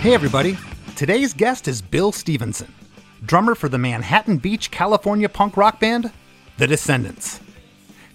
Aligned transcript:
Hey, 0.00 0.14
everybody. 0.14 0.56
Today's 0.94 1.34
guest 1.34 1.66
is 1.66 1.82
Bill 1.82 2.12
Stevenson, 2.12 2.72
drummer 3.26 3.56
for 3.56 3.68
the 3.68 3.78
Manhattan 3.78 4.36
Beach, 4.38 4.70
California 4.70 5.28
punk 5.28 5.56
rock 5.56 5.80
band, 5.80 6.12
The 6.56 6.68
Descendents. 6.68 7.40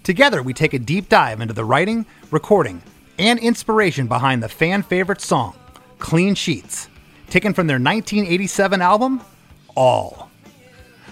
Together, 0.02 0.42
we 0.42 0.54
take 0.54 0.74
a 0.74 0.80
deep 0.80 1.10
dive 1.10 1.42
into 1.42 1.54
the 1.54 1.66
writing, 1.66 2.06
recording, 2.32 2.82
and 3.20 3.38
inspiration 3.38 4.08
behind 4.08 4.42
the 4.42 4.48
fan 4.48 4.82
favorite 4.82 5.20
song, 5.20 5.56
Clean 6.00 6.34
Sheets, 6.36 6.88
taken 7.30 7.54
from 7.54 7.68
their 7.68 7.76
1987 7.76 8.82
album, 8.82 9.20
All. 9.76 10.32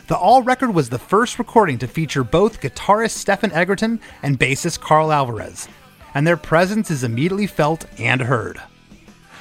The 0.07 0.15
All 0.15 0.41
record 0.41 0.73
was 0.73 0.87
the 0.87 0.97
first 0.97 1.37
recording 1.37 1.79
to 1.79 1.87
feature 1.87 2.23
both 2.23 2.61
guitarist 2.61 3.11
Stephen 3.11 3.51
Egerton 3.51 3.99
and 4.23 4.39
bassist 4.39 4.79
Karl 4.79 5.11
Alvarez, 5.11 5.67
and 6.13 6.25
their 6.25 6.37
presence 6.37 6.89
is 6.89 7.03
immediately 7.03 7.45
felt 7.45 7.85
and 7.99 8.21
heard. 8.21 8.61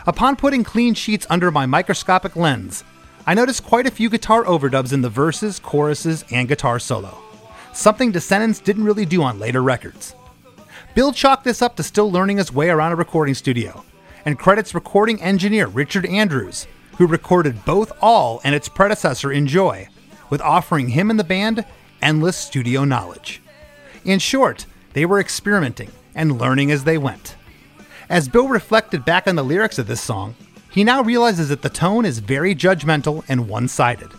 Upon 0.06 0.36
putting 0.36 0.64
clean 0.64 0.94
sheets 0.94 1.26
under 1.28 1.50
my 1.50 1.66
microscopic 1.66 2.36
lens, 2.36 2.84
I 3.26 3.34
noticed 3.34 3.64
quite 3.64 3.86
a 3.86 3.90
few 3.90 4.08
guitar 4.08 4.44
overdubs 4.44 4.92
in 4.92 5.02
the 5.02 5.10
verses, 5.10 5.58
choruses, 5.58 6.24
and 6.30 6.48
guitar 6.48 6.78
solo. 6.78 7.18
Something 7.72 8.10
Descendents 8.10 8.60
didn't 8.60 8.84
really 8.84 9.04
do 9.04 9.22
on 9.22 9.38
later 9.38 9.62
records. 9.62 10.14
Bill 10.94 11.12
chalked 11.12 11.44
this 11.44 11.62
up 11.62 11.76
to 11.76 11.82
still 11.82 12.10
learning 12.10 12.38
his 12.38 12.52
way 12.52 12.70
around 12.70 12.92
a 12.92 12.96
recording 12.96 13.34
studio, 13.34 13.84
and 14.24 14.38
credits 14.38 14.74
recording 14.74 15.20
engineer 15.22 15.66
Richard 15.66 16.06
Andrews, 16.06 16.66
who 16.96 17.06
recorded 17.06 17.64
both 17.64 17.92
All 18.00 18.40
and 18.42 18.54
its 18.54 18.68
predecessor 18.68 19.30
Enjoy, 19.30 19.88
with 20.30 20.40
offering 20.40 20.88
him 20.88 21.10
and 21.10 21.18
the 21.18 21.24
band 21.24 21.64
endless 22.02 22.36
studio 22.36 22.84
knowledge. 22.84 23.42
In 24.04 24.18
short, 24.18 24.66
they 24.94 25.04
were 25.04 25.20
experimenting 25.20 25.90
and 26.14 26.38
learning 26.38 26.70
as 26.70 26.84
they 26.84 26.98
went. 26.98 27.36
As 28.10 28.28
Bill 28.28 28.48
reflected 28.48 29.04
back 29.04 29.28
on 29.28 29.36
the 29.36 29.44
lyrics 29.44 29.78
of 29.78 29.86
this 29.86 30.00
song, 30.00 30.34
he 30.68 30.82
now 30.82 31.00
realizes 31.00 31.48
that 31.48 31.62
the 31.62 31.70
tone 31.70 32.04
is 32.04 32.18
very 32.18 32.56
judgmental 32.56 33.24
and 33.28 33.48
one 33.48 33.68
sided, 33.68 34.10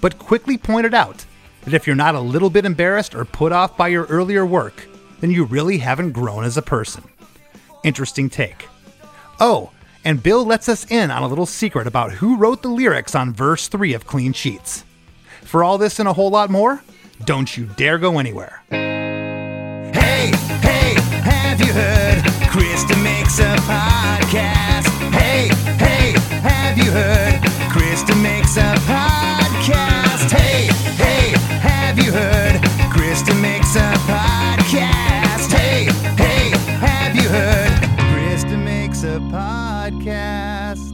but 0.00 0.18
quickly 0.18 0.58
pointed 0.58 0.94
out 0.94 1.24
that 1.62 1.72
if 1.72 1.86
you're 1.86 1.94
not 1.94 2.16
a 2.16 2.20
little 2.20 2.50
bit 2.50 2.64
embarrassed 2.64 3.14
or 3.14 3.24
put 3.24 3.52
off 3.52 3.76
by 3.76 3.86
your 3.86 4.06
earlier 4.06 4.44
work, 4.44 4.88
then 5.20 5.30
you 5.30 5.44
really 5.44 5.78
haven't 5.78 6.10
grown 6.10 6.42
as 6.42 6.56
a 6.56 6.62
person. 6.62 7.04
Interesting 7.84 8.28
take. 8.28 8.66
Oh, 9.38 9.70
and 10.04 10.20
Bill 10.20 10.44
lets 10.44 10.68
us 10.68 10.84
in 10.90 11.12
on 11.12 11.22
a 11.22 11.28
little 11.28 11.46
secret 11.46 11.86
about 11.86 12.14
who 12.14 12.36
wrote 12.36 12.62
the 12.62 12.68
lyrics 12.68 13.14
on 13.14 13.32
verse 13.32 13.68
3 13.68 13.94
of 13.94 14.08
Clean 14.08 14.32
Sheets. 14.32 14.84
For 15.42 15.62
all 15.62 15.78
this 15.78 16.00
and 16.00 16.08
a 16.08 16.12
whole 16.12 16.30
lot 16.30 16.50
more, 16.50 16.82
don't 17.24 17.56
you 17.56 17.66
dare 17.76 17.98
go 17.98 18.18
anywhere. 18.18 18.64
Hey, 18.70 20.32
hey, 20.32 20.94
have 21.20 21.60
you 21.60 21.72
heard? 21.72 22.15
Makes 23.26 23.40
a 23.40 23.56
podcast. 23.66 24.86
Hey, 25.10 25.48
hey, 25.78 26.12
have 26.42 26.78
you 26.78 26.92
heard? 26.92 27.40
Chris 27.72 28.04
DeMakes 28.04 28.56
a 28.56 28.76
podcast. 28.82 30.30
Hey, 30.30 30.66
hey, 30.94 31.36
have 31.58 31.98
you 31.98 32.12
heard? 32.12 32.60
Chris 32.92 33.22
DeMakes 33.24 33.74
a 33.74 33.96
podcast. 34.06 35.50
Hey, 35.50 35.86
hey, 36.14 36.56
have 36.78 37.16
you 37.16 37.28
heard? 37.28 37.72
Chris 38.12 38.44
DeMakes 38.44 39.02
a 39.02 39.18
podcast. 39.18 40.92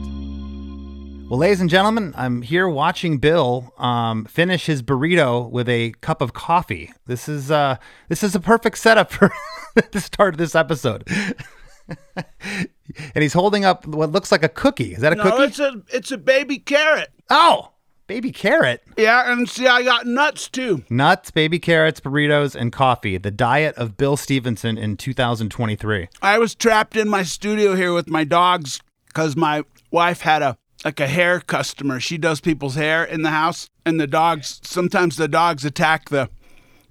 Well, 1.29 1.37
ladies 1.37 1.61
and 1.61 1.69
gentlemen, 1.69 2.15
I'm 2.17 2.41
here 2.41 2.67
watching 2.67 3.19
Bill 3.19 3.71
um, 3.77 4.25
finish 4.25 4.65
his 4.65 4.81
burrito 4.81 5.47
with 5.51 5.69
a 5.69 5.91
cup 6.01 6.19
of 6.19 6.33
coffee. 6.33 6.91
This 7.05 7.29
is 7.29 7.51
uh, 7.51 7.75
this 8.09 8.23
is 8.23 8.33
a 8.33 8.39
perfect 8.39 8.79
setup 8.79 9.11
for 9.11 9.31
the 9.91 10.01
start 10.01 10.33
of 10.33 10.39
this 10.39 10.55
episode. 10.55 11.07
and 12.15 12.67
he's 13.21 13.33
holding 13.33 13.65
up 13.65 13.85
what 13.87 14.11
looks 14.11 14.31
like 14.31 14.43
a 14.43 14.49
cookie. 14.49 14.93
Is 14.93 14.99
that 14.99 15.13
a 15.13 15.15
No, 15.15 15.23
cookie? 15.23 15.43
it's 15.43 15.59
a 15.59 15.81
it's 15.91 16.11
a 16.11 16.17
baby 16.17 16.57
carrot. 16.59 17.09
oh, 17.29 17.71
baby 18.07 18.31
carrot. 18.31 18.83
Yeah, 18.97 19.31
and 19.31 19.49
see, 19.49 19.67
I 19.67 19.83
got 19.83 20.05
nuts 20.05 20.47
too. 20.49 20.83
Nuts, 20.89 21.31
baby 21.31 21.59
carrots, 21.59 21.99
burritos, 21.99 22.55
and 22.55 22.71
coffee. 22.71 23.17
The 23.17 23.31
diet 23.31 23.75
of 23.75 23.97
Bill 23.97 24.17
Stevenson 24.17 24.77
in 24.77 24.97
2023. 24.97 26.09
I 26.21 26.37
was 26.39 26.55
trapped 26.55 26.95
in 26.95 27.07
my 27.09 27.23
studio 27.23 27.75
here 27.75 27.93
with 27.93 28.09
my 28.09 28.23
dogs 28.23 28.81
because 29.07 29.35
my 29.35 29.63
wife 29.91 30.21
had 30.21 30.41
a 30.41 30.57
like 30.85 30.99
a 30.99 31.07
hair 31.07 31.39
customer. 31.39 31.99
She 31.99 32.17
does 32.17 32.41
people's 32.41 32.75
hair 32.75 33.03
in 33.05 33.21
the 33.21 33.29
house, 33.29 33.69
and 33.85 33.99
the 33.99 34.07
dogs 34.07 34.59
sometimes 34.63 35.15
the 35.15 35.27
dogs 35.29 35.63
attack 35.63 36.09
the 36.09 36.29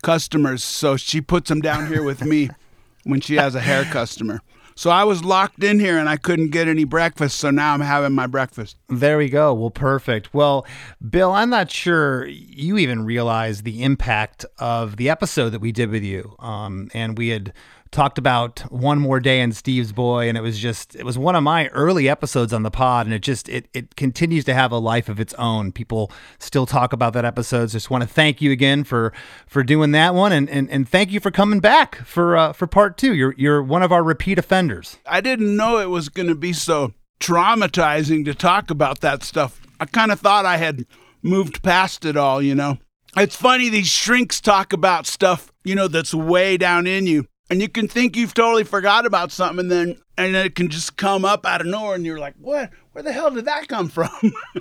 customers, 0.03 0.65
so 0.65 0.97
she 0.97 1.21
puts 1.21 1.49
them 1.49 1.61
down 1.61 1.87
here 1.89 2.03
with 2.03 2.25
me 2.25 2.49
when 3.05 3.21
she 3.21 3.37
has 3.37 3.55
a 3.55 3.61
hair 3.61 3.85
customer. 3.85 4.41
So 4.75 4.91
I 4.91 5.05
was 5.05 5.25
locked 5.25 5.63
in 5.63 5.81
here 5.81 5.99
and 5.99 6.09
I 6.09 6.17
couldn't 6.17 6.51
get 6.51 6.69
any 6.69 6.85
breakfast, 6.85 7.39
so 7.39 7.51
now 7.51 7.75
I'm 7.75 7.81
having 7.81 8.13
my 8.13 8.27
breakfast. 8.27 8.77
There 8.89 9.19
we 9.19 9.29
go. 9.29 9.53
Well, 9.55 9.71
perfect. 9.71 10.33
Well, 10.35 10.67
Bill, 11.09 11.33
I'm 11.33 11.51
not 11.51 11.71
sure 11.71 12.27
you 12.27 12.79
even 12.79 13.05
realize 13.05 13.63
the 13.63 13.83
impact 13.83 14.45
of 14.59 14.97
the 14.97 15.11
episode 15.11 15.51
that 15.51 15.61
we 15.61 15.73
did 15.73 15.91
with 15.91 16.05
you. 16.05 16.35
Um, 16.39 16.91
and 16.95 17.19
we 17.19 17.29
had 17.29 17.53
talked 17.93 18.19
about 18.19 18.61
one 18.73 18.99
more 18.99 19.21
day 19.21 19.41
in 19.41 19.53
Steve's 19.53 19.93
Boy, 19.93 20.29
and 20.29 20.37
it 20.37 20.41
was 20.41 20.59
just 20.59 20.97
it 20.97 21.05
was 21.05 21.17
one 21.17 21.37
of 21.37 21.43
my 21.43 21.69
early 21.69 22.09
episodes 22.09 22.53
on 22.53 22.65
the 22.65 22.71
pod, 22.71 23.07
and 23.07 23.15
it 23.15 23.21
just 23.21 23.49
it 23.49 23.69
it 23.73 23.95
continues 23.95 24.45
to 24.47 24.55
have 24.55 24.73
a 24.73 24.79
life 24.79 25.09
of 25.09 25.21
its 25.21 25.35
own. 25.35 25.71
People 25.71 26.11
still 26.39 26.67
talk 26.67 26.93
about 26.93 27.13
that 27.13 27.25
episode. 27.25 27.71
So 27.71 27.77
just 27.77 27.91
want 27.91 28.03
to 28.03 28.09
thank 28.09 28.41
you 28.41 28.51
again 28.51 28.83
for 28.83 29.13
for 29.47 29.63
doing 29.63 29.93
that 29.93 30.15
one, 30.15 30.33
and 30.33 30.51
and, 30.51 30.69
and 30.71 30.89
thank 30.89 31.13
you 31.13 31.21
for 31.21 31.31
coming 31.31 31.61
back 31.61 31.97
for 32.05 32.37
uh, 32.37 32.53
for 32.53 32.67
part 32.67 32.97
two. 32.97 33.15
You're 33.15 33.35
you're 33.37 33.63
one 33.63 33.83
of 33.83 33.93
our 33.93 34.03
repeat 34.03 34.39
offenders. 34.39 34.99
I 35.07 35.21
didn't 35.21 35.55
know 35.55 35.79
it 35.79 35.91
was 35.91 36.09
going 36.09 36.29
to 36.29 36.35
be 36.35 36.53
so 36.53 36.95
traumatizing 37.21 38.25
to 38.25 38.35
talk 38.35 38.71
about 38.71 39.01
that 39.01 39.23
stuff. 39.23 39.61
I 39.79 39.85
kind 39.85 40.11
of 40.11 40.21
thought 40.21 40.45
I 40.45 40.57
had 40.57 40.87
moved 41.23 41.63
past 41.63 42.05
it 42.05 42.17
all, 42.17 42.43
you 42.43 42.55
know. 42.55 42.79
It's 43.17 43.37
funny 43.37 43.69
these 43.69 43.89
shrinks 43.89 44.41
talk 44.41 44.73
about 44.73 45.07
stuff, 45.07 45.53
you 45.65 45.75
know, 45.75 45.87
that's 45.87 46.15
way 46.15 46.57
down 46.57 46.87
in 46.87 47.07
you. 47.07 47.27
And 47.53 47.61
you 47.61 47.69
can 47.69 47.87
think 47.87 48.17
you've 48.17 48.33
totally 48.33 48.65
forgot 48.65 49.05
about 49.05 49.31
something 49.31 49.59
and 49.59 49.71
then 49.71 49.99
and 50.17 50.35
then 50.35 50.47
it 50.47 50.55
can 50.55 50.71
just 50.71 50.97
come 50.97 51.27
up 51.27 51.45
out 51.45 51.61
of 51.61 51.67
nowhere 51.67 51.95
and 51.95 52.07
you're 52.07 52.19
like, 52.19 52.33
"What? 52.39 52.71
Where 52.93 53.03
the 53.03 53.13
hell 53.13 53.31
did 53.31 53.45
that 53.45 53.69
come 53.69 53.91
from?" 53.91 54.09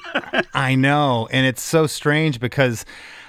I 0.53 0.75
know, 0.75 1.29
and 1.31 1.45
it's 1.45 1.61
so 1.61 1.87
strange 1.87 2.41
because 2.41 2.83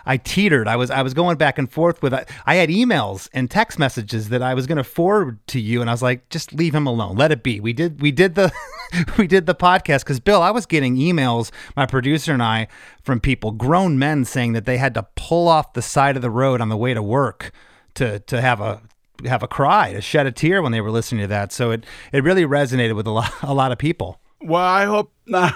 I 0.04 0.16
teetered. 0.16 0.66
I 0.66 0.74
was 0.74 0.90
I 0.90 1.02
was 1.02 1.14
going 1.14 1.36
back 1.36 1.58
and 1.58 1.70
forth 1.70 2.02
with. 2.02 2.12
I 2.44 2.54
had 2.56 2.70
emails 2.70 3.28
and 3.32 3.48
text 3.48 3.78
messages 3.78 4.30
that 4.30 4.42
I 4.42 4.54
was 4.54 4.66
going 4.66 4.78
to 4.78 4.84
forward 4.84 5.38
to 5.46 5.60
you, 5.60 5.80
and 5.80 5.88
I 5.88 5.92
was 5.92 6.02
like, 6.02 6.28
just 6.28 6.52
leave 6.52 6.74
him 6.74 6.88
alone, 6.88 7.14
let 7.14 7.30
it 7.30 7.44
be. 7.44 7.60
We 7.60 7.72
did 7.72 8.02
we 8.02 8.10
did 8.10 8.34
the 8.34 8.50
we 9.16 9.28
did 9.28 9.46
the 9.46 9.54
podcast 9.54 10.00
because 10.00 10.18
Bill, 10.18 10.42
I 10.42 10.50
was 10.50 10.66
getting 10.66 10.96
emails, 10.96 11.52
my 11.76 11.86
producer 11.86 12.32
and 12.32 12.42
I, 12.42 12.66
from 13.04 13.20
people, 13.20 13.52
grown 13.52 13.96
men, 13.96 14.24
saying 14.24 14.54
that 14.54 14.64
they 14.64 14.78
had 14.78 14.94
to 14.94 15.06
pull 15.14 15.46
off 15.46 15.74
the 15.74 15.82
side 15.82 16.16
of 16.16 16.22
the 16.22 16.30
road 16.30 16.60
on 16.60 16.68
the 16.68 16.76
way 16.76 16.94
to 16.94 17.02
work 17.02 17.52
to 17.94 18.18
to 18.18 18.40
have 18.40 18.60
a 18.60 18.82
have 19.26 19.42
a 19.42 19.48
cry 19.48 19.92
to 19.92 20.00
shed 20.00 20.26
a 20.26 20.32
tear 20.32 20.62
when 20.62 20.72
they 20.72 20.80
were 20.80 20.90
listening 20.90 21.22
to 21.22 21.28
that. 21.28 21.52
So 21.52 21.70
it 21.70 21.84
it 22.12 22.24
really 22.24 22.44
resonated 22.44 22.94
with 22.96 23.06
a 23.06 23.10
lot 23.10 23.32
a 23.42 23.54
lot 23.54 23.72
of 23.72 23.78
people. 23.78 24.20
well, 24.40 24.62
I 24.62 24.84
hope 24.84 25.12
I 25.34 25.52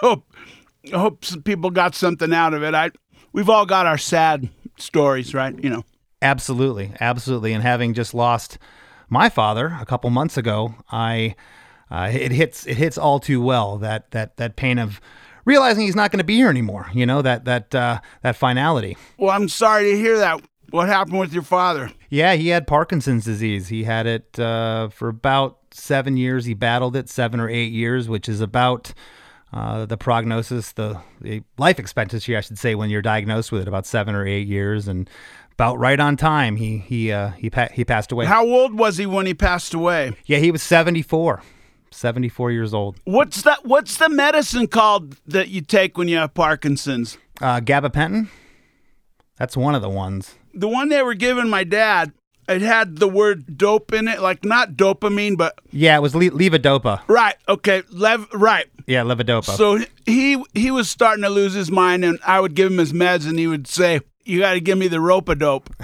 hope 0.00 0.24
I 0.92 0.98
hope 0.98 1.24
some 1.24 1.42
people 1.42 1.70
got 1.70 1.94
something 1.94 2.32
out 2.32 2.54
of 2.54 2.62
it. 2.62 2.74
I 2.74 2.90
we've 3.32 3.48
all 3.50 3.66
got 3.66 3.86
our 3.86 3.98
sad 3.98 4.48
stories, 4.78 5.34
right? 5.34 5.54
You 5.62 5.70
know. 5.70 5.84
Absolutely, 6.22 6.92
absolutely. 7.00 7.54
And 7.54 7.62
having 7.62 7.94
just 7.94 8.12
lost 8.12 8.58
my 9.08 9.28
father 9.30 9.76
a 9.80 9.86
couple 9.86 10.10
months 10.10 10.36
ago, 10.36 10.74
I 10.90 11.34
uh, 11.90 12.10
it 12.12 12.30
hits 12.32 12.66
it 12.66 12.76
hits 12.76 12.98
all 12.98 13.20
too 13.20 13.40
well 13.42 13.78
that 13.78 14.10
that 14.10 14.36
that 14.36 14.56
pain 14.56 14.78
of 14.78 15.00
realizing 15.44 15.84
he's 15.84 15.96
not 15.96 16.10
going 16.10 16.18
to 16.18 16.24
be 16.24 16.36
here 16.36 16.48
anymore. 16.50 16.88
You 16.92 17.06
know 17.06 17.22
that 17.22 17.44
that 17.46 17.74
uh, 17.74 18.00
that 18.22 18.36
finality. 18.36 18.96
Well, 19.18 19.30
I'm 19.30 19.48
sorry 19.48 19.92
to 19.92 19.96
hear 19.96 20.18
that. 20.18 20.40
What 20.70 20.88
happened 20.88 21.18
with 21.18 21.32
your 21.32 21.42
father? 21.42 21.90
Yeah, 22.08 22.34
he 22.34 22.48
had 22.48 22.66
Parkinson's 22.66 23.24
disease. 23.24 23.68
He 23.68 23.84
had 23.84 24.06
it 24.06 24.38
uh, 24.38 24.88
for 24.88 25.08
about 25.08 25.58
seven 25.72 26.16
years. 26.16 26.44
He 26.44 26.54
battled 26.54 26.96
it 26.96 27.08
seven 27.08 27.40
or 27.40 27.48
eight 27.48 27.72
years, 27.72 28.08
which 28.08 28.28
is 28.28 28.40
about 28.40 28.92
Uh, 29.52 29.84
the 29.84 29.96
prognosis, 29.96 30.70
the, 30.74 31.00
the 31.20 31.42
life 31.58 31.80
expectancy, 31.80 32.36
I 32.36 32.40
should 32.40 32.56
say, 32.56 32.76
when 32.76 32.88
you're 32.88 33.02
diagnosed 33.02 33.50
with 33.50 33.62
it, 33.62 33.66
about 33.68 33.84
seven 33.84 34.14
or 34.14 34.24
eight 34.24 34.46
years, 34.46 34.86
and 34.86 35.10
about 35.54 35.76
right 35.76 35.98
on 35.98 36.16
time, 36.16 36.54
he 36.54 36.78
he 36.78 37.10
uh, 37.10 37.30
he 37.30 37.50
pa- 37.50 37.66
he 37.74 37.84
passed 37.84 38.12
away. 38.12 38.26
How 38.26 38.46
old 38.46 38.78
was 38.78 38.96
he 38.98 39.06
when 39.06 39.26
he 39.26 39.34
passed 39.34 39.74
away? 39.74 40.12
yeah, 40.26 40.38
he 40.38 40.52
was 40.52 40.62
74, 40.62 41.42
74 41.90 42.52
years 42.52 42.72
old. 42.72 42.96
What's 43.04 43.42
that? 43.42 43.64
What's 43.66 43.96
the 43.96 44.08
medicine 44.08 44.68
called 44.68 45.16
that 45.26 45.48
you 45.48 45.62
take 45.62 45.98
when 45.98 46.06
you 46.06 46.18
have 46.18 46.32
Parkinson's? 46.32 47.18
Uh, 47.42 47.58
gabapentin, 47.60 48.28
that's 49.36 49.56
one 49.56 49.74
of 49.74 49.82
the 49.82 49.90
ones. 49.90 50.36
The 50.54 50.68
one 50.68 50.88
they 50.88 51.02
were 51.02 51.14
giving 51.14 51.48
my 51.48 51.64
dad, 51.64 52.12
it 52.48 52.62
had 52.62 52.96
the 52.96 53.08
word 53.08 53.56
dope 53.56 53.92
in 53.92 54.08
it, 54.08 54.20
like 54.20 54.44
not 54.44 54.72
dopamine, 54.72 55.36
but 55.36 55.58
Yeah, 55.70 55.96
it 55.96 56.00
was 56.00 56.14
le- 56.14 56.30
levodopa. 56.30 57.02
right. 57.08 57.36
Okay, 57.48 57.82
lev, 57.90 58.26
right. 58.32 58.66
Yeah, 58.86 59.02
levodopa. 59.04 59.56
So 59.56 59.78
he 60.06 60.42
he 60.54 60.70
was 60.70 60.90
starting 60.90 61.22
to 61.22 61.30
lose 61.30 61.54
his 61.54 61.70
mind, 61.70 62.04
and 62.04 62.18
I 62.26 62.40
would 62.40 62.54
give 62.54 62.70
him 62.72 62.78
his 62.78 62.92
meds, 62.92 63.28
and 63.28 63.38
he 63.38 63.46
would 63.46 63.66
say, 63.68 64.00
"You 64.24 64.40
got 64.40 64.54
to 64.54 64.60
give 64.60 64.78
me 64.78 64.88
the 64.88 65.00
rope 65.00 65.28
a 65.28 65.34
dope." 65.36 65.70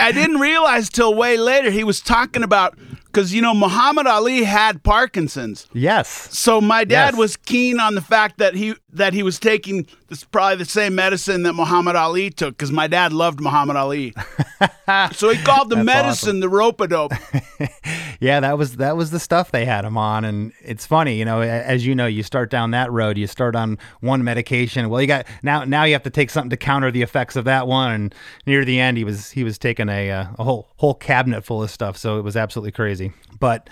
I 0.00 0.10
didn't 0.12 0.40
realize 0.40 0.88
till 0.88 1.14
way 1.14 1.36
later 1.36 1.70
he 1.70 1.84
was 1.84 2.00
talking 2.00 2.42
about 2.42 2.76
because 3.04 3.32
you 3.34 3.40
know 3.42 3.54
Muhammad 3.54 4.06
Ali 4.06 4.42
had 4.44 4.82
Parkinson's. 4.82 5.66
yes. 5.72 6.08
So 6.36 6.60
my 6.60 6.84
dad 6.84 7.12
Yes. 7.12 7.16
was 7.18 7.36
keen 7.36 7.78
on 7.78 7.94
the 7.94 8.00
fact 8.00 8.38
that 8.38 8.54
he 8.54 8.74
that 8.92 9.12
he 9.14 9.22
was 9.22 9.38
taking 9.38 9.86
this 10.12 10.24
probably 10.24 10.56
the 10.56 10.66
same 10.66 10.94
medicine 10.94 11.42
that 11.44 11.54
Muhammad 11.54 11.96
Ali 11.96 12.28
took 12.28 12.54
because 12.58 12.70
my 12.70 12.86
dad 12.86 13.14
loved 13.14 13.40
Muhammad 13.40 13.76
Ali. 13.76 14.12
so 15.12 15.30
he 15.30 15.42
called 15.42 15.70
the 15.70 15.82
medicine 15.82 16.40
the 16.40 16.50
rope 16.50 16.80
a 16.82 16.88
dope. 16.88 17.12
Yeah, 18.20 18.38
that 18.38 18.56
was 18.56 18.76
that 18.76 18.96
was 18.96 19.10
the 19.10 19.18
stuff 19.18 19.50
they 19.50 19.64
had 19.64 19.84
him 19.84 19.98
on, 19.98 20.24
and 20.24 20.52
it's 20.60 20.86
funny, 20.86 21.16
you 21.16 21.24
know, 21.24 21.40
as 21.40 21.84
you 21.84 21.92
know, 21.92 22.06
you 22.06 22.22
start 22.22 22.50
down 22.50 22.70
that 22.70 22.92
road, 22.92 23.18
you 23.18 23.26
start 23.26 23.56
on 23.56 23.78
one 23.98 24.22
medication. 24.22 24.88
Well, 24.88 25.00
you 25.00 25.08
got 25.08 25.26
now 25.42 25.64
now 25.64 25.82
you 25.82 25.94
have 25.94 26.04
to 26.04 26.10
take 26.10 26.30
something 26.30 26.50
to 26.50 26.56
counter 26.56 26.92
the 26.92 27.02
effects 27.02 27.34
of 27.34 27.44
that 27.46 27.66
one, 27.66 27.90
and 27.90 28.14
near 28.46 28.64
the 28.64 28.78
end, 28.78 28.96
he 28.96 29.02
was 29.02 29.32
he 29.32 29.42
was 29.42 29.58
taking 29.58 29.88
a 29.88 30.08
uh, 30.08 30.26
a 30.38 30.44
whole 30.44 30.68
whole 30.76 30.94
cabinet 30.94 31.42
full 31.44 31.64
of 31.64 31.70
stuff, 31.70 31.96
so 31.96 32.16
it 32.16 32.22
was 32.22 32.36
absolutely 32.36 32.70
crazy. 32.70 33.12
But 33.40 33.68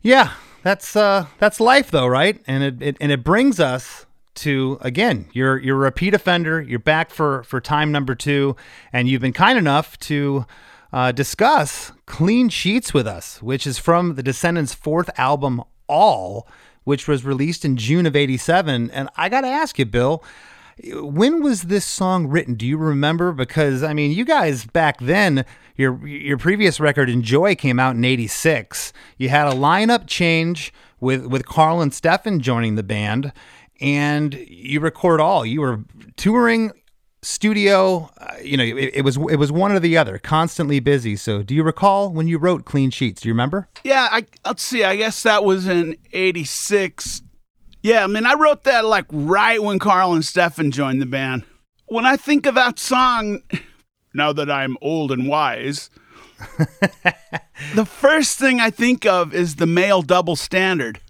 yeah, 0.00 0.32
that's 0.62 0.96
uh 0.96 1.26
that's 1.38 1.60
life 1.60 1.90
though, 1.90 2.06
right? 2.06 2.42
And 2.46 2.64
it, 2.64 2.80
it 2.80 2.96
and 2.98 3.12
it 3.12 3.22
brings 3.22 3.60
us 3.60 4.06
to 4.36 4.78
again, 4.80 5.28
you're 5.32 5.58
you're 5.58 5.76
a 5.76 5.80
repeat 5.80 6.14
offender, 6.14 6.60
you're 6.60 6.78
back 6.78 7.10
for 7.10 7.42
for 7.44 7.60
time 7.60 7.92
number 7.92 8.14
two, 8.14 8.56
and 8.92 9.08
you've 9.08 9.22
been 9.22 9.32
kind 9.32 9.58
enough 9.58 9.98
to 10.00 10.46
uh, 10.92 11.12
discuss 11.12 11.92
Clean 12.06 12.48
Sheets 12.48 12.94
with 12.94 13.06
us, 13.06 13.42
which 13.42 13.66
is 13.66 13.78
from 13.78 14.14
the 14.14 14.22
Descendents' 14.22 14.74
fourth 14.74 15.10
album, 15.18 15.62
All, 15.88 16.48
which 16.84 17.08
was 17.08 17.24
released 17.24 17.64
in 17.64 17.76
June 17.76 18.06
of 18.06 18.14
'87. 18.14 18.90
And 18.90 19.08
I 19.16 19.28
got 19.28 19.42
to 19.42 19.48
ask 19.48 19.78
you, 19.78 19.84
Bill, 19.84 20.22
when 20.94 21.42
was 21.42 21.62
this 21.62 21.84
song 21.84 22.26
written? 22.26 22.54
Do 22.54 22.66
you 22.66 22.76
remember? 22.76 23.32
Because 23.32 23.82
I 23.82 23.94
mean, 23.94 24.12
you 24.12 24.24
guys 24.24 24.66
back 24.66 25.00
then, 25.00 25.44
your 25.76 26.06
your 26.06 26.38
previous 26.38 26.78
record 26.80 27.08
Enjoy 27.08 27.54
came 27.54 27.80
out 27.80 27.96
in 27.96 28.04
'86. 28.04 28.92
You 29.16 29.28
had 29.28 29.48
a 29.48 29.56
lineup 29.56 30.06
change 30.06 30.72
with 31.00 31.26
with 31.26 31.46
Karl 31.46 31.80
and 31.80 31.92
Stefan 31.92 32.40
joining 32.40 32.74
the 32.74 32.82
band, 32.82 33.32
and 33.80 34.34
you 34.34 34.80
record 34.80 35.20
all. 35.20 35.44
You 35.44 35.60
were 35.60 35.80
touring 36.16 36.72
studio 37.22 38.08
uh, 38.18 38.34
you 38.40 38.56
know 38.56 38.62
it, 38.62 38.92
it 38.94 39.02
was 39.02 39.16
it 39.16 39.34
was 39.36 39.50
one 39.50 39.72
or 39.72 39.80
the 39.80 39.96
other 39.96 40.16
constantly 40.16 40.78
busy 40.78 41.16
so 41.16 41.42
do 41.42 41.56
you 41.56 41.64
recall 41.64 42.12
when 42.12 42.28
you 42.28 42.38
wrote 42.38 42.64
clean 42.64 42.88
sheets 42.88 43.20
do 43.22 43.28
you 43.28 43.32
remember 43.32 43.68
Yeah, 43.82 44.06
I 44.12 44.26
let's 44.44 44.62
see. 44.62 44.84
I 44.84 44.94
guess 44.94 45.24
that 45.24 45.42
was 45.42 45.66
in 45.66 45.96
'86. 46.12 47.22
Yeah, 47.82 48.04
I 48.04 48.06
mean, 48.06 48.26
I 48.26 48.34
wrote 48.34 48.64
that 48.64 48.84
like 48.84 49.06
right 49.10 49.62
when 49.62 49.78
Karl 49.78 50.12
and 50.12 50.24
Stefan 50.24 50.70
joined 50.70 51.00
the 51.00 51.06
band. 51.06 51.44
When 51.86 52.04
I 52.04 52.16
think 52.16 52.46
of 52.46 52.54
that 52.54 52.78
song, 52.78 53.40
now 54.14 54.32
that 54.32 54.50
I'm 54.50 54.76
old 54.80 55.12
and 55.12 55.28
wise, 55.28 55.90
the 57.74 57.84
first 57.86 58.38
thing 58.38 58.60
I 58.60 58.70
think 58.70 59.06
of 59.06 59.34
is 59.34 59.56
the 59.56 59.66
male 59.66 60.02
double 60.02 60.36
standard. 60.36 61.00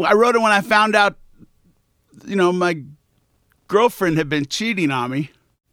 I 0.00 0.14
wrote 0.14 0.34
it 0.34 0.42
when 0.42 0.52
I 0.52 0.62
found 0.62 0.96
out, 0.96 1.16
you 2.26 2.36
know, 2.36 2.52
my 2.52 2.82
girlfriend 3.68 4.18
had 4.18 4.28
been 4.28 4.46
cheating 4.46 4.90
on 4.90 5.10
me. 5.10 5.30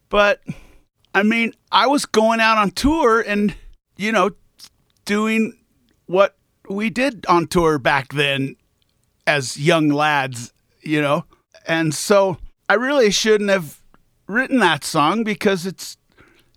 But 0.09 0.41
I 1.13 1.23
mean, 1.23 1.53
I 1.71 1.87
was 1.87 2.05
going 2.05 2.39
out 2.39 2.57
on 2.57 2.71
tour 2.71 3.21
and, 3.21 3.55
you 3.97 4.11
know, 4.11 4.31
doing 5.05 5.57
what 6.05 6.37
we 6.69 6.89
did 6.89 7.25
on 7.27 7.47
tour 7.47 7.79
back 7.79 8.13
then 8.13 8.55
as 9.25 9.57
young 9.57 9.89
lads, 9.89 10.53
you 10.81 11.01
know? 11.01 11.25
And 11.65 11.93
so 11.93 12.37
I 12.69 12.75
really 12.75 13.11
shouldn't 13.11 13.49
have 13.49 13.81
written 14.27 14.59
that 14.59 14.83
song 14.83 15.23
because 15.23 15.65
it's 15.65 15.97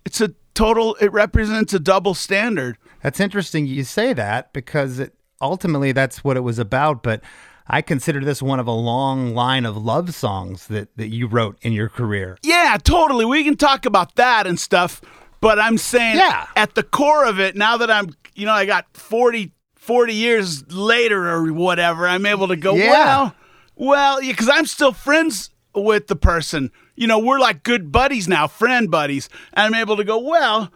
it's 0.05 0.19
a 0.19 0.33
total 0.53 0.95
it 0.99 1.11
represents 1.13 1.73
a 1.73 1.79
double 1.79 2.13
standard. 2.13 2.77
that's 3.01 3.19
interesting 3.19 3.65
you 3.65 3.83
say 3.83 4.11
that 4.11 4.51
because 4.51 4.99
it 4.99 5.15
ultimately 5.41 5.93
that's 5.93 6.21
what 6.21 6.35
it 6.35 6.41
was 6.41 6.59
about 6.59 7.01
but 7.01 7.21
i 7.71 7.81
consider 7.81 8.19
this 8.23 8.41
one 8.41 8.59
of 8.59 8.67
a 8.67 8.71
long 8.71 9.33
line 9.33 9.65
of 9.65 9.75
love 9.75 10.13
songs 10.13 10.67
that 10.67 10.95
that 10.97 11.07
you 11.07 11.25
wrote 11.25 11.57
in 11.63 11.71
your 11.73 11.89
career 11.89 12.37
Yeah, 12.43 12.77
totally. 12.83 13.25
We 13.25 13.43
can 13.43 13.55
talk 13.57 13.85
about 13.87 14.15
that 14.15 14.45
and 14.45 14.59
stuff, 14.59 15.01
but 15.39 15.57
I'm 15.57 15.77
saying 15.79 16.17
Yeah. 16.17 16.45
at 16.55 16.75
the 16.75 16.83
core 16.83 17.25
of 17.25 17.39
it, 17.39 17.55
now 17.55 17.77
that 17.77 17.89
I'm, 17.89 18.07
you 18.35 18.45
know, 18.45 18.53
I 18.53 18.65
got 18.65 18.85
40, 18.95 19.51
40 19.75 20.13
years 20.13 20.71
later 20.71 21.27
or 21.29 21.51
whatever, 21.53 22.07
I'm 22.07 22.25
able 22.27 22.47
to 22.49 22.55
go, 22.55 22.75
Yeah. 22.75 22.91
well, 22.91 23.35
well, 23.75 24.19
because 24.21 24.49
I'm 24.49 24.65
still 24.67 24.91
friends 24.93 25.49
with 25.73 26.05
the 26.07 26.15
person. 26.15 26.71
You 26.95 27.07
know, 27.07 27.17
we're 27.19 27.39
like 27.39 27.63
good 27.63 27.91
buddies 27.91 28.27
now, 28.27 28.47
friend 28.47 28.91
buddies. 28.91 29.29
And 29.53 29.73
I'm 29.73 29.81
able 29.81 29.95
to 29.97 30.03
go, 30.03 30.19
well, 30.19 30.69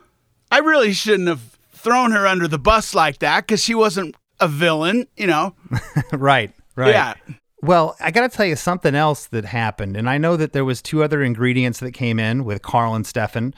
I 0.49 0.59
really 0.59 0.93
shouldn't 0.93 1.27
have 1.27 1.59
thrown 1.71 2.11
her 2.13 2.25
under 2.25 2.47
the 2.47 2.57
bus 2.57 2.95
like 2.95 3.19
that 3.19 3.41
because 3.45 3.61
she 3.63 3.75
wasn't 3.75 4.15
a 4.39 4.47
villain, 4.47 5.05
you 5.17 5.27
know? 5.27 5.53
right 6.13 6.51
right 6.75 6.91
Yeah. 6.91 7.13
Well, 7.61 7.95
I 7.99 8.11
got 8.11 8.29
to 8.29 8.35
tell 8.35 8.45
you 8.45 8.55
something 8.55 8.93
else 8.93 9.25
that 9.27 9.45
happened, 9.45 9.97
and 9.97 10.07
I 10.07 10.19
know 10.19 10.37
that 10.37 10.53
there 10.53 10.65
was 10.65 10.81
two 10.81 11.03
other 11.03 11.23
ingredients 11.23 11.79
that 11.79 11.93
came 11.93 12.19
in 12.19 12.43
with 12.43 12.61
Karl 12.61 12.93
and 12.93 13.07
Stefan, 13.07 13.55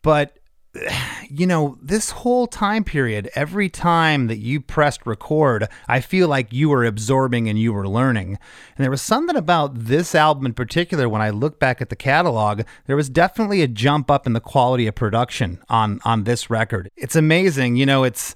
but 0.00 0.38
you 1.30 1.46
know, 1.46 1.78
this 1.82 2.10
whole 2.10 2.46
time 2.46 2.84
period, 2.84 3.30
every 3.34 3.68
time 3.68 4.26
that 4.26 4.38
you 4.38 4.60
pressed 4.60 5.06
record, 5.06 5.68
I 5.88 6.00
feel 6.00 6.28
like 6.28 6.52
you 6.52 6.68
were 6.68 6.84
absorbing 6.84 7.48
and 7.48 7.58
you 7.58 7.72
were 7.72 7.88
learning. 7.88 8.38
And 8.76 8.84
there 8.84 8.90
was 8.90 9.02
something 9.02 9.36
about 9.36 9.84
this 9.84 10.14
album 10.14 10.46
in 10.46 10.54
particular 10.54 11.08
when 11.08 11.22
I 11.22 11.30
look 11.30 11.58
back 11.58 11.80
at 11.80 11.88
the 11.88 11.96
catalog, 11.96 12.62
there 12.86 12.96
was 12.96 13.08
definitely 13.08 13.62
a 13.62 13.68
jump 13.68 14.10
up 14.10 14.26
in 14.26 14.32
the 14.32 14.40
quality 14.40 14.86
of 14.86 14.94
production 14.94 15.62
on 15.68 16.00
on 16.04 16.24
this 16.24 16.50
record. 16.50 16.90
It's 16.96 17.16
amazing, 17.16 17.76
you 17.76 17.86
know, 17.86 18.04
it's 18.04 18.34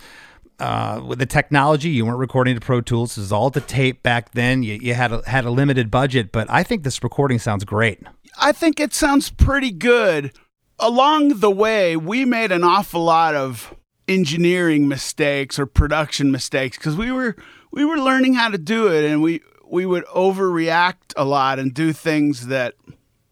uh, 0.58 1.02
with 1.06 1.18
the 1.18 1.26
technology, 1.26 1.90
you 1.90 2.06
weren't 2.06 2.18
recording 2.18 2.54
to 2.54 2.60
Pro 2.60 2.80
Tools. 2.80 3.16
It 3.16 3.20
was 3.20 3.32
all 3.32 3.50
the 3.50 3.60
tape 3.60 4.02
back 4.02 4.32
then. 4.32 4.62
You, 4.62 4.75
you 4.75 4.94
had 4.94 5.12
a, 5.12 5.28
had 5.28 5.44
a 5.44 5.50
limited 5.50 5.90
budget, 5.90 6.32
but 6.32 6.48
I 6.50 6.62
think 6.62 6.82
this 6.82 7.02
recording 7.02 7.38
sounds 7.38 7.64
great. 7.64 8.02
I 8.38 8.52
think 8.52 8.80
it 8.80 8.94
sounds 8.94 9.30
pretty 9.30 9.70
good. 9.70 10.32
Along 10.78 11.40
the 11.40 11.50
way, 11.50 11.96
we 11.96 12.25
made 12.25 12.52
an 12.52 12.64
awful 12.64 13.02
lot 13.04 13.34
of 13.34 13.75
engineering 14.08 14.88
mistakes 14.88 15.58
or 15.58 15.66
production 15.66 16.30
mistakes 16.30 16.76
because 16.78 16.96
we 16.96 17.10
were 17.10 17.34
we 17.72 17.84
were 17.84 17.98
learning 17.98 18.34
how 18.34 18.48
to 18.48 18.58
do 18.58 18.86
it, 18.92 19.04
and 19.04 19.22
we 19.22 19.40
we 19.70 19.86
would 19.86 20.04
overreact 20.06 21.12
a 21.16 21.25
lot 21.25 21.58
and 21.58 21.75
do 21.75 21.92
things 21.92 22.46
that 22.48 22.75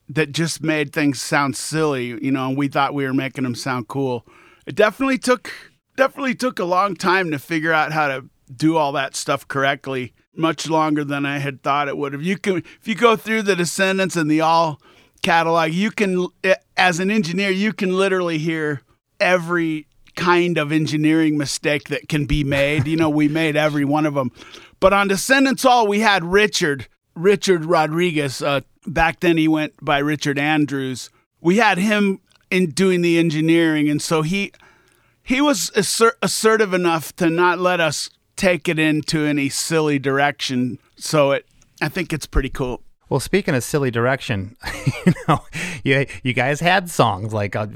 that 0.09 0.33
just 0.33 0.63
made 0.63 0.93
things 0.93 1.21
sound 1.21 1.57
silly, 1.57 2.07
you 2.07 2.31
know. 2.31 2.49
And 2.49 2.57
we 2.57 2.69
thought 2.69 2.95
we 2.95 3.05
were 3.05 3.15
making 3.15 3.45
them 3.45 3.55
sound 3.55 3.89
cool. 3.89 4.27
It 4.67 4.75
definitely 4.75 5.19
took 5.19 5.53
definitely 5.97 6.35
took 6.35 6.59
a 6.59 6.65
long 6.65 6.95
time 6.97 7.31
to 7.31 7.39
figure 7.39 7.73
out 7.73 7.93
how 7.93 8.09
to 8.09 8.25
do 8.55 8.77
all 8.77 8.93
that 8.93 9.17
stuff 9.17 9.47
correctly. 9.49 10.13
Much 10.37 10.69
longer 10.69 11.05
than 11.05 11.25
I 11.25 11.39
had 11.39 11.63
thought 11.63 11.87
it 11.87 11.97
would 11.97 12.13
have. 12.13 12.23
You 12.23 12.37
can 12.37 12.57
if 12.57 12.89
you 12.89 12.97
go 12.97 13.15
through 13.15 13.43
the 13.43 13.55
Descendents 13.55 14.17
and 14.17 14.29
the 14.29 14.41
All 14.41 14.81
catalog, 15.23 15.73
you 15.73 15.93
can 15.93 16.27
as 16.77 16.99
an 16.99 17.11
engineer 17.11 17.51
you 17.51 17.73
can 17.73 17.97
literally 17.97 18.39
hear 18.39 18.83
every 19.21 19.87
kind 20.17 20.59
of 20.59 20.73
engineering 20.73 21.39
mistake 21.39 21.89
that 21.89 22.09
can 22.09 22.27
be 22.27 22.43
made. 22.45 22.87
You 22.87 22.97
know, 22.97 23.11
we 23.11 23.29
made 23.29 23.57
every 23.57 23.85
one 23.85 24.07
of 24.07 24.15
them. 24.15 24.33
But 24.81 24.93
on 24.93 25.09
Descendents 25.09 25.65
All, 25.65 25.87
we 25.87 26.01
had 26.01 26.25
Richard 26.25 26.89
Richard 27.15 27.65
Rodriguez. 27.65 28.43
Uh, 28.43 28.61
back 28.87 29.21
then, 29.21 29.37
he 29.37 29.49
went 29.49 29.73
by 29.81 29.99
Richard 29.99 30.39
Andrews. 30.39 31.11
We 31.41 31.59
had 31.59 31.79
him 31.79 32.21
in 32.51 32.71
doing 32.71 33.03
the 33.03 33.19
engineering, 33.19 33.89
and 33.89 34.03
so 34.03 34.23
he 34.23 34.53
he 35.25 35.41
was 35.41 35.73
assert- 35.75 36.19
assertive 36.23 36.73
enough 36.73 37.15
to 37.17 37.29
not 37.31 37.59
let 37.59 37.81
us 37.81 38.11
take 38.37 38.69
it 38.69 38.79
into 38.79 39.25
any 39.25 39.49
silly 39.49 39.99
direction. 39.99 40.79
So 40.97 41.33
it, 41.33 41.47
I 41.81 41.89
think 41.89 42.13
it's 42.13 42.27
pretty 42.27 42.51
cool. 42.51 42.83
Well, 43.09 43.21
speaking 43.21 43.55
of 43.55 43.63
silly 43.63 43.91
direction, 43.91 44.57
you 45.07 45.13
know, 45.29 45.41
you 45.83 46.07
you 46.23 46.33
guys 46.33 46.61
had 46.61 46.91
songs 46.91 47.33
like 47.33 47.55
uh, 47.55 47.67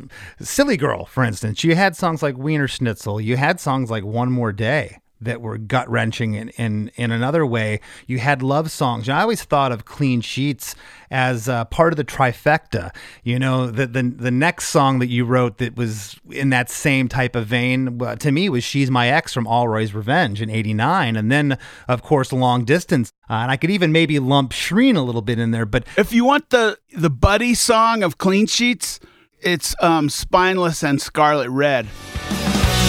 "Silly 0.40 0.76
Girl," 0.76 1.04
for 1.04 1.22
instance. 1.22 1.62
You 1.64 1.74
had 1.74 1.96
songs 1.96 2.22
like 2.22 2.36
"Wiener 2.36 2.66
Schnitzel." 2.68 3.20
You 3.20 3.36
had 3.36 3.60
songs 3.60 3.90
like 3.90 4.04
"One 4.04 4.32
More 4.32 4.52
Day." 4.52 4.98
That 5.20 5.40
were 5.40 5.58
gut 5.58 5.88
wrenching 5.90 6.34
in, 6.34 6.48
in 6.50 6.90
in 6.96 7.10
another 7.10 7.44
way. 7.44 7.80
You 8.06 8.18
had 8.18 8.42
love 8.42 8.70
songs. 8.70 9.08
And 9.08 9.18
I 9.18 9.22
always 9.22 9.42
thought 9.42 9.72
of 9.72 9.84
Clean 9.84 10.20
Sheets 10.20 10.75
as 11.10 11.48
uh, 11.48 11.64
part 11.66 11.92
of 11.92 11.96
the 11.96 12.04
trifecta. 12.04 12.94
You 13.25 13.38
know, 13.38 13.66
the, 13.66 13.87
the 13.87 14.02
the 14.02 14.30
next 14.30 14.68
song 14.68 14.98
that 14.98 15.08
you 15.08 15.25
wrote 15.25 15.58
that 15.58 15.76
was 15.76 16.18
in 16.30 16.50
that 16.50 16.70
same 16.70 17.08
type 17.08 17.34
of 17.34 17.46
vein 17.46 18.00
uh, 18.02 18.16
to 18.16 18.32
me 18.32 18.48
was 18.48 18.64
"She's 18.64 18.90
My 18.90 19.08
Ex" 19.08 19.32
from 19.32 19.46
Allroy's 19.46 19.94
Revenge 19.94 20.40
in 20.40 20.50
'89, 20.50 21.16
and 21.16 21.30
then 21.30 21.58
of 21.88 22.02
course 22.02 22.32
Long 22.32 22.64
Distance. 22.64 23.12
Uh, 23.30 23.34
and 23.34 23.50
I 23.50 23.56
could 23.56 23.70
even 23.70 23.92
maybe 23.92 24.18
lump 24.18 24.52
Shreen 24.52 24.96
a 24.96 25.02
little 25.02 25.22
bit 25.22 25.38
in 25.38 25.50
there, 25.50 25.66
but 25.66 25.84
If 25.96 26.12
you 26.12 26.25
want 26.25 26.50
the 26.50 26.78
the 26.96 27.10
buddy 27.10 27.54
song 27.54 28.02
of 28.02 28.18
Clean 28.18 28.46
Sheets, 28.46 29.00
it's 29.40 29.75
um, 29.82 30.08
Spineless 30.08 30.82
and 30.82 31.00
Scarlet 31.00 31.50
Red. 31.50 31.88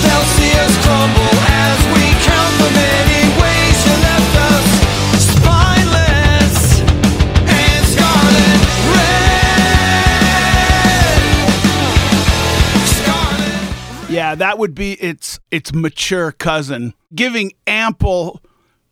They'll 0.03 0.29
see 0.37 0.53
us 0.59 0.73
crumble 0.85 1.33
as 1.49 1.77
we 1.93 2.03
count 2.27 2.53
the 2.63 2.69
many 2.73 3.21
ways 3.41 3.77
you 3.85 3.95
left 4.07 4.33
us 4.49 4.67
spineless 5.33 6.57
and 7.47 7.81
scarlet 7.85 8.59
red. 8.93 9.29
Scarlet 12.87 14.09
Yeah, 14.09 14.35
that 14.35 14.57
would 14.57 14.73
be 14.75 14.93
its 14.93 15.39
its 15.51 15.73
mature 15.73 16.31
cousin, 16.31 16.93
giving 17.13 17.51
ample 17.67 18.41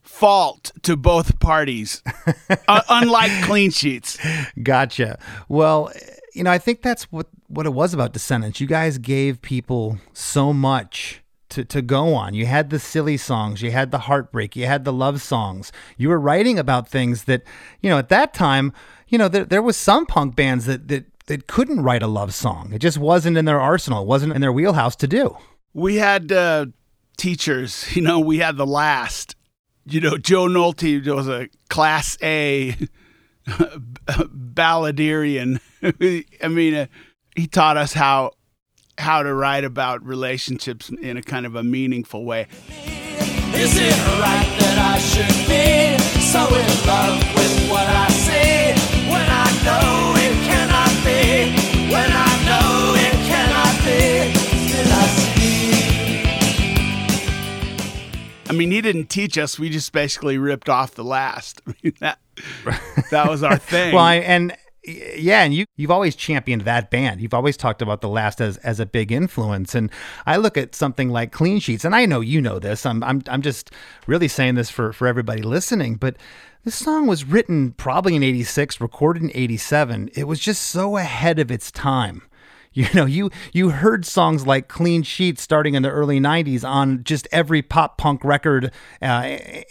fault 0.02 0.72
to 0.82 0.98
both 0.98 1.40
parties, 1.40 2.02
uh, 2.68 2.82
unlike 2.90 3.32
Clean 3.44 3.70
Sheets. 3.72 4.18
Gotcha. 4.64 5.20
Well, 5.48 5.92
you 6.34 6.44
know, 6.44 6.52
I 6.52 6.58
think 6.58 6.82
that's 6.82 7.04
what 7.12 7.28
what 7.48 7.66
it 7.66 7.74
was 7.74 7.94
about 7.94 8.13
Descendents. 8.13 8.60
You 8.60 8.68
guys 8.68 8.98
gave 8.98 9.42
people 9.42 10.00
so 10.13 10.54
much 10.54 11.24
to, 11.50 11.63
to 11.66 11.82
go 11.82 12.13
on. 12.13 12.34
You 12.34 12.46
had 12.46 12.70
the 12.70 12.80
silly 12.80 13.18
songs, 13.18 13.62
you 13.62 13.72
had 13.72 13.92
the 13.92 14.00
heartbreak, 14.00 14.56
you 14.56 14.66
had 14.66 14.86
the 14.86 14.94
love 14.94 15.22
songs. 15.22 15.72
You 15.98 16.10
were 16.10 16.20
writing 16.20 16.60
about 16.60 16.89
things 16.89 17.24
that, 17.24 17.44
you 17.82 17.89
know, 17.89 17.98
at 17.98 18.10
that 18.10 18.34
time, 18.34 18.74
you 19.08 19.18
know, 19.18 19.27
there, 19.27 19.46
there 19.46 19.62
was 19.62 19.77
some 19.77 20.06
punk 20.06 20.36
bands 20.36 20.66
that, 20.66 20.88
that 20.89 21.06
that 21.27 21.48
couldn't 21.48 21.82
write 21.82 22.01
a 22.01 22.08
love 22.08 22.34
song. 22.34 22.72
It 22.74 22.80
just 22.80 22.98
wasn't 22.98 23.38
in 23.38 23.46
their 23.46 23.60
arsenal. 23.60 24.01
It 24.01 24.08
wasn't 24.08 24.34
in 24.34 24.42
their 24.42 24.51
wheelhouse 24.51 24.96
to 24.98 25.08
do. 25.08 25.38
We 25.74 25.98
had 25.98 26.32
uh, 26.32 26.68
teachers, 27.18 27.86
you 27.96 28.01
know, 28.01 28.20
we 28.20 28.39
had 28.39 28.58
the 28.58 28.66
last. 28.66 29.36
You 29.86 30.01
know, 30.01 30.18
Joe 30.18 30.48
Nolte 30.48 31.06
was 31.08 31.30
a 31.30 31.48
class 31.70 32.18
A 32.22 32.75
balladarian. 33.48 35.62
I 36.44 36.48
mean, 36.50 36.74
uh, 36.74 36.88
he 37.38 37.48
taught 37.48 37.77
us 37.77 37.94
how 37.94 38.32
how 38.98 39.22
to 39.22 39.32
write 39.34 39.63
about 39.63 40.03
relationships 40.03 40.89
in 40.89 41.17
a 41.17 41.22
kind 41.22 41.46
of 41.46 41.56
a 41.56 41.63
meaningful 41.63 42.25
way. 42.25 42.48
Is 43.53 43.77
it 43.77 43.96
right 44.20 44.50
that 44.60 44.77
I 44.79 44.98
should 44.98 45.48
be 45.48 45.98
so 46.20 46.39
in 46.48 46.67
love 46.88 47.22
with 47.36 47.70
what 47.70 47.88
I 47.88 48.10
see 48.10 48.74
when 49.08 49.29
I 49.29 49.46
know 49.63 50.15
it 50.17 50.34
cannot 50.50 50.89
be? 51.06 51.53
When 51.94 52.12
I 52.12 52.38
know 52.50 52.96
it 52.98 53.13
cannot 53.29 53.75
be, 53.86 54.34
still 54.67 54.91
I 54.91 55.06
see. 55.06 55.77
I 58.50 58.53
mean, 58.53 58.72
he 58.72 58.82
didn't 58.82 59.10
teach 59.12 59.38
us. 59.38 59.60
We 59.60 59.70
just 59.70 59.91
basically 59.91 60.39
ripped 60.39 60.70
off 60.70 60.96
the 60.96 61.03
last. 61.03 61.62
I 61.67 61.74
mean, 61.84 61.94
that 62.00 62.17
that 63.12 63.29
was 63.29 63.44
our 63.44 63.58
thing. 63.60 63.94
Well, 63.94 64.03
I, 64.03 64.15
and 64.15 64.58
yeah, 64.88 65.44
and 65.44 65.53
you 65.53 65.65
you've 65.75 65.91
always 65.91 66.15
championed 66.15 66.62
that 66.63 66.89
band. 66.89 67.22
You've 67.22 67.34
always 67.34 67.58
talked 67.58 67.82
about 67.82 68.01
the 68.01 68.08
last 68.10 68.39
as 68.39 68.58
as 68.58 68.79
a 68.79 68.86
big 68.86 69.12
influence. 69.12 69.75
And 69.75 69.91
I 70.25 70.38
look 70.38 70.58
at 70.58 70.75
something 70.75 71.10
like 71.10 71.32
Clean 71.32 71.60
Sheets, 71.60 71.84
and 71.84 71.94
I 71.94 72.06
know 72.06 72.22
you 72.22 72.41
know 72.41 72.58
this. 72.58 72.86
I'm 72.86 73.03
I'm 73.03 73.22
I'm 73.27 73.41
just 73.41 73.72
really 74.08 74.27
saying 74.27 74.56
this 74.56 74.70
for 74.70 74.94
for 74.94 75.08
everybody 75.08 75.41
listening, 75.41 75.96
but 75.96 76.15
this 76.63 76.75
song 76.75 77.08
was 77.08 77.24
written 77.24 77.72
probably 77.72 78.15
in 78.15 78.24
86, 78.24 78.82
recorded 78.82 79.24
in 79.24 79.32
87. 79.34 80.10
It 80.15 80.25
was 80.25 80.39
just 80.39 80.63
so 80.63 80.98
ahead 80.98 81.39
of 81.39 81.51
its 81.51 81.72
time. 81.72 82.24
You 82.77 82.86
know, 82.93 83.05
you 83.05 83.31
you 83.53 83.72
heard 83.72 84.05
songs 84.05 84.46
like 84.46 84.67
"Clean 84.67 85.01
Sheets" 85.01 85.41
starting 85.41 85.74
in 85.74 85.81
the 85.81 85.89
early 85.89 86.19
'90s 86.19 86.63
on 86.63 87.03
just 87.03 87.27
every 87.31 87.63
pop 87.63 87.98
punk 87.98 88.24
record 88.24 88.72
uh, 89.01 89.05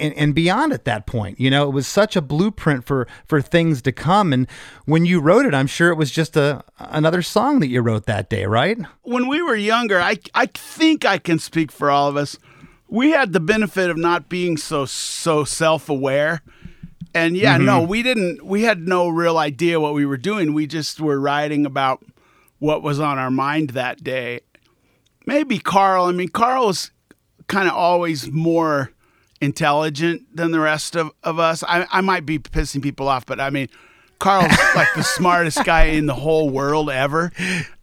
and, 0.01 0.13
and 0.15 0.35
beyond. 0.35 0.73
At 0.73 0.87
that 0.87 1.07
point, 1.07 1.39
you 1.39 1.49
know, 1.49 1.69
it 1.69 1.73
was 1.73 1.87
such 1.87 2.17
a 2.17 2.21
blueprint 2.21 2.85
for 2.85 3.07
for 3.25 3.41
things 3.41 3.81
to 3.83 3.93
come. 3.93 4.33
And 4.33 4.49
when 4.87 5.07
you 5.07 5.21
wrote 5.21 5.47
it, 5.47 5.55
I'm 5.55 5.69
sure 5.69 5.91
it 5.91 5.95
was 5.95 6.11
just 6.11 6.37
a 6.37 6.65
another 6.81 7.23
song 7.23 7.61
that 7.61 7.69
you 7.69 7.81
wrote 7.81 8.07
that 8.07 8.29
day, 8.29 8.45
right? 8.45 8.77
when 9.03 9.29
we 9.29 9.41
were 9.41 9.55
younger, 9.55 10.01
I 10.01 10.19
I 10.35 10.47
think 10.47 11.05
I 11.05 11.19
can 11.19 11.39
speak 11.39 11.71
for 11.71 11.93
all 11.93 12.09
of 12.09 12.17
us. 12.17 12.37
We 12.89 13.13
had 13.13 13.33
the 13.33 13.39
benefit 13.41 13.89
of 13.89 13.97
not 13.97 14.29
being 14.29 14.57
so 14.57 14.85
so 14.85 15.45
self 15.45 15.89
aware. 15.89 16.43
And 17.15 17.37
yeah, 17.37 17.57
no, 17.57 17.83
we 17.83 18.03
didn't 18.03 18.45
we 18.45 18.63
had 18.63 18.89
no 18.89 19.09
real 19.09 19.39
idea 19.39 19.79
what 19.79 19.95
we 19.95 20.05
were 20.05 20.17
doing. 20.17 20.53
We 20.55 20.67
just 20.67 21.01
were 21.01 21.21
writing 21.21 21.65
about 21.65 22.05
what 22.59 22.83
was 22.83 23.01
on 23.01 23.19
our 23.19 23.31
mind 23.31 23.71
that 23.71 24.03
day. 24.03 24.41
Maybe 25.27 25.59
Karl, 25.59 26.07
I 26.07 26.13
mean 26.13 26.29
Karl 26.29 26.67
was 26.67 26.91
kind 27.49 27.69
of 27.69 27.75
always 27.75 28.31
more 28.31 28.93
intelligent 29.41 30.23
than 30.35 30.51
the 30.51 30.61
rest 30.61 30.97
of, 30.97 31.13
of 31.23 31.39
us. 31.39 31.63
I, 31.65 31.87
I 31.91 32.01
might 32.01 32.25
be 32.27 32.39
pissing 32.39 32.83
people 32.83 33.09
off, 33.09 33.27
but 33.27 33.41
I 33.41 33.51
mean 33.51 33.69
Karl's 34.19 34.57
like 34.75 34.89
the 34.95 35.03
smartest 35.03 35.65
guy 35.65 35.85
in 35.85 36.07
the 36.07 36.15
whole 36.15 36.51
world 36.51 36.91
ever. 36.91 37.33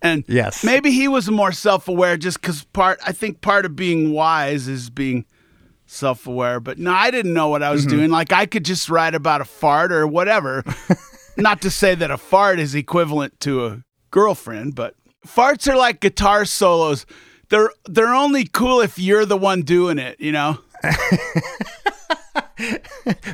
And 0.02 0.24
Yes. 0.28 0.64
maybe 0.64 0.92
he 0.92 1.08
was 1.08 1.30
more 1.30 1.52
self-aware 1.52 2.18
just 2.18 2.42
because 2.42 2.64
part 2.66 3.00
I 3.06 3.12
think 3.12 3.42
part 3.42 3.66
of 3.66 3.76
being 3.76 4.12
wise 4.14 4.68
is 4.68 4.90
being 4.90 5.26
self-aware. 5.86 6.60
But 6.60 6.80
no, 6.80 6.92
I 6.92 7.12
didn't 7.12 7.34
know 7.34 7.50
what 7.50 7.62
I 7.62 7.72
was 7.72 7.86
mm-hmm. 7.86 7.98
doing. 7.98 8.10
Like 8.10 8.32
I 8.32 8.46
could 8.46 8.66
just 8.66 8.90
write 8.90 9.16
about 9.16 9.42
a 9.42 9.46
fart 9.46 9.92
or 9.92 10.08
whatever. 10.08 10.64
Not 11.38 11.62
to 11.62 11.72
say 11.72 11.96
that 11.96 12.12
a 12.12 12.18
fart 12.18 12.60
is 12.60 12.76
equivalent 12.76 13.40
to 13.42 13.66
a 13.66 13.84
girlfriend, 14.14 14.76
but 14.76 14.96
farts 15.28 15.68
are 15.70 15.76
like 15.76 16.00
guitar 16.00 16.46
solos. 16.46 17.06
They're 17.50 17.72
they're 17.86 18.14
only 18.14 18.46
cool 18.46 18.80
if 18.80 18.98
you're 18.98 19.26
the 19.26 19.36
one 19.38 19.64
doing 19.64 20.00
it, 20.00 20.20
you 20.22 20.32
know. 20.32 20.60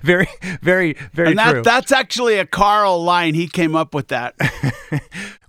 Very, 0.01 0.27
very, 0.61 0.95
very 1.13 1.29
And 1.29 1.37
that 1.37 1.51
true. 1.51 1.61
that's 1.61 1.91
actually 1.91 2.35
a 2.39 2.45
Karl 2.45 3.03
line. 3.03 3.33
He 3.35 3.47
came 3.47 3.75
up 3.75 3.93
with 3.93 4.07
that. 4.07 4.35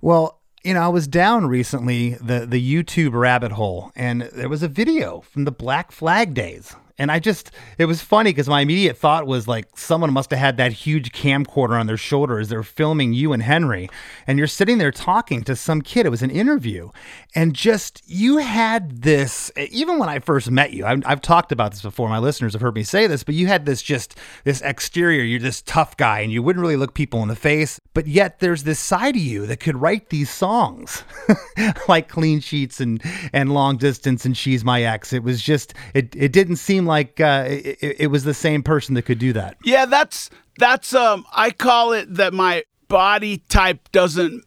Well, 0.03 0.41
you 0.63 0.73
know, 0.73 0.81
I 0.81 0.87
was 0.87 1.07
down 1.07 1.45
recently 1.45 2.15
the 2.15 2.47
the 2.47 2.59
YouTube 2.59 3.13
rabbit 3.13 3.51
hole, 3.51 3.91
and 3.95 4.23
there 4.33 4.49
was 4.49 4.63
a 4.63 4.67
video 4.67 5.21
from 5.21 5.45
the 5.45 5.51
Black 5.51 5.91
Flag 5.91 6.33
days. 6.33 6.75
And 7.01 7.11
I 7.11 7.17
just, 7.17 7.49
it 7.79 7.85
was 7.85 7.99
funny 7.99 8.29
because 8.29 8.47
my 8.47 8.61
immediate 8.61 8.95
thought 8.95 9.25
was 9.25 9.47
like, 9.47 9.75
someone 9.75 10.13
must 10.13 10.29
have 10.29 10.37
had 10.37 10.57
that 10.57 10.71
huge 10.71 11.11
camcorder 11.11 11.79
on 11.79 11.87
their 11.87 11.97
shoulder 11.97 12.37
as 12.37 12.49
they're 12.49 12.61
filming 12.61 13.11
you 13.11 13.33
and 13.33 13.41
Henry. 13.41 13.89
And 14.27 14.37
you're 14.37 14.45
sitting 14.45 14.77
there 14.77 14.91
talking 14.91 15.43
to 15.45 15.55
some 15.55 15.81
kid. 15.81 16.05
It 16.05 16.09
was 16.09 16.21
an 16.21 16.29
interview. 16.29 16.91
And 17.33 17.55
just, 17.55 18.03
you 18.05 18.37
had 18.37 19.01
this, 19.01 19.51
even 19.57 19.97
when 19.97 20.09
I 20.09 20.19
first 20.19 20.51
met 20.51 20.73
you, 20.73 20.85
I've, 20.85 21.01
I've 21.07 21.21
talked 21.21 21.51
about 21.51 21.71
this 21.71 21.81
before. 21.81 22.07
My 22.07 22.19
listeners 22.19 22.53
have 22.53 22.61
heard 22.61 22.75
me 22.75 22.83
say 22.83 23.07
this, 23.07 23.23
but 23.23 23.33
you 23.33 23.47
had 23.47 23.65
this 23.65 23.81
just, 23.81 24.15
this 24.43 24.61
exterior. 24.61 25.23
You're 25.23 25.39
this 25.39 25.63
tough 25.63 25.97
guy 25.97 26.19
and 26.19 26.31
you 26.31 26.43
wouldn't 26.43 26.61
really 26.61 26.77
look 26.77 26.93
people 26.93 27.23
in 27.23 27.29
the 27.29 27.35
face. 27.35 27.79
But 27.95 28.05
yet 28.05 28.41
there's 28.41 28.61
this 28.61 28.79
side 28.79 29.15
of 29.15 29.23
you 29.23 29.47
that 29.47 29.59
could 29.59 29.81
write 29.81 30.09
these 30.09 30.29
songs 30.29 31.03
like 31.87 32.09
Clean 32.09 32.39
Sheets 32.39 32.79
and, 32.79 33.01
and 33.33 33.51
Long 33.55 33.77
Distance 33.77 34.23
and 34.23 34.37
She's 34.37 34.63
My 34.63 34.83
Ex. 34.83 35.13
It 35.13 35.23
was 35.23 35.41
just, 35.41 35.73
it, 35.95 36.15
it 36.15 36.31
didn't 36.31 36.57
seem 36.57 36.85
like 36.85 36.90
uh, 37.19 37.45
it, 37.47 37.95
it- 37.99 38.07
was 38.07 38.23
the 38.23 38.33
same 38.33 38.61
person 38.63 38.95
that 38.95 39.03
could 39.03 39.19
do 39.19 39.33
that. 39.33 39.57
Yeah, 39.63 39.85
that's 39.85 40.29
that's 40.57 40.93
um 40.93 41.25
I 41.33 41.51
call 41.51 41.93
it 41.93 42.13
that 42.15 42.33
my 42.33 42.63
body 42.87 43.39
type 43.49 43.89
doesn't 43.91 44.43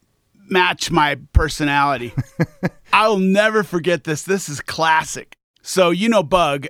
match 0.49 0.91
my 0.91 1.17
personality. 1.33 2.13
I'll 2.93 3.17
never 3.17 3.63
forget 3.63 4.03
this. 4.03 4.23
This 4.23 4.47
is 4.47 4.61
classic. 4.61 5.35
So 5.61 5.89
you 5.89 6.07
know 6.09 6.23
Bug. 6.23 6.67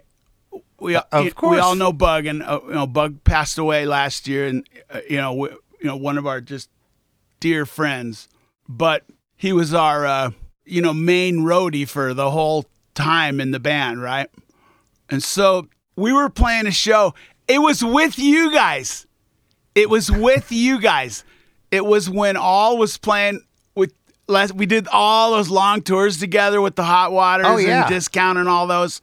We 0.80 0.96
of 0.96 1.24
we 1.26 1.32
course. 1.32 1.62
all 1.62 1.76
know 1.76 1.94
Bug 1.94 2.26
and 2.26 2.42
uh, 2.44 2.60
you 2.68 2.74
know 2.74 2.88
Bug 2.88 3.24
passed 3.24 3.58
away 3.58 3.86
last 3.86 4.28
year 4.28 4.48
and 4.48 4.68
uh, 4.90 5.02
you 5.10 5.18
know 5.18 5.34
we, 5.34 5.50
you 5.50 5.86
know 5.88 5.96
one 5.98 6.18
of 6.18 6.26
our 6.28 6.42
just 6.42 6.70
dear 7.40 7.66
friends. 7.66 8.28
But 8.68 9.04
he 9.36 9.54
was 9.54 9.74
our 9.74 10.06
uh, 10.06 10.32
you 10.66 10.82
know 10.82 10.94
main 10.94 11.40
roadie 11.40 11.88
for 11.88 12.14
the 12.14 12.32
whole 12.32 12.66
time 12.94 13.40
in 13.42 13.52
the 13.52 13.60
band, 13.60 14.02
right? 14.02 14.30
And 15.10 15.22
so 15.24 15.68
we 15.96 16.12
were 16.14 16.30
playing 16.30 16.68
a 16.68 16.72
show. 16.72 17.14
It 17.48 17.60
was 17.60 17.84
with 17.84 18.18
you 18.20 18.52
guys. 18.52 19.06
It 19.76 19.90
was 19.90 20.12
with 20.12 20.52
you 20.52 20.80
guys. 20.80 21.24
It 21.72 21.86
was 21.86 22.10
when 22.10 22.38
all 22.38 22.78
was 22.78 22.98
playing 22.98 23.42
with 23.76 23.94
last 24.28 24.54
we 24.56 24.66
did 24.66 24.88
all 24.88 25.32
those 25.32 25.50
long 25.50 25.82
tours 25.82 26.18
together 26.18 26.62
with 26.62 26.76
the 26.76 26.84
hot 26.84 27.12
waters 27.12 27.46
Oh, 27.50 27.58
yeah. 27.58 27.82
and 27.86 27.90
discount 27.94 28.38
and 28.38 28.48
all 28.50 28.68
those 28.68 29.02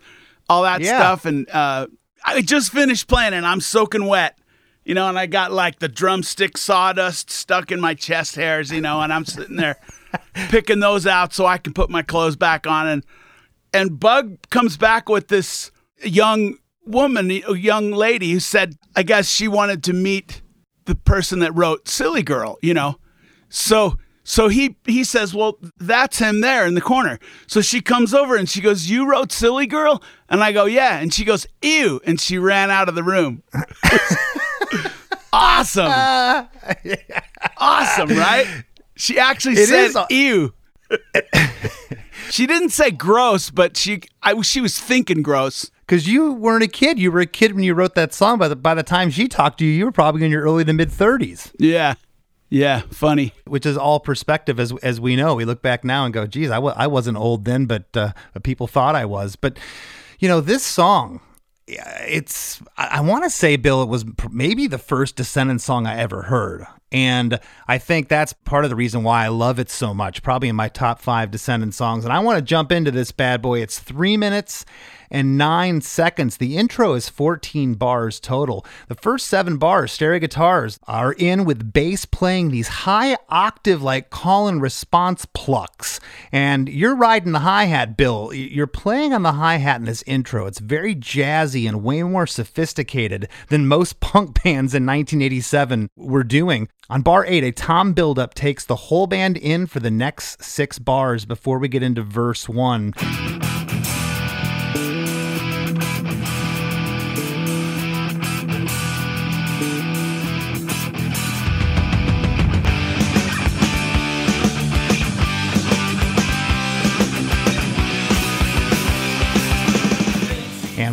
all 0.49 0.63
that 0.63 0.81
Yeah. 0.81 0.99
stuff 0.99 1.25
and 1.25 1.49
uh 1.51 1.87
I 2.25 2.41
just 2.43 2.73
finished 2.73 3.09
playing 3.09 3.35
and 3.35 3.45
I'm 3.47 3.61
soaking 3.61 4.07
wet. 4.07 4.39
You 4.85 4.95
know, 4.95 5.09
and 5.09 5.17
I 5.17 5.27
got 5.27 5.53
like 5.53 5.79
the 5.79 5.89
drumstick 5.89 6.57
sawdust 6.59 7.31
stuck 7.31 7.71
in 7.71 7.81
my 7.81 7.95
chest 7.95 8.35
hairs, 8.35 8.73
you 8.73 8.81
know, 8.81 9.01
and 9.01 9.13
I'm 9.13 9.25
sitting 9.25 9.55
there 9.57 9.77
picking 10.49 10.81
those 10.81 11.07
out 11.07 11.33
so 11.33 11.47
I 11.47 11.59
can 11.59 11.73
put 11.73 11.89
my 11.91 12.03
clothes 12.03 12.35
back 12.35 12.67
on 12.67 12.89
and 12.89 13.05
and 13.73 14.01
Bug 14.01 14.39
comes 14.51 14.77
back 14.77 15.09
with 15.09 15.29
this 15.29 15.71
young 16.05 16.57
woman, 16.87 17.31
a 17.31 17.55
young 17.57 17.93
lady, 17.93 18.33
who 18.33 18.41
said, 18.41 18.77
I 18.97 19.03
guess 19.03 19.29
she 19.29 19.49
wanted 19.49 19.83
to 19.85 19.93
meet 19.93 20.43
the 20.85 20.95
person 20.95 21.39
that 21.41 21.53
wrote 21.55 21.89
Silly 21.89 22.23
Girl, 22.23 22.59
you 22.63 22.75
know. 22.75 22.97
So 23.49 23.97
so 24.25 24.49
he 24.49 24.77
he 24.87 25.05
says, 25.05 25.35
Well, 25.35 25.59
that's 25.79 26.19
him 26.19 26.41
there 26.41 26.67
in 26.67 26.75
the 26.75 26.81
corner. 26.81 27.19
So 27.47 27.61
she 27.61 27.81
comes 27.81 28.15
over 28.15 28.37
and 28.37 28.49
she 28.49 28.61
goes, 28.61 28.89
You 28.89 29.09
wrote 29.09 29.33
Silly 29.33 29.67
Girl? 29.67 30.03
And 30.29 30.43
I 30.43 30.53
go, 30.53 30.65
Yeah. 30.65 30.99
And 30.99 31.13
she 31.13 31.25
goes, 31.25 31.47
Ew. 31.63 32.01
And 32.05 32.21
she 32.21 32.39
ran 32.39 32.71
out 32.71 32.89
of 32.89 32.95
the 32.95 33.03
room. 33.03 33.43
awesome. 35.33 35.91
awesome, 37.57 38.09
right? 38.11 38.47
She 38.97 39.19
actually 39.19 39.55
It 39.55 39.67
said 39.69 39.97
a- 39.97 40.15
ew. 40.15 40.55
she 42.31 42.47
didn't 42.47 42.71
say 42.71 42.91
gross, 42.91 43.51
but 43.51 43.77
she 43.77 44.03
I 44.23 44.41
she 44.43 44.61
was 44.61 44.79
thinking 44.79 45.23
gross. 45.23 45.71
Because 45.93 46.09
you 46.09 46.33
weren't 46.33 46.65
a 46.65 46.69
kid. 46.69 46.99
You 46.99 47.13
were 47.13 47.21
a 47.21 47.27
kid 47.27 47.53
when 47.55 47.65
you 47.65 47.75
wrote 47.75 47.95
that 47.97 48.15
song. 48.15 48.39
By 48.39 48.49
the, 48.49 48.57
by 48.57 48.73
the 48.73 48.83
time 48.83 49.11
she 49.11 49.29
talked 49.29 49.59
to 49.59 49.67
you, 49.67 49.73
you 49.73 49.85
were 49.85 49.93
probably 49.93 50.25
in 50.25 50.31
your 50.31 50.41
early 50.41 50.65
to 50.65 50.73
mid 50.73 50.89
30s, 50.89 51.53
Yeah. 51.59 51.97
Yeah, 52.49 52.81
funny. 52.91 53.35
which 53.47 53.67
is 53.67 53.77
all 53.77 54.01
perspective 54.01 54.59
as 54.59 54.73
as 54.83 55.03
we 55.03 55.17
know. 55.17 55.35
We 55.35 55.45
look 55.45 55.61
back 55.61 55.85
now 55.85 56.07
and 56.07 56.15
go, 56.15 56.27
geez, 56.27 56.51
I 56.51 56.55
w- 56.55 56.73
I 56.79 56.87
wasn't 56.87 57.19
old 57.19 57.45
then, 57.45 57.67
but 57.67 57.95
uh, 57.95 58.13
people 58.43 58.67
thought 58.67 58.95
I 58.95 59.05
was. 59.05 59.37
But, 59.37 59.59
you 60.19 60.29
know, 60.29 60.41
this 60.41 60.63
song, 60.63 61.21
it's, 61.67 62.63
I, 62.79 62.87
I 62.93 63.01
want 63.03 63.25
to 63.25 63.31
say, 63.31 63.57
Bill, 63.57 63.83
it 63.83 63.89
was 63.91 64.05
pr- 64.05 64.29
maybe 64.31 64.67
the 64.67 64.79
first 64.79 65.17
Descendents 65.17 65.63
song 65.65 65.87
I 65.87 65.99
ever 65.99 66.23
heard. 66.23 66.67
And 66.91 67.39
I 67.69 67.77
think 67.77 68.09
that's 68.09 68.33
part 68.33 68.65
of 68.65 68.71
the 68.71 68.77
reason 68.77 69.03
why 69.03 69.25
I 69.25 69.29
love 69.29 69.59
it 69.59 69.69
so 69.71 69.93
much, 69.95 70.23
probably 70.23 70.49
in 70.49 70.57
my 70.57 70.69
top 70.69 71.01
five 71.03 71.31
Descendent 71.31 71.75
songs. 71.75 72.05
And 72.05 72.13
I 72.15 72.19
want 72.21 72.37
to 72.39 72.43
jump 72.43 72.73
into 72.73 72.91
this 72.91 73.13
bad 73.13 73.41
boy. 73.43 73.61
It's 73.61 73.79
three 73.79 74.17
minutes 74.19 74.65
and 75.13 75.39
nine 75.39 75.81
seconds. 75.83 76.39
The 76.39 76.57
intro 76.57 76.95
is 76.95 77.09
14 77.09 77.75
bars 77.75 78.19
total. 78.19 78.67
The 78.89 78.97
first 78.97 79.27
seven 79.27 79.59
bars, 79.59 79.93
stereo 79.93 80.19
guitars, 80.19 80.81
are 80.89 81.13
in 81.13 81.45
with 81.45 81.73
bass 81.73 82.05
playing 82.07 82.51
these 82.51 82.69
high 82.69 83.17
octave, 83.29 83.83
like 83.83 84.11
call 84.11 84.49
and 84.49 84.61
response 84.61 85.27
plucks. 85.27 86.01
And 86.33 86.69
you're 86.69 86.97
riding 86.97 87.33
the 87.33 87.41
hi 87.41 87.67
hat, 87.67 87.97
Bill. 87.97 88.33
You're 88.33 88.67
playing 88.67 89.13
on 89.13 89.23
the 89.23 89.33
hi 89.33 89.57
hat 89.57 89.81
in 89.81 89.85
this 89.85 90.03
intro. 90.07 90.47
It's 90.47 90.59
very 90.59 90.97
jazzy 90.97 91.69
and 91.69 91.85
way 91.85 92.03
more 92.03 92.27
sophisticated 92.27 93.29
than 93.49 93.69
most 93.69 94.01
punk 94.01 94.43
bands 94.43 94.75
in 94.75 94.87
1987 94.87 95.91
were 95.95 96.25
doing. 96.25 96.69
On 96.89 97.03
bar 97.03 97.25
eight, 97.27 97.45
a 97.45 97.53
tom 97.53 97.93
buildup 97.93 98.35
takes 98.35 98.65
the 98.65 98.77
whole 98.77 99.07
band 99.07 99.37
in 99.37 99.67
for 99.67 99.81
the 99.81 99.91
next 99.91 100.43
six 100.43 100.79
bars 100.79 101.25
before 101.25 101.59
we 101.59 101.69
get 101.69 101.83
into 101.83 102.03
verse 102.03 102.49
one. 102.49 102.93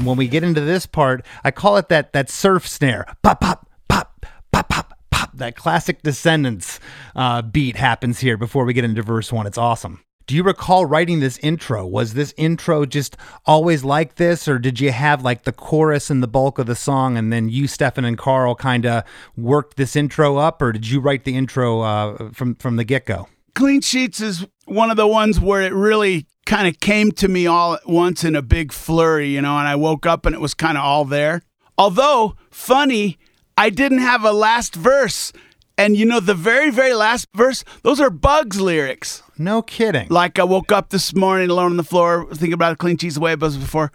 When 0.10 0.18
we 0.18 0.28
get 0.28 0.44
into 0.44 0.62
this 0.62 0.88
part, 0.88 1.24
I 1.44 1.52
call 1.52 1.78
it 1.78 1.88
that 1.90 2.14
that 2.14 2.30
surf 2.30 2.68
snare. 2.68 3.06
Pop, 3.22 3.40
pop, 3.40 3.70
pop, 3.88 4.26
pop, 4.52 4.68
pop, 4.70 4.94
pop. 5.12 5.38
That 5.38 5.56
classic 5.56 6.02
Descendents 6.02 6.80
uh, 7.16 7.44
beat 7.44 7.76
happens 7.76 8.20
here 8.20 8.36
before 8.36 8.66
we 8.66 8.74
get 8.74 8.84
into 8.84 9.04
verse 9.04 9.32
one. 9.32 9.46
It's 9.46 9.58
awesome. 9.58 10.04
Do 10.26 10.36
you 10.36 10.44
recall 10.44 10.86
writing 10.86 11.22
this 11.22 11.40
intro? 11.40 11.88
Was 11.88 12.14
this 12.14 12.34
intro 12.38 12.86
just 12.86 13.18
always 13.46 13.84
like 13.84 14.16
this, 14.16 14.48
or 14.48 14.60
did 14.60 14.80
you 14.80 14.92
have 14.92 15.24
like 15.24 15.44
the 15.44 15.52
chorus 15.52 16.10
and 16.10 16.22
the 16.22 16.28
bulk 16.28 16.60
of 16.60 16.68
the 16.68 16.76
song, 16.76 17.18
and 17.18 17.32
then 17.32 17.50
you, 17.50 17.68
Stefan, 17.68 18.06
and 18.06 18.18
Karl 18.18 18.54
kind 18.54 18.86
of 18.86 19.04
worked 19.36 19.78
this 19.78 19.96
intro 19.96 20.38
up, 20.38 20.62
or 20.62 20.72
did 20.72 20.88
you 20.88 21.00
write 21.00 21.24
the 21.24 21.36
intro 21.36 21.82
uh, 21.82 22.32
from 22.32 22.56
from 22.56 22.76
the 22.76 22.84
get 22.84 23.06
go? 23.06 23.28
Clean 23.56 23.82
Sheets 23.82 24.22
is 24.22 24.46
one 24.70 24.92
of 24.92 24.98
the 24.98 25.08
ones 25.08 25.40
where 25.40 25.62
it 25.62 25.74
really 25.74 26.26
kind 26.46 26.68
of 26.68 26.80
came 26.80 27.12
to 27.14 27.28
me 27.28 27.48
all 27.48 27.76
at 27.76 27.88
once 27.88 28.24
in 28.24 28.36
a 28.36 28.42
big 28.42 28.72
flurry, 28.72 29.30
you 29.30 29.42
know, 29.42 29.58
and 29.58 29.68
I 29.68 29.76
woke 29.76 30.06
up 30.06 30.26
and 30.26 30.34
it 30.34 30.42
was 30.42 30.54
kind 30.54 30.78
of 30.78 30.84
all 30.84 31.06
there. 31.06 31.42
Although, 31.78 32.36
funny, 32.50 33.18
I 33.58 33.70
didn't 33.70 34.00
have 34.00 34.24
a 34.24 34.32
last 34.32 34.76
verse. 34.76 35.32
And 35.78 35.96
you 35.96 36.06
know, 36.06 36.20
the 36.20 36.34
very, 36.34 36.72
very 36.72 36.94
last 36.94 37.28
verse, 37.34 37.64
those 37.84 38.02
are 38.02 38.10
Bugs 38.10 38.60
lyrics. 38.60 39.24
No 39.38 39.62
kidding. 39.62 40.08
Like 40.10 40.38
I 40.38 40.44
woke 40.44 40.72
up 40.72 40.90
this 40.90 41.16
morning 41.16 41.50
alone 41.50 41.72
on 41.72 41.78
the 41.78 41.84
floor, 41.84 42.28
thinking 42.32 42.54
about 42.54 42.74
a 42.74 42.76
clean 42.76 42.98
cheese 42.98 43.16
the 43.16 43.22
way 43.22 43.32
it 43.32 43.40
was 43.40 43.56
before. 43.56 43.92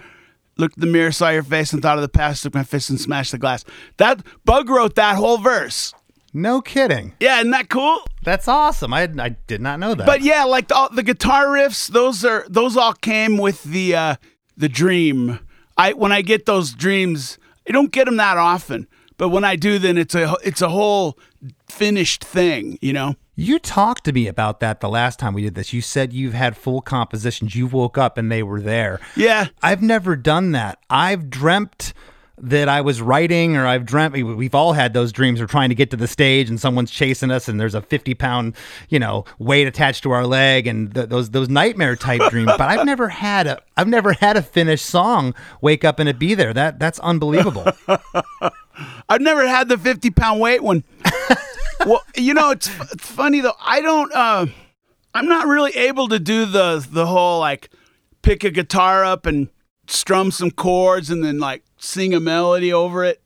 Looked 0.57 0.77
in 0.77 0.81
the 0.81 0.87
mirror, 0.87 1.13
saw 1.13 1.31
your 1.31 1.43
face, 1.43 1.73
and 1.73 1.83
thought 1.83 1.99
of 1.99 2.03
the 2.03 2.09
past. 2.09 2.43
Took 2.43 2.55
my 2.55 2.63
fist 2.63 2.89
and 2.89 3.01
smashed 3.01 3.33
the 3.33 3.39
glass. 3.39 3.65
That 3.99 4.23
Bug 4.45 4.71
wrote 4.71 4.95
that 4.95 5.17
whole 5.17 5.39
verse. 5.39 5.93
No 6.37 6.61
kidding. 6.61 7.15
Yeah, 7.21 7.39
isn't 7.39 7.53
that 7.53 7.69
cool? 7.69 8.01
That's 8.25 8.49
awesome. 8.49 8.93
I, 8.93 9.09
I 9.19 9.29
did 9.47 9.61
not 9.61 9.79
know 9.79 9.95
that. 9.95 10.05
But 10.05 10.21
yeah, 10.23 10.43
like 10.43 10.67
the, 10.67 10.75
all, 10.75 10.89
the 10.91 11.05
guitar 11.05 11.47
riffs, 11.47 11.87
those 11.89 12.25
are 12.25 12.45
those 12.49 12.77
all 12.77 12.93
came 12.93 13.39
with 13.39 13.63
the 13.63 13.95
uh, 13.95 14.17
the 14.57 14.69
dream. 14.69 15.39
I 15.77 15.93
when 15.93 16.11
I 16.11 16.23
get 16.23 16.45
those 16.45 16.73
dreams, 16.73 17.39
I 17.69 17.73
don't 17.73 17.93
get 17.93 18.07
them 18.07 18.17
that 18.17 18.37
often. 18.37 18.89
But 19.17 19.29
when 19.29 19.45
I 19.45 19.55
do, 19.55 19.79
then 19.79 19.97
it's 19.97 20.17
a 20.17 20.37
it's 20.43 20.61
a 20.61 20.71
whole 20.71 21.17
finished 21.69 22.25
thing, 22.25 22.79
you 22.83 22.93
know. 22.93 23.15
You 23.37 23.59
talked 23.59 24.05
to 24.05 24.13
me 24.13 24.27
about 24.27 24.61
that 24.61 24.81
the 24.81 24.89
last 24.89 25.19
time 25.19 25.35
we 25.35 25.43
did 25.43 25.55
this. 25.55 25.73
You 25.73 25.83
said 25.83 26.13
you've 26.13 26.35
had 26.35 26.57
full 26.57 26.81
compositions. 26.81 27.55
You 27.55 27.67
woke 27.67 27.99
up 27.99 28.17
and 28.19 28.31
they 28.31 28.43
were 28.43 28.61
there. 28.61 29.01
Yeah, 29.17 29.49
I've 29.63 29.83
never 29.83 30.17
done 30.17 30.53
that. 30.53 30.79
I've 30.91 31.31
dreamt 31.31 31.95
that 32.39 32.69
I 32.69 32.81
was 32.81 33.01
writing, 33.01 33.57
or 33.57 33.67
I've 33.67 33.85
dreamt. 33.85 34.15
We've 34.15 34.55
all 34.55 34.73
had 34.73 34.93
those 34.93 35.13
dreams. 35.13 35.41
We're 35.41 35.47
trying 35.47 35.69
to 35.69 35.75
get 35.75 35.91
to 35.91 35.97
the 35.97 36.09
stage, 36.09 36.49
and 36.49 36.61
someone's 36.61 36.91
chasing 36.91 37.31
us, 37.31 37.49
and 37.49 37.61
there's 37.61 37.75
a 37.75 37.83
50 37.83 38.15
pound, 38.15 38.57
you 38.89 38.99
know, 38.99 39.25
weight 39.39 39.67
attached 39.67 40.03
to 40.03 40.11
our 40.11 40.27
leg, 40.27 40.67
and 40.67 40.95
th- 40.95 41.09
those 41.09 41.31
those 41.31 41.49
nightmare 41.49 41.97
type 41.97 42.21
dreams. 42.31 42.51
But 42.59 42.63
I've 42.63 42.87
never 42.87 43.09
had 43.09 43.47
a 43.47 43.63
I've 43.77 43.89
never 43.89 44.13
had 44.15 44.37
a 44.37 44.43
finished 44.43 44.87
song. 44.87 45.35
Wake 45.61 45.85
up 45.85 45.99
and 45.99 46.09
it 46.09 46.19
be 46.19 46.35
there. 46.35 46.53
That 46.53 46.79
that's 46.79 46.99
unbelievable. 47.01 47.67
I've 49.09 49.21
never 49.21 49.47
had 49.47 49.69
the 49.69 49.79
fifty 49.79 50.11
pound 50.11 50.41
weight 50.41 50.63
one. 50.63 50.85
well, 51.87 52.03
you 52.17 52.35
know, 52.35 52.51
it's, 52.51 52.69
it's 52.93 53.07
funny 53.07 53.41
though. 53.41 53.55
I 53.61 53.81
don't. 53.81 54.13
Uh, 54.13 54.47
I'm 55.15 55.27
not 55.27 55.47
really 55.47 55.71
able 55.73 56.09
to 56.09 56.19
do 56.19 56.47
the 56.47 56.85
the 56.91 57.07
whole 57.07 57.39
like 57.39 57.71
pick 58.23 58.43
a 58.43 58.51
guitar 58.51 59.05
up 59.05 59.27
and 59.27 59.49
strum 59.87 60.31
some 60.31 60.51
chords 60.51 61.11
and 61.11 61.23
then 61.25 61.39
like 61.39 61.63
sing 61.85 62.15
a 62.15 62.21
melody 62.21 62.73
over 62.73 63.05
it. 63.05 63.21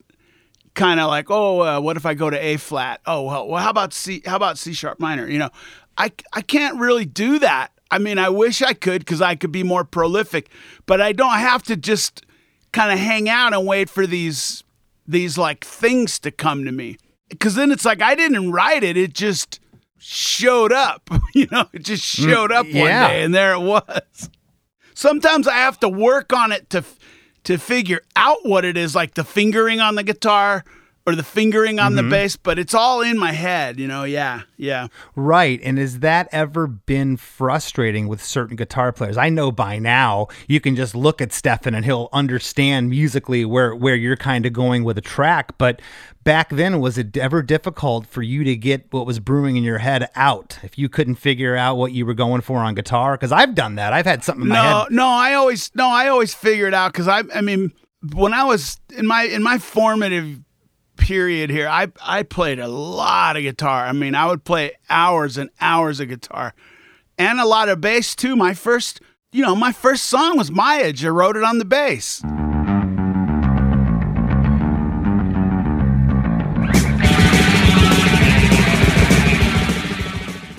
Kind 0.75 1.01
of 1.01 1.09
like, 1.09 1.31
oh, 1.31 1.61
uh, 1.61 1.81
what 1.81 1.97
if 1.97 2.07
I 2.07 2.15
go 2.15 2.31
to 2.31 2.39
A 2.39 2.57
flat? 2.57 3.01
Oh, 3.07 3.23
well, 3.23 3.49
well, 3.49 3.63
how 3.63 3.71
about 3.71 3.93
C? 3.93 4.23
How 4.25 4.37
about 4.37 4.59
C 4.59 4.73
sharp 4.73 5.01
minor? 5.01 5.29
You 5.29 5.39
know, 5.39 5.51
I 5.97 6.13
I 6.33 6.41
can't 6.41 6.79
really 6.79 7.05
do 7.05 7.39
that. 7.41 7.73
I 7.91 7.99
mean, 7.99 8.19
I 8.19 8.29
wish 8.29 8.63
I 8.63 8.75
could 8.75 9.01
because 9.01 9.21
I 9.21 9.35
could 9.35 9.51
be 9.51 9.63
more 9.63 9.83
prolific, 9.83 10.51
but 10.87 11.01
I 11.01 11.13
don't 11.13 11.39
have 11.39 11.63
to 11.65 11.77
just 11.77 12.25
kind 12.73 12.93
of 12.93 12.99
hang 12.99 13.29
out 13.29 13.55
and 13.55 13.67
wait 13.67 13.91
for 13.91 14.07
these 14.07 14.63
these 15.07 15.37
like 15.37 15.65
things 15.65 16.19
to 16.21 16.31
come 16.31 16.65
to 16.65 16.73
me. 16.73 16.99
Because 17.29 17.55
then 17.57 17.73
it's 17.73 17.85
like 17.85 18.01
I 18.01 18.15
didn't 18.15 18.53
write 18.53 18.85
it; 18.85 18.97
it 18.97 19.15
just 19.15 19.61
showed 19.99 20.73
up. 20.73 21.11
You 21.35 21.47
know, 21.53 21.67
it 21.73 21.85
just 21.85 22.05
showed 22.05 22.51
up 22.51 22.67
one 22.67 22.75
yeah. 22.75 23.09
day, 23.09 23.23
and 23.23 23.35
there 23.35 23.53
it 23.53 23.61
was. 23.61 24.31
Sometimes 24.95 25.47
I 25.47 25.59
have 25.59 25.79
to 25.81 25.89
work 25.89 26.33
on 26.33 26.51
it 26.51 26.69
to 26.71 26.83
to 27.49 27.57
figure 27.57 28.03
out 28.15 28.37
what 28.43 28.63
it 28.67 28.77
is, 28.77 28.95
like 28.95 29.15
the 29.15 29.25
fingering 29.25 29.81
on 29.81 29.95
the 29.95 30.03
guitar 30.03 30.63
or 31.09 31.15
the 31.15 31.23
fingering 31.23 31.81
on 31.81 31.95
the 31.95 32.03
mm-hmm. 32.03 32.11
bass. 32.11 32.37
But 32.37 32.59
it's 32.59 32.75
all 32.75 33.01
in 33.01 33.19
my 33.19 33.33
head, 33.33 33.81
you 33.81 33.87
know. 33.87 34.05
Yeah, 34.05 34.43
yeah. 34.57 34.89
Right. 35.17 35.59
And 35.65 35.79
has 35.79 36.01
that 36.01 36.29
ever 36.33 36.67
been 36.67 37.17
frustrating 37.17 38.09
with 38.09 38.23
certain 38.23 38.57
guitar 38.57 38.93
players? 38.93 39.17
I 39.17 39.31
know 39.31 39.51
by 39.51 39.79
now 39.79 40.29
you 40.47 40.61
can 40.61 40.77
just 40.77 40.95
look 40.95 41.23
at 41.23 41.33
Stefan 41.33 41.75
and 41.75 41.85
he'll 41.85 42.11
understand 42.13 42.91
musically 42.91 43.45
where, 43.45 43.75
where 43.75 43.97
you're 43.97 44.17
kind 44.17 44.45
of 44.45 44.53
going 44.53 44.85
with 44.85 44.99
a 44.99 45.03
track. 45.03 45.57
But 45.57 45.81
back 46.25 46.51
then, 46.51 46.79
was 46.81 46.99
it 46.99 47.17
ever 47.17 47.43
difficult 47.43 48.07
for 48.07 48.21
you 48.21 48.45
to 48.45 48.55
get 48.55 48.93
what 48.93 49.07
was 49.07 49.19
brewing 49.19 49.57
in 49.57 49.65
your 49.65 49.79
head 49.79 50.11
out 50.15 50.59
if 50.63 50.77
you 50.77 50.91
couldn't 50.91 51.15
figure 51.15 51.57
out 51.57 51.77
what 51.77 51.93
you 51.93 52.05
were 52.05 52.15
going 52.15 52.43
for 52.43 52.59
on 52.59 52.75
guitar? 52.75 53.17
Because 53.17 53.33
I've 53.33 53.55
done 53.55 53.77
that. 53.77 53.95
I've 53.95 54.05
had 54.05 54.23
something 54.23 54.43
in 54.43 54.49
my 54.49 54.55
No, 54.57 54.79
head. 54.81 54.91
no, 54.91 55.07
I 55.07 55.35
always 55.35 55.71
no, 55.75 55.89
I 55.89 56.09
always 56.09 56.35
figure 56.35 56.67
it 56.67 56.75
out 56.75 56.93
because 56.93 57.09
I, 57.09 57.23
I 57.35 57.41
mean, 57.41 57.73
when 58.15 58.35
I 58.35 58.45
was 58.45 58.79
in 58.97 59.07
my 59.07 59.23
in 59.23 59.43
my 59.43 59.59
formative 59.59 60.41
period 60.99 61.49
here, 61.49 61.69
I 61.69 61.89
I 62.05 62.23
played 62.23 62.59
a 62.59 62.69
lot 62.69 63.37
of 63.37 63.43
guitar. 63.43 63.87
I 63.87 63.93
mean, 63.93 64.15
I 64.15 64.27
would 64.27 64.45
play 64.45 64.73
hours 64.91 65.39
and 65.39 65.49
hours 65.61 66.01
of 66.01 66.09
guitar, 66.09 66.53
and 67.17 67.41
a 67.41 67.47
lot 67.47 67.71
of 67.71 67.81
bass 67.81 68.15
too. 68.15 68.37
My 68.37 68.53
first, 68.53 69.01
you 69.33 69.43
know, 69.43 69.55
my 69.55 69.73
first 69.73 70.05
song 70.05 70.37
was 70.37 70.51
Myage. 70.51 71.05
I 71.05 71.09
wrote 71.09 71.37
it 71.37 71.45
on 71.45 71.59
the 71.59 71.65
bass. 71.65 72.23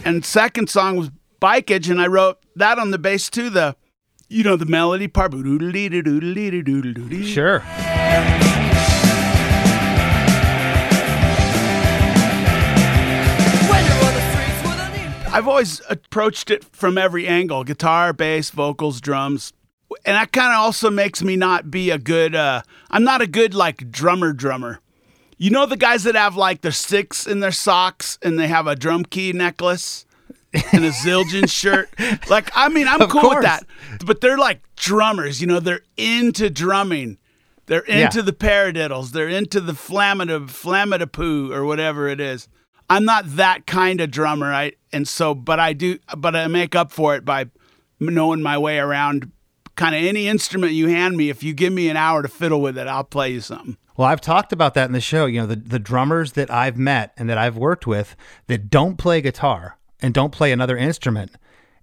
And 0.05 0.25
second 0.25 0.69
song 0.71 0.97
was 0.97 1.11
Bikeage, 1.39 1.87
and 1.91 2.01
I 2.01 2.07
wrote 2.07 2.39
that 2.55 2.79
on 2.79 2.89
the 2.89 2.97
bass 2.97 3.29
too. 3.29 3.51
The, 3.51 3.75
you 4.27 4.43
know, 4.43 4.55
the 4.55 4.65
melody 4.65 5.07
part. 5.07 5.33
Sure. 7.23 7.63
I've 15.31 15.47
always 15.47 15.81
approached 15.89 16.49
it 16.49 16.63
from 16.75 16.97
every 16.97 17.27
angle 17.27 17.63
guitar, 17.63 18.13
bass, 18.13 18.49
vocals, 18.49 18.99
drums. 18.99 19.53
And 20.05 20.15
that 20.15 20.31
kind 20.31 20.51
of 20.53 20.59
also 20.59 20.89
makes 20.89 21.21
me 21.23 21.35
not 21.35 21.69
be 21.71 21.91
a 21.91 21.97
good, 21.97 22.35
uh, 22.35 22.61
I'm 22.89 23.03
not 23.03 23.21
a 23.21 23.27
good 23.27 23.53
like 23.53 23.91
drummer 23.91 24.33
drummer. 24.33 24.79
You 25.37 25.51
know 25.51 25.65
the 25.65 25.77
guys 25.77 26.03
that 26.03 26.15
have 26.15 26.35
like 26.35 26.61
their 26.61 26.71
sticks 26.71 27.25
in 27.27 27.39
their 27.39 27.51
socks 27.51 28.17
and 28.21 28.37
they 28.39 28.47
have 28.47 28.67
a 28.67 28.75
drum 28.75 29.05
key 29.05 29.31
necklace 29.31 30.05
and 30.73 30.83
a 30.83 30.89
Zildjian 30.89 31.49
shirt? 31.51 31.89
Like, 32.29 32.49
I 32.55 32.69
mean, 32.69 32.87
I'm 32.87 33.01
Of 33.01 33.09
cool 33.09 33.21
course. 33.21 33.35
with 33.35 33.43
that. 33.43 33.63
But 34.05 34.21
they're 34.21 34.37
like 34.37 34.61
drummers, 34.75 35.41
you 35.41 35.47
know, 35.47 35.59
they're 35.59 35.81
into 35.95 36.49
drumming. 36.49 37.17
They're 37.67 37.81
into 37.81 38.17
Yeah. 38.19 38.23
the 38.23 38.33
paradiddles. 38.33 39.11
They're 39.11 39.29
into 39.29 39.61
the 39.61 39.73
flamita, 39.73 40.47
flamitapoo 40.47 41.51
or 41.51 41.65
whatever 41.65 42.07
it 42.07 42.19
is. 42.19 42.47
I'm 42.89 43.05
not 43.05 43.35
that 43.35 43.67
kind 43.67 44.01
of 44.01 44.11
drummer. 44.11 44.53
I 44.53 44.73
and 44.91 45.07
so, 45.07 45.35
but 45.35 45.59
I 45.59 45.73
do, 45.73 45.99
but 46.17 46.35
I 46.35 46.47
make 46.47 46.75
up 46.75 46.91
for 46.91 47.15
it 47.15 47.23
by 47.23 47.45
knowing 47.99 48.41
my 48.41 48.57
way 48.57 48.79
around 48.79 49.31
kind 49.75 49.95
of 49.95 50.03
any 50.03 50.27
instrument 50.27 50.73
you 50.73 50.87
hand 50.87 51.15
me. 51.15 51.29
If 51.29 51.43
you 51.43 51.53
give 51.53 51.71
me 51.71 51.89
an 51.89 51.97
hour 51.97 52.21
to 52.21 52.27
fiddle 52.27 52.61
with 52.61 52.77
it, 52.77 52.87
I'll 52.87 53.03
play 53.03 53.31
you 53.31 53.41
something. 53.41 53.77
Well, 53.95 54.07
I've 54.07 54.21
talked 54.21 54.53
about 54.53 54.73
that 54.75 54.85
in 54.85 54.93
the 54.93 55.01
show. 55.01 55.25
You 55.25 55.41
know, 55.41 55.47
the, 55.47 55.57
the 55.57 55.79
drummers 55.79 56.31
that 56.33 56.49
I've 56.49 56.77
met 56.77 57.13
and 57.17 57.29
that 57.29 57.37
I've 57.37 57.57
worked 57.57 57.85
with 57.85 58.15
that 58.47 58.69
don't 58.69 58.97
play 58.97 59.21
guitar 59.21 59.77
and 60.01 60.13
don't 60.13 60.31
play 60.31 60.51
another 60.51 60.77
instrument, 60.77 61.31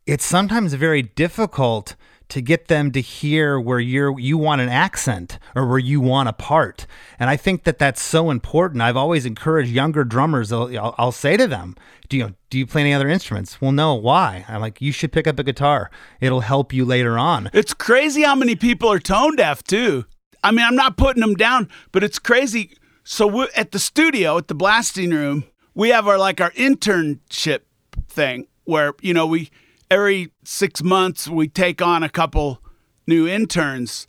it's 0.07 0.25
sometimes 0.25 0.73
very 0.75 1.03
difficult 1.03 1.95
to 2.29 2.41
get 2.41 2.69
them 2.69 2.91
to 2.93 3.01
hear 3.01 3.61
where 3.61 3.79
you're 3.79 4.19
you 4.19 4.37
want 4.37 4.61
an 4.61 4.69
accent 4.69 5.39
or 5.55 5.67
where 5.67 5.79
you 5.79 6.01
want 6.01 6.29
a 6.29 6.33
part. 6.33 6.87
And 7.19 7.31
I 7.31 7.37
think 7.37 7.65
that 7.65 7.79
that's 7.79 8.03
so 8.03 8.31
important. 8.31 8.83
I've 8.83 8.97
always 8.97 9.27
encouraged 9.27 9.71
younger 9.71 10.05
drummers. 10.05 10.53
I'll, 10.53 10.77
I'll, 10.79 10.95
I'll 10.99 11.13
say 11.13 11.37
to 11.37 11.47
them, 11.47 11.77
"Do 12.09 12.17
you 12.17 12.35
do 12.51 12.59
you 12.59 12.67
play 12.67 12.83
any 12.83 12.93
other 12.93 13.09
instruments?" 13.09 13.61
Well, 13.61 13.73
no. 13.73 13.95
Why? 13.95 14.45
I'm 14.49 14.61
like, 14.61 14.81
you 14.81 14.93
should 14.93 15.13
pick 15.13 15.27
up 15.27 15.39
a 15.39 15.45
guitar. 15.45 15.91
It'll 16.21 16.41
help 16.41 16.73
you 16.73 16.85
later 16.85 17.19
on. 17.19 17.51
It's 17.53 17.75
crazy 17.75 18.23
how 18.23 18.35
many 18.35 18.57
people 18.57 18.91
are 18.91 18.99
tone 18.99 19.37
deaf 19.37 19.63
too. 19.63 20.05
I 20.43 20.51
mean, 20.51 20.65
I'm 20.65 20.77
not 20.77 20.97
putting 20.97 21.21
them 21.21 21.35
down, 21.35 21.69
but 21.93 22.05
it's 22.05 22.19
crazy. 22.19 22.77
So 23.05 23.49
at 23.57 23.73
the 23.73 23.79
studio 23.79 24.37
at 24.39 24.49
the 24.49 24.55
blasting 24.55 25.11
room, 25.11 25.45
we 25.75 25.91
have 25.91 26.09
our 26.09 26.19
like 26.19 26.41
our 26.41 26.51
internship 26.53 27.61
thing 28.09 28.49
where 28.65 28.95
you 29.01 29.15
know 29.15 29.27
we 29.27 29.51
every 29.91 30.33
six 30.45 30.83
months 30.83 31.29
we 31.29 31.49
take 31.49 31.81
on 31.81 32.03
a 32.03 32.09
couple 32.09 32.63
new 33.07 33.27
interns 33.27 34.07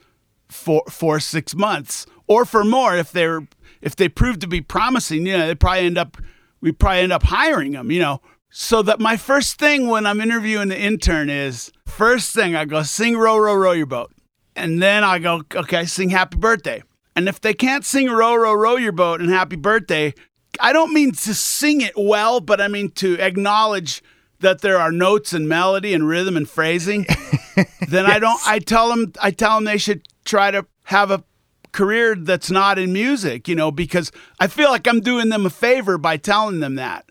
for 0.49 0.83
for 0.89 1.19
six 1.19 1.55
months 1.55 2.05
or 2.27 2.45
for 2.45 2.63
more 2.63 2.95
if 2.95 3.11
they're 3.11 3.47
if 3.81 3.95
they 3.95 4.09
prove 4.09 4.39
to 4.39 4.47
be 4.47 4.61
promising. 4.61 5.25
You 5.25 5.37
know, 5.37 5.47
they 5.47 5.55
probably 5.55 5.85
end 5.85 5.97
up 5.97 6.17
we 6.61 6.71
probably 6.71 7.01
end 7.01 7.13
up 7.13 7.23
hiring 7.23 7.73
them. 7.73 7.91
You 7.91 7.99
know, 7.99 8.21
so 8.49 8.81
that 8.83 8.99
my 8.99 9.17
first 9.17 9.59
thing 9.59 9.87
when 9.87 10.05
I'm 10.05 10.21
interviewing 10.21 10.69
the 10.69 10.79
intern 10.79 11.29
is 11.29 11.71
first 11.85 12.33
thing 12.33 12.55
I 12.55 12.65
go 12.65 12.83
sing 12.83 13.17
row 13.17 13.37
row 13.37 13.55
row 13.55 13.71
your 13.71 13.85
boat, 13.85 14.11
and 14.55 14.81
then 14.81 15.03
I 15.03 15.19
go 15.19 15.41
okay 15.53 15.85
sing 15.85 16.09
happy 16.09 16.37
birthday. 16.37 16.83
And 17.15 17.27
if 17.27 17.41
they 17.41 17.53
can't 17.53 17.83
sing 17.83 18.09
row 18.09 18.35
row 18.35 18.53
row 18.53 18.75
your 18.75 18.91
boat 18.91 19.21
and 19.21 19.29
happy 19.29 19.55
birthday, 19.55 20.13
I 20.59 20.71
don't 20.71 20.93
mean 20.93 21.11
to 21.13 21.33
sing 21.33 21.81
it 21.81 21.93
well, 21.97 22.39
but 22.39 22.61
I 22.61 22.67
mean 22.67 22.91
to 22.91 23.19
acknowledge 23.19 24.03
that 24.39 24.61
there 24.61 24.77
are 24.77 24.91
notes 24.91 25.33
and 25.33 25.47
melody 25.47 25.93
and 25.93 26.07
rhythm 26.07 26.37
and 26.37 26.49
phrasing. 26.49 27.05
then 27.87 28.05
I 28.05 28.19
don't. 28.19 28.39
I 28.45 28.59
tell 28.59 28.89
them. 28.89 29.13
I 29.21 29.31
tell 29.31 29.55
them 29.55 29.63
they 29.65 29.77
should 29.77 30.07
try 30.25 30.51
to 30.51 30.65
have 30.83 31.11
a 31.11 31.23
career 31.71 32.15
that's 32.15 32.49
not 32.51 32.79
in 32.79 32.93
music. 32.93 33.47
You 33.47 33.55
know, 33.55 33.71
because 33.71 34.11
I 34.39 34.47
feel 34.47 34.69
like 34.69 34.87
I'm 34.87 35.01
doing 35.01 35.29
them 35.29 35.45
a 35.45 35.49
favor 35.49 35.97
by 35.97 36.17
telling 36.17 36.59
them 36.59 36.75
that. 36.75 37.05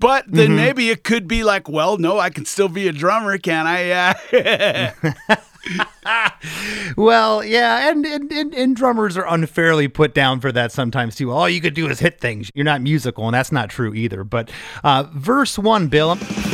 But 0.00 0.24
then 0.28 0.56
maybe 0.56 0.90
it 0.90 1.04
could 1.04 1.26
be 1.28 1.44
like, 1.44 1.68
well, 1.68 1.96
no, 1.96 2.18
I 2.18 2.28
can 2.28 2.44
still 2.44 2.68
be 2.68 2.88
a 2.88 2.92
drummer, 2.92 3.38
can 3.38 3.66
I? 3.66 3.90
Uh, 3.90 5.36
Well, 6.96 7.42
yeah, 7.42 7.90
and, 7.90 8.04
and, 8.04 8.30
and, 8.30 8.54
and 8.54 8.76
drummers 8.76 9.16
are 9.16 9.26
unfairly 9.26 9.88
put 9.88 10.14
down 10.14 10.40
for 10.40 10.52
that 10.52 10.72
sometimes 10.72 11.16
too. 11.16 11.30
All 11.30 11.48
you 11.48 11.60
could 11.60 11.74
do 11.74 11.88
is 11.88 12.00
hit 12.00 12.20
things. 12.20 12.50
You're 12.54 12.64
not 12.64 12.82
musical, 12.82 13.24
and 13.26 13.34
that's 13.34 13.50
not 13.50 13.70
true 13.70 13.94
either. 13.94 14.24
But 14.24 14.50
uh, 14.82 15.04
verse 15.14 15.58
one, 15.58 15.88
Bill. 15.88 16.16
Clean 16.16 16.53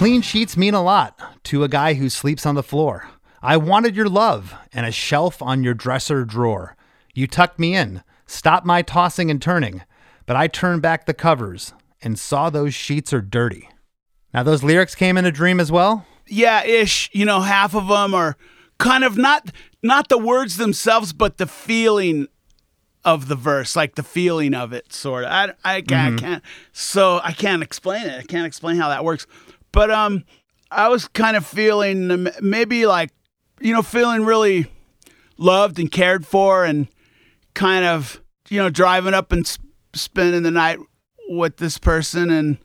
Clean 0.00 0.22
sheets 0.22 0.56
mean 0.56 0.72
a 0.72 0.82
lot 0.82 1.20
to 1.44 1.62
a 1.62 1.68
guy 1.68 1.92
who 1.92 2.08
sleeps 2.08 2.46
on 2.46 2.54
the 2.54 2.62
floor. 2.62 3.10
I 3.42 3.58
wanted 3.58 3.94
your 3.94 4.08
love 4.08 4.54
and 4.72 4.86
a 4.86 4.90
shelf 4.90 5.42
on 5.42 5.62
your 5.62 5.74
dresser 5.74 6.24
drawer. 6.24 6.74
You 7.12 7.26
tucked 7.26 7.58
me 7.58 7.74
in, 7.74 8.02
stopped 8.24 8.64
my 8.64 8.80
tossing 8.80 9.30
and 9.30 9.42
turning, 9.42 9.82
but 10.24 10.36
I 10.36 10.46
turned 10.46 10.80
back 10.80 11.04
the 11.04 11.12
covers 11.12 11.74
and 12.00 12.18
saw 12.18 12.48
those 12.48 12.72
sheets 12.72 13.12
are 13.12 13.20
dirty. 13.20 13.68
Now, 14.32 14.42
those 14.42 14.64
lyrics 14.64 14.94
came 14.94 15.18
in 15.18 15.26
a 15.26 15.30
dream 15.30 15.60
as 15.60 15.70
well? 15.70 16.06
yeah, 16.26 16.64
ish. 16.64 17.10
You 17.12 17.26
know, 17.26 17.42
half 17.42 17.74
of 17.74 17.88
them 17.88 18.14
are 18.14 18.38
kind 18.78 19.04
of 19.04 19.18
not 19.18 19.52
not 19.82 20.08
the 20.08 20.16
words 20.16 20.56
themselves, 20.56 21.12
but 21.12 21.36
the 21.36 21.46
feeling 21.46 22.26
of 23.04 23.28
the 23.28 23.36
verse, 23.36 23.76
like 23.76 23.96
the 23.96 24.02
feeling 24.02 24.54
of 24.54 24.72
it, 24.72 24.94
sort 24.94 25.24
of. 25.24 25.30
I, 25.30 25.52
I, 25.62 25.82
can't, 25.82 25.92
I 25.92 26.08
mm-hmm. 26.08 26.16
can't. 26.16 26.44
So 26.72 27.20
I 27.22 27.32
can't 27.32 27.62
explain 27.62 28.06
it. 28.06 28.18
I 28.18 28.22
can't 28.22 28.46
explain 28.46 28.76
how 28.76 28.88
that 28.88 29.04
works. 29.04 29.26
But 29.72 29.90
um, 29.90 30.24
I 30.70 30.88
was 30.88 31.08
kind 31.08 31.36
of 31.36 31.46
feeling 31.46 32.10
um, 32.10 32.28
maybe 32.40 32.86
like, 32.86 33.10
you 33.60 33.72
know, 33.72 33.82
feeling 33.82 34.24
really 34.24 34.66
loved 35.36 35.78
and 35.78 35.90
cared 35.90 36.26
for, 36.26 36.64
and 36.64 36.88
kind 37.54 37.84
of, 37.84 38.20
you 38.48 38.58
know, 38.58 38.70
driving 38.70 39.14
up 39.14 39.32
and 39.32 39.46
sp- 39.46 39.62
spending 39.94 40.42
the 40.42 40.50
night 40.50 40.78
with 41.28 41.58
this 41.58 41.78
person 41.78 42.30
and 42.30 42.58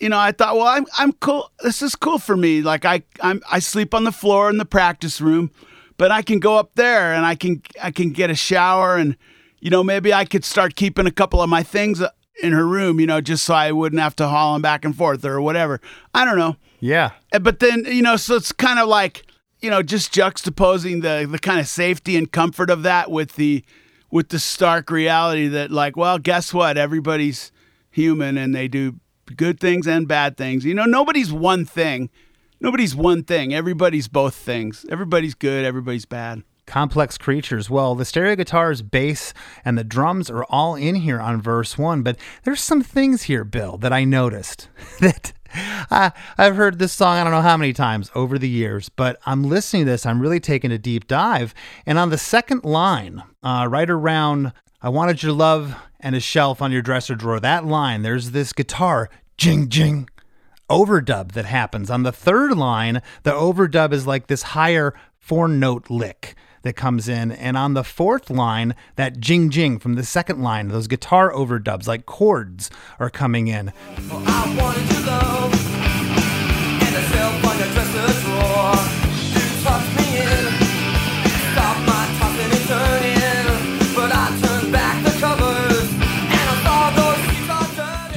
you 0.00 0.08
know, 0.08 0.18
I 0.18 0.32
thought, 0.32 0.56
well, 0.56 0.66
I'm 0.66 0.86
I'm 0.96 1.12
cool. 1.12 1.50
This 1.60 1.82
is 1.82 1.94
cool 1.94 2.18
for 2.18 2.36
me. 2.36 2.62
Like 2.62 2.84
I 2.86 3.02
I'm 3.20 3.42
I 3.50 3.58
sleep 3.58 3.94
on 3.94 4.04
the 4.04 4.12
floor 4.12 4.48
in 4.48 4.56
the 4.56 4.64
practice 4.64 5.20
room, 5.20 5.50
but 5.98 6.10
I 6.10 6.22
can 6.22 6.40
go 6.40 6.56
up 6.56 6.74
there 6.74 7.12
and 7.12 7.26
I 7.26 7.34
can 7.34 7.62
I 7.82 7.90
can 7.90 8.10
get 8.10 8.30
a 8.30 8.34
shower 8.34 8.96
and 8.96 9.16
you 9.60 9.68
know 9.68 9.84
maybe 9.84 10.12
I 10.12 10.24
could 10.24 10.44
start 10.44 10.74
keeping 10.74 11.06
a 11.06 11.10
couple 11.10 11.42
of 11.42 11.50
my 11.50 11.62
things 11.62 12.02
in 12.42 12.52
her 12.52 12.66
room, 12.66 13.00
you 13.00 13.06
know, 13.06 13.20
just 13.20 13.44
so 13.44 13.54
I 13.54 13.72
wouldn't 13.72 14.00
have 14.00 14.16
to 14.16 14.28
haul 14.28 14.56
him 14.56 14.62
back 14.62 14.84
and 14.84 14.96
forth 14.96 15.24
or 15.24 15.40
whatever. 15.40 15.80
I 16.14 16.24
don't 16.24 16.38
know. 16.38 16.56
Yeah. 16.80 17.10
Uh, 17.32 17.38
But 17.38 17.60
then 17.60 17.84
you 17.86 18.02
know, 18.02 18.16
so 18.16 18.36
it's 18.36 18.52
kind 18.52 18.78
of 18.78 18.88
like 18.88 19.24
you 19.60 19.68
know, 19.70 19.82
just 19.82 20.12
juxtaposing 20.14 21.02
the 21.02 21.26
the 21.30 21.38
kind 21.38 21.60
of 21.60 21.68
safety 21.68 22.16
and 22.16 22.30
comfort 22.30 22.70
of 22.70 22.82
that 22.82 23.10
with 23.10 23.34
the 23.34 23.64
with 24.10 24.30
the 24.30 24.38
stark 24.38 24.90
reality 24.90 25.46
that 25.48 25.70
like, 25.70 25.96
well, 25.96 26.18
guess 26.18 26.52
what? 26.52 26.76
Everybody's 26.76 27.52
human 27.90 28.36
and 28.36 28.54
they 28.54 28.68
do 28.68 28.96
good 29.36 29.60
things 29.60 29.86
and 29.86 30.08
bad 30.08 30.36
things. 30.36 30.64
You 30.64 30.74
know, 30.74 30.84
nobody's 30.84 31.32
one 31.32 31.64
thing. 31.64 32.10
Nobody's 32.60 32.94
one 32.94 33.22
thing. 33.22 33.54
Everybody's 33.54 34.08
both 34.08 34.34
things. 34.34 34.84
Everybody's 34.90 35.34
good. 35.34 35.64
Everybody's 35.64 36.04
bad. 36.04 36.42
Complex 36.70 37.18
creatures. 37.18 37.68
Well, 37.68 37.96
the 37.96 38.04
stereo 38.04 38.36
guitars, 38.36 38.80
bass, 38.80 39.34
and 39.64 39.76
the 39.76 39.82
drums 39.82 40.30
are 40.30 40.44
all 40.44 40.76
in 40.76 40.94
here 40.94 41.20
on 41.20 41.42
verse 41.42 41.76
one, 41.76 42.04
but 42.04 42.16
there's 42.44 42.62
some 42.62 42.80
things 42.80 43.24
here, 43.24 43.42
Bill, 43.42 43.76
that 43.78 43.92
I 43.92 44.04
noticed 44.04 44.68
that 45.00 45.32
I, 45.52 46.12
I've 46.38 46.54
heard 46.54 46.78
this 46.78 46.92
song 46.92 47.16
I 47.16 47.24
don't 47.24 47.32
know 47.32 47.42
how 47.42 47.56
many 47.56 47.72
times 47.72 48.08
over 48.14 48.38
the 48.38 48.48
years, 48.48 48.88
but 48.88 49.18
I'm 49.26 49.42
listening 49.42 49.84
to 49.84 49.90
this. 49.90 50.06
I'm 50.06 50.22
really 50.22 50.38
taking 50.38 50.70
a 50.70 50.78
deep 50.78 51.08
dive. 51.08 51.54
And 51.86 51.98
on 51.98 52.10
the 52.10 52.18
second 52.18 52.62
line, 52.62 53.24
uh, 53.42 53.66
right 53.68 53.90
around, 53.90 54.52
I 54.80 54.90
wanted 54.90 55.24
your 55.24 55.32
love 55.32 55.74
and 55.98 56.14
a 56.14 56.20
shelf 56.20 56.62
on 56.62 56.70
your 56.70 56.82
dresser 56.82 57.16
drawer, 57.16 57.40
that 57.40 57.66
line, 57.66 58.02
there's 58.02 58.30
this 58.30 58.52
guitar, 58.52 59.10
jing, 59.36 59.68
jing 59.68 60.08
overdub 60.70 61.32
that 61.32 61.46
happens. 61.46 61.90
On 61.90 62.04
the 62.04 62.12
third 62.12 62.56
line, 62.56 63.02
the 63.24 63.32
overdub 63.32 63.92
is 63.92 64.06
like 64.06 64.28
this 64.28 64.42
higher 64.42 64.94
four 65.18 65.48
note 65.48 65.90
lick 65.90 66.36
that 66.62 66.74
comes 66.74 67.08
in. 67.08 67.32
And 67.32 67.56
on 67.56 67.74
the 67.74 67.84
fourth 67.84 68.30
line, 68.30 68.74
that 68.96 69.20
jing 69.20 69.50
jing 69.50 69.78
from 69.78 69.94
the 69.94 70.04
second 70.04 70.42
line, 70.42 70.68
those 70.68 70.86
guitar 70.86 71.32
overdubs 71.32 71.86
like 71.86 72.06
chords 72.06 72.70
are 72.98 73.10
coming 73.10 73.48
in. 73.48 73.72
Oh, 74.10 75.20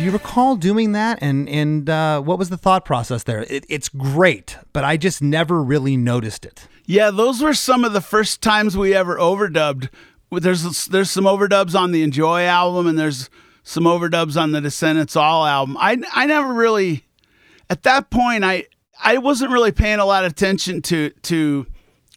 Do 0.03 0.07
you 0.07 0.11
recall 0.11 0.57
doing 0.57 0.91
that? 0.91 1.19
And 1.21 1.47
and 1.47 1.89
uh, 1.89 2.19
what 2.19 2.37
was 2.37 2.49
the 2.49 2.57
thought 2.57 2.83
process 2.83 3.23
there? 3.23 3.43
It, 3.43 3.65
it's 3.69 3.87
great, 3.87 4.57
but 4.73 4.83
I 4.83 4.97
just 4.97 5.21
never 5.21 5.63
really 5.63 5.95
noticed 5.95 6.43
it. 6.43 6.67
Yeah, 6.85 7.09
those 7.09 7.41
were 7.41 7.53
some 7.53 7.85
of 7.85 7.93
the 7.93 8.01
first 8.01 8.41
times 8.41 8.75
we 8.75 8.93
ever 8.93 9.15
overdubbed. 9.15 9.87
There's 10.29 10.87
there's 10.87 11.09
some 11.09 11.23
overdubs 11.23 11.73
on 11.73 11.93
the 11.93 12.03
Enjoy 12.03 12.43
album, 12.43 12.85
and 12.85 12.99
there's 12.99 13.29
some 13.63 13.85
overdubs 13.85 14.35
on 14.35 14.51
the 14.51 14.59
Descendents 14.59 15.15
All 15.15 15.45
album. 15.45 15.77
I 15.79 15.97
I 16.13 16.25
never 16.25 16.53
really, 16.53 17.05
at 17.69 17.83
that 17.83 18.09
point, 18.09 18.43
I 18.43 18.65
I 19.01 19.19
wasn't 19.19 19.53
really 19.53 19.71
paying 19.71 19.99
a 19.99 20.05
lot 20.05 20.25
of 20.25 20.33
attention 20.33 20.81
to 20.81 21.11
to 21.11 21.65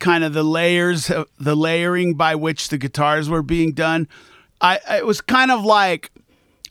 kind 0.01 0.25
of 0.25 0.33
the 0.33 0.43
layers, 0.43 1.09
the 1.39 1.55
layering 1.55 2.15
by 2.15 2.35
which 2.35 2.69
the 2.69 2.79
guitars 2.79 3.31
were 3.31 3.45
being 3.45 3.75
done. 3.75 4.09
I 4.61 4.81
it 4.91 5.07
was 5.07 5.21
kind 5.21 5.53
of 5.53 5.65
like 5.65 6.11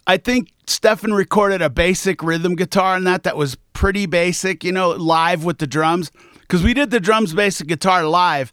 I 0.07 0.17
think 0.17 0.49
Stefan 0.67 1.13
recorded 1.13 1.61
a 1.61 1.69
basic 1.69 2.21
rhythm 2.21 2.55
guitar 2.55 2.95
on 2.95 3.03
that 3.05 3.23
that 3.23 3.37
was 3.37 3.55
pretty 3.73 4.05
basic, 4.05 4.63
you 4.63 4.71
know, 4.71 4.89
live 4.91 5.43
with 5.43 5.57
the 5.57 5.67
drums. 5.67 6.11
Because 6.41 6.63
we 6.63 6.73
did 6.73 6.91
the 6.91 6.99
drums 6.99 7.33
basic 7.33 7.67
guitar 7.67 8.05
live. 8.05 8.51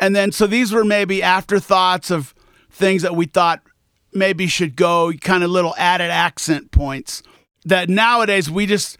And 0.00 0.14
then, 0.14 0.32
so 0.32 0.46
these 0.46 0.72
were 0.72 0.84
maybe 0.84 1.22
afterthoughts 1.22 2.10
of 2.10 2.34
things 2.70 3.02
that 3.02 3.16
we 3.16 3.26
thought 3.26 3.62
maybe 4.12 4.46
should 4.46 4.76
go, 4.76 5.12
kind 5.20 5.42
of 5.42 5.50
little 5.50 5.74
added 5.76 6.10
accent 6.10 6.70
points 6.70 7.22
that 7.64 7.88
nowadays 7.88 8.50
we 8.50 8.66
just, 8.66 8.98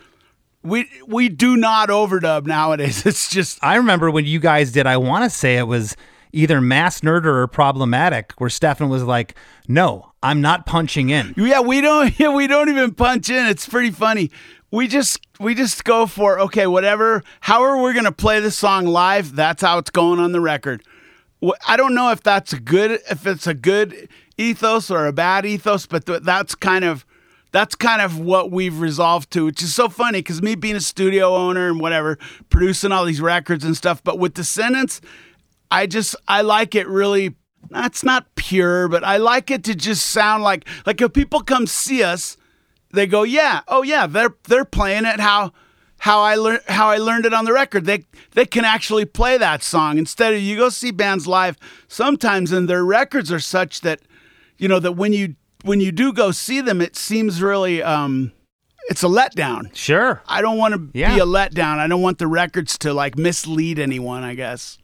we, 0.62 0.88
we 1.06 1.28
do 1.28 1.56
not 1.56 1.88
overdub 1.88 2.46
nowadays. 2.46 3.04
It's 3.06 3.28
just, 3.28 3.58
I 3.62 3.76
remember 3.76 4.10
when 4.10 4.24
you 4.24 4.40
guys 4.40 4.72
did. 4.72 4.86
I 4.86 4.96
want 4.96 5.24
to 5.24 5.30
say 5.30 5.56
it 5.56 5.66
was 5.66 5.96
either 6.32 6.60
Mass 6.60 7.00
Nerder 7.00 7.26
or 7.26 7.46
Problematic, 7.46 8.32
where 8.38 8.50
Stefan 8.50 8.88
was 8.88 9.02
like, 9.02 9.34
"No, 9.68 10.11
I'm 10.22 10.40
not 10.40 10.66
punching 10.66 11.10
in." 11.10 11.34
Yeah, 11.36 11.60
we 11.60 11.80
don't. 11.80 12.12
Yeah, 12.18 12.34
we 12.34 12.46
don't 12.46 12.68
even 12.68 12.94
punch 12.94 13.30
in. 13.30 13.46
It's 13.46 13.68
pretty 13.68 13.90
funny. 13.90 14.30
We 14.70 14.88
just 14.88 15.20
we 15.40 15.54
just 15.54 15.84
go 15.84 16.06
for 16.06 16.40
okay, 16.40 16.66
whatever. 16.66 17.22
However, 17.40 17.82
we're 17.82 17.94
gonna 17.94 18.12
play 18.12 18.40
the 18.40 18.50
song 18.50 18.86
live. 18.86 19.34
That's 19.34 19.62
how 19.62 19.78
it's 19.78 19.90
going 19.90 20.18
on 20.20 20.32
the 20.32 20.40
record. 20.40 20.82
I 21.66 21.76
don't 21.76 21.94
know 21.94 22.10
if 22.10 22.22
that's 22.22 22.52
a 22.52 22.60
good 22.60 23.00
if 23.10 23.26
it's 23.26 23.46
a 23.46 23.54
good 23.54 24.08
ethos 24.38 24.90
or 24.90 25.06
a 25.06 25.12
bad 25.12 25.44
ethos, 25.44 25.86
but 25.86 26.06
th- 26.06 26.22
that's 26.22 26.54
kind 26.54 26.84
of 26.84 27.04
that's 27.50 27.74
kind 27.74 28.00
of 28.00 28.18
what 28.18 28.50
we've 28.50 28.80
resolved 28.80 29.30
to, 29.32 29.44
which 29.44 29.62
is 29.62 29.74
so 29.74 29.88
funny 29.88 30.20
because 30.20 30.40
me 30.40 30.54
being 30.54 30.76
a 30.76 30.80
studio 30.80 31.34
owner 31.36 31.68
and 31.68 31.80
whatever, 31.80 32.18
producing 32.48 32.92
all 32.92 33.04
these 33.04 33.20
records 33.20 33.64
and 33.64 33.76
stuff, 33.76 34.02
but 34.02 34.18
with 34.18 34.34
Descendents, 34.34 35.00
I 35.70 35.86
just 35.86 36.16
I 36.26 36.42
like 36.42 36.74
it 36.74 36.88
really. 36.88 37.34
That's 37.70 38.02
not 38.04 38.34
pure, 38.34 38.88
but 38.88 39.02
I 39.04 39.16
like 39.16 39.50
it 39.50 39.64
to 39.64 39.74
just 39.74 40.06
sound 40.06 40.42
like 40.42 40.66
like 40.86 41.00
if 41.00 41.12
people 41.12 41.40
come 41.40 41.66
see 41.66 42.02
us, 42.02 42.36
they 42.92 43.06
go, 43.06 43.22
yeah, 43.22 43.62
oh 43.68 43.82
yeah, 43.82 44.06
they're 44.06 44.34
they're 44.44 44.64
playing 44.64 45.04
it 45.06 45.20
how 45.20 45.52
how 46.00 46.20
I 46.20 46.34
learned 46.34 46.60
how 46.68 46.88
I 46.88 46.98
learned 46.98 47.24
it 47.26 47.32
on 47.32 47.44
the 47.44 47.52
record. 47.52 47.84
They 47.86 48.04
they 48.32 48.44
can 48.44 48.64
actually 48.64 49.04
play 49.06 49.38
that 49.38 49.62
song 49.62 49.98
instead 49.98 50.34
of 50.34 50.40
you 50.42 50.56
go 50.56 50.68
see 50.68 50.90
bands 50.90 51.26
live 51.26 51.56
sometimes 51.88 52.52
and 52.52 52.68
their 52.68 52.84
records 52.84 53.30
are 53.32 53.40
such 53.40 53.80
that 53.82 54.00
you 54.58 54.68
know 54.68 54.80
that 54.80 54.92
when 54.92 55.12
you 55.12 55.36
when 55.62 55.80
you 55.80 55.92
do 55.92 56.12
go 56.12 56.30
see 56.32 56.60
them, 56.60 56.80
it 56.82 56.96
seems 56.96 57.40
really 57.40 57.82
um 57.82 58.32
it's 58.88 59.04
a 59.04 59.06
letdown. 59.06 59.74
Sure. 59.76 60.20
I 60.26 60.42
don't 60.42 60.58
want 60.58 60.74
to 60.74 60.88
Yeah. 60.98 61.14
be 61.14 61.20
a 61.20 61.24
letdown. 61.24 61.78
I 61.78 61.86
don't 61.86 62.02
want 62.02 62.18
the 62.18 62.26
records 62.26 62.76
to 62.78 62.92
like 62.92 63.16
mislead 63.16 63.78
anyone. 63.78 64.24
I 64.24 64.34
guess. 64.34 64.76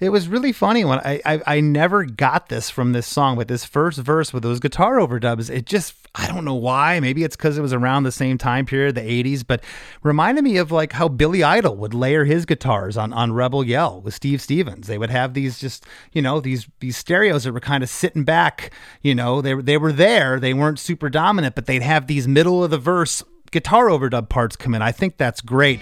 It 0.00 0.10
was 0.10 0.28
really 0.28 0.52
funny 0.52 0.84
when 0.84 0.98
I, 1.00 1.20
I 1.24 1.40
I 1.46 1.60
never 1.60 2.04
got 2.04 2.48
this 2.48 2.70
from 2.70 2.92
this 2.92 3.06
song, 3.06 3.36
but 3.36 3.48
this 3.48 3.64
first 3.64 3.98
verse 3.98 4.32
with 4.32 4.42
those 4.42 4.60
guitar 4.60 4.96
overdubs, 4.96 5.50
it 5.50 5.66
just 5.66 5.94
I 6.14 6.28
don't 6.28 6.44
know 6.44 6.54
why. 6.54 7.00
Maybe 7.00 7.24
it's 7.24 7.36
because 7.36 7.58
it 7.58 7.62
was 7.62 7.72
around 7.72 8.04
the 8.04 8.12
same 8.12 8.38
time 8.38 8.66
period, 8.66 8.94
the 8.94 9.00
'80s, 9.00 9.44
but 9.46 9.62
reminded 10.02 10.44
me 10.44 10.56
of 10.58 10.70
like 10.70 10.92
how 10.92 11.08
Billy 11.08 11.42
Idol 11.42 11.76
would 11.76 11.94
layer 11.94 12.24
his 12.24 12.46
guitars 12.46 12.96
on 12.96 13.12
on 13.12 13.32
Rebel 13.32 13.64
Yell 13.64 14.00
with 14.00 14.14
Steve 14.14 14.40
Stevens. 14.40 14.86
They 14.86 14.98
would 14.98 15.10
have 15.10 15.34
these 15.34 15.58
just 15.58 15.84
you 16.12 16.22
know 16.22 16.40
these 16.40 16.68
these 16.80 16.96
stereos 16.96 17.44
that 17.44 17.52
were 17.52 17.60
kind 17.60 17.82
of 17.82 17.88
sitting 17.88 18.24
back. 18.24 18.72
You 19.02 19.14
know 19.14 19.40
they 19.40 19.54
they 19.54 19.76
were 19.76 19.92
there. 19.92 20.38
They 20.38 20.54
weren't 20.54 20.78
super 20.78 21.10
dominant, 21.10 21.54
but 21.54 21.66
they'd 21.66 21.82
have 21.82 22.06
these 22.06 22.28
middle 22.28 22.62
of 22.62 22.70
the 22.70 22.78
verse 22.78 23.22
guitar 23.50 23.86
overdub 23.86 24.28
parts 24.28 24.56
come 24.56 24.74
in. 24.74 24.82
I 24.82 24.92
think 24.92 25.16
that's 25.16 25.40
great. 25.40 25.80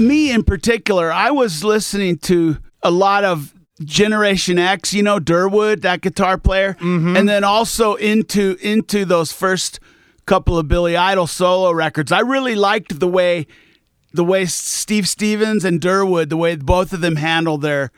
Me 0.00 0.32
in 0.32 0.42
particular, 0.42 1.12
I 1.12 1.30
was 1.30 1.62
listening 1.62 2.18
to 2.18 2.56
a 2.82 2.90
lot 2.90 3.22
of 3.22 3.54
Generation 3.84 4.58
X, 4.58 4.92
you 4.92 5.02
know, 5.02 5.18
Derwood, 5.20 5.82
that 5.82 6.00
guitar 6.00 6.38
player, 6.38 6.74
mm-hmm. 6.74 7.16
and 7.16 7.28
then 7.28 7.44
also 7.44 7.94
into 7.94 8.56
into 8.60 9.04
those 9.04 9.32
first 9.32 9.78
couple 10.26 10.58
of 10.58 10.68
Billy 10.68 10.96
Idol 10.96 11.26
solo 11.26 11.70
records. 11.70 12.12
I 12.12 12.20
really 12.20 12.54
liked 12.54 12.98
the 12.98 13.08
way 13.08 13.46
the 14.12 14.24
way 14.24 14.46
Steve 14.46 15.08
Stevens 15.08 15.64
and 15.64 15.80
Derwood, 15.80 16.30
the 16.30 16.36
way 16.36 16.56
both 16.56 16.92
of 16.92 17.00
them 17.00 17.16
handled 17.16 17.62
their 17.62 17.90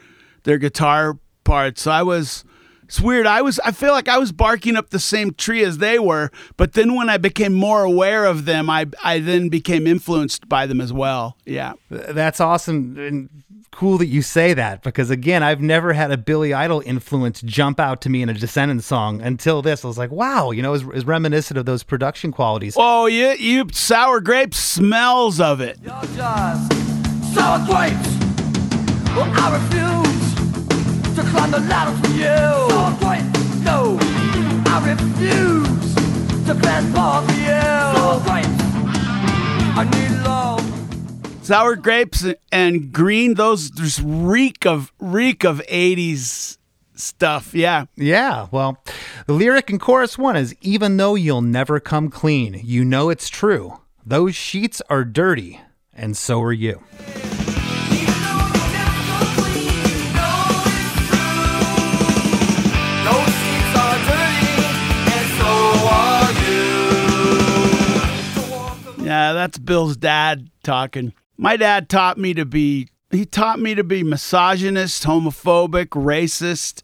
their 0.44 0.58
guitar 0.58 1.18
parts. 1.44 1.82
So 1.82 1.90
I 1.90 2.02
was 2.02 2.44
it's 2.92 3.00
weird. 3.00 3.26
I 3.26 3.40
was 3.40 3.58
I 3.60 3.70
feel 3.70 3.92
like 3.92 4.06
I 4.06 4.18
was 4.18 4.32
barking 4.32 4.76
up 4.76 4.90
the 4.90 4.98
same 4.98 5.32
tree 5.32 5.64
as 5.64 5.78
they 5.78 5.98
were, 5.98 6.30
but 6.58 6.74
then 6.74 6.94
when 6.94 7.08
I 7.08 7.16
became 7.16 7.54
more 7.54 7.84
aware 7.84 8.26
of 8.26 8.44
them, 8.44 8.68
I 8.68 8.84
I 9.02 9.18
then 9.18 9.48
became 9.48 9.86
influenced 9.86 10.46
by 10.46 10.66
them 10.66 10.78
as 10.78 10.92
well. 10.92 11.38
Yeah. 11.46 11.72
That's 11.88 12.38
awesome 12.38 12.98
and 12.98 13.30
cool 13.70 13.96
that 13.96 14.08
you 14.08 14.20
say 14.20 14.52
that 14.52 14.82
because 14.82 15.08
again, 15.08 15.42
I've 15.42 15.62
never 15.62 15.94
had 15.94 16.10
a 16.10 16.18
Billy 16.18 16.52
Idol 16.52 16.82
influence 16.84 17.40
jump 17.40 17.80
out 17.80 18.02
to 18.02 18.10
me 18.10 18.20
in 18.20 18.28
a 18.28 18.34
Descendents 18.34 18.84
song 18.84 19.22
until 19.22 19.62
this. 19.62 19.86
I 19.86 19.88
was 19.88 19.96
like, 19.96 20.10
wow, 20.10 20.50
you 20.50 20.60
know, 20.60 20.74
is, 20.74 20.82
is 20.92 21.06
reminiscent 21.06 21.56
of 21.56 21.64
those 21.64 21.82
production 21.82 22.30
qualities. 22.30 22.74
Oh, 22.76 23.06
you 23.06 23.30
you 23.38 23.68
sour 23.72 24.20
grape 24.20 24.52
smells 24.52 25.40
of 25.40 25.62
it. 25.62 25.78
You're 25.82 25.98
just 26.14 26.72
sour 27.32 27.58
grapes. 27.64 28.18
Well, 29.16 29.32
I 29.34 29.56
refuse 29.56 30.02
to 30.04 30.11
climb 31.32 31.50
the 31.50 31.60
ladder 31.60 31.96
for 32.00 32.12
you. 32.14 32.36
Sour 32.70 32.94
grapes. 33.00 33.64
No, 33.64 33.96
I 34.66 34.76
refuse 34.92 35.94
to 36.46 36.54
bend 36.54 36.94
for 36.94 37.22
you. 37.40 37.60
Sour 37.96 38.20
grapes. 38.20 38.62
I 39.74 39.84
need 39.90 40.12
love. 40.24 41.44
Sour 41.44 41.76
grapes 41.76 42.24
and 42.52 42.92
green, 42.92 43.34
those 43.34 43.70
just 43.70 44.00
reek 44.04 44.66
of 44.66 44.92
reek 45.00 45.44
of 45.44 45.62
80s 45.68 46.58
stuff. 46.94 47.54
Yeah. 47.54 47.86
Yeah, 47.96 48.48
well, 48.50 48.82
the 49.26 49.32
lyric 49.32 49.70
in 49.70 49.78
chorus 49.78 50.18
one 50.18 50.36
is 50.36 50.54
even 50.60 50.98
though 50.98 51.14
you'll 51.14 51.40
never 51.40 51.80
come 51.80 52.10
clean, 52.10 52.60
you 52.62 52.84
know 52.84 53.08
it's 53.10 53.28
true. 53.28 53.80
Those 54.04 54.34
sheets 54.34 54.82
are 54.90 55.04
dirty, 55.04 55.60
and 55.94 56.16
so 56.16 56.40
are 56.42 56.52
you. 56.52 56.82
Yeah, 69.12 69.34
that's 69.34 69.58
Bill's 69.58 69.98
dad 69.98 70.48
talking. 70.62 71.12
My 71.36 71.58
dad 71.58 71.90
taught 71.90 72.16
me 72.16 72.32
to 72.32 72.46
be 72.46 72.88
he 73.10 73.26
taught 73.26 73.60
me 73.60 73.74
to 73.74 73.84
be 73.84 74.02
misogynist, 74.02 75.04
homophobic, 75.04 75.88
racist. 75.88 76.80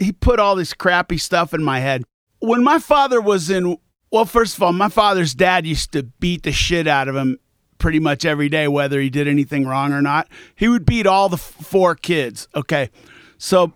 He 0.00 0.10
put 0.10 0.40
all 0.40 0.56
this 0.56 0.74
crappy 0.74 1.18
stuff 1.18 1.54
in 1.54 1.62
my 1.62 1.78
head. 1.78 2.02
When 2.40 2.64
my 2.64 2.80
father 2.80 3.20
was 3.20 3.48
in 3.48 3.78
well, 4.10 4.24
first 4.24 4.56
of 4.56 4.62
all, 4.64 4.72
my 4.72 4.88
father's 4.88 5.34
dad 5.34 5.68
used 5.68 5.92
to 5.92 6.02
beat 6.02 6.42
the 6.42 6.50
shit 6.50 6.88
out 6.88 7.06
of 7.06 7.14
him 7.14 7.38
pretty 7.78 8.00
much 8.00 8.24
every 8.24 8.48
day 8.48 8.66
whether 8.66 9.00
he 9.00 9.08
did 9.08 9.28
anything 9.28 9.64
wrong 9.64 9.92
or 9.92 10.02
not. 10.02 10.26
He 10.56 10.66
would 10.66 10.84
beat 10.84 11.06
all 11.06 11.28
the 11.28 11.36
f- 11.36 11.40
four 11.40 11.94
kids, 11.94 12.48
okay? 12.56 12.90
So 13.36 13.72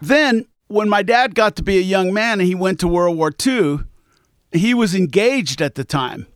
then 0.00 0.46
when 0.68 0.88
my 0.88 1.02
dad 1.02 1.34
got 1.34 1.56
to 1.56 1.62
be 1.62 1.76
a 1.76 1.82
young 1.82 2.14
man 2.14 2.40
and 2.40 2.48
he 2.48 2.54
went 2.54 2.80
to 2.80 2.88
World 2.88 3.18
War 3.18 3.32
II, 3.46 3.80
he 4.52 4.72
was 4.72 4.94
engaged 4.94 5.60
at 5.60 5.74
the 5.74 5.84
time 5.84 6.26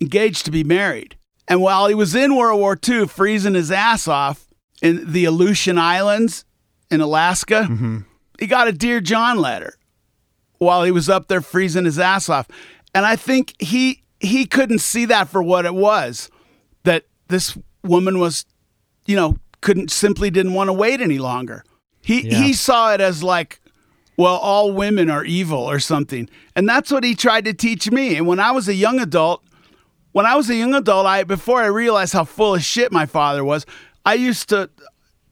engaged 0.00 0.44
to 0.44 0.50
be 0.50 0.64
married. 0.64 1.16
And 1.48 1.60
while 1.60 1.86
he 1.86 1.94
was 1.94 2.14
in 2.14 2.36
World 2.36 2.60
War 2.60 2.78
II, 2.88 3.06
freezing 3.06 3.54
his 3.54 3.70
ass 3.70 4.08
off 4.08 4.46
in 4.82 5.12
the 5.12 5.24
Aleutian 5.24 5.78
Islands 5.78 6.44
in 6.90 7.00
Alaska, 7.00 7.66
mm-hmm. 7.68 7.98
he 8.38 8.46
got 8.46 8.68
a 8.68 8.72
Dear 8.72 9.00
John 9.00 9.38
letter 9.38 9.74
while 10.58 10.82
he 10.84 10.90
was 10.90 11.08
up 11.08 11.28
there 11.28 11.40
freezing 11.40 11.84
his 11.84 11.98
ass 11.98 12.28
off. 12.28 12.48
And 12.94 13.06
I 13.06 13.16
think 13.16 13.54
he 13.60 14.02
he 14.18 14.46
couldn't 14.46 14.78
see 14.78 15.04
that 15.04 15.28
for 15.28 15.42
what 15.42 15.66
it 15.66 15.74
was 15.74 16.30
that 16.84 17.04
this 17.28 17.56
woman 17.84 18.18
was, 18.18 18.46
you 19.04 19.14
know, 19.14 19.36
couldn't 19.60 19.90
simply 19.90 20.30
didn't 20.30 20.54
want 20.54 20.68
to 20.68 20.72
wait 20.72 21.00
any 21.00 21.18
longer. 21.18 21.64
He 22.00 22.22
he 22.22 22.52
saw 22.52 22.94
it 22.94 23.00
as 23.00 23.22
like 23.22 23.60
well, 24.16 24.36
all 24.36 24.72
women 24.72 25.10
are 25.10 25.24
evil 25.24 25.58
or 25.58 25.78
something. 25.78 26.28
And 26.54 26.68
that's 26.68 26.90
what 26.90 27.04
he 27.04 27.14
tried 27.14 27.44
to 27.44 27.52
teach 27.52 27.90
me. 27.90 28.16
And 28.16 28.26
when 28.26 28.40
I 28.40 28.50
was 28.50 28.68
a 28.68 28.74
young 28.74 28.98
adult, 28.98 29.44
when 30.16 30.24
I 30.24 30.34
was 30.34 30.48
a 30.48 30.54
young 30.54 30.74
adult, 30.74 31.04
I 31.04 31.24
before 31.24 31.60
I 31.60 31.66
realized 31.66 32.14
how 32.14 32.24
full 32.24 32.54
of 32.54 32.62
shit 32.62 32.90
my 32.90 33.04
father 33.04 33.44
was, 33.44 33.66
I 34.06 34.14
used 34.14 34.48
to 34.48 34.70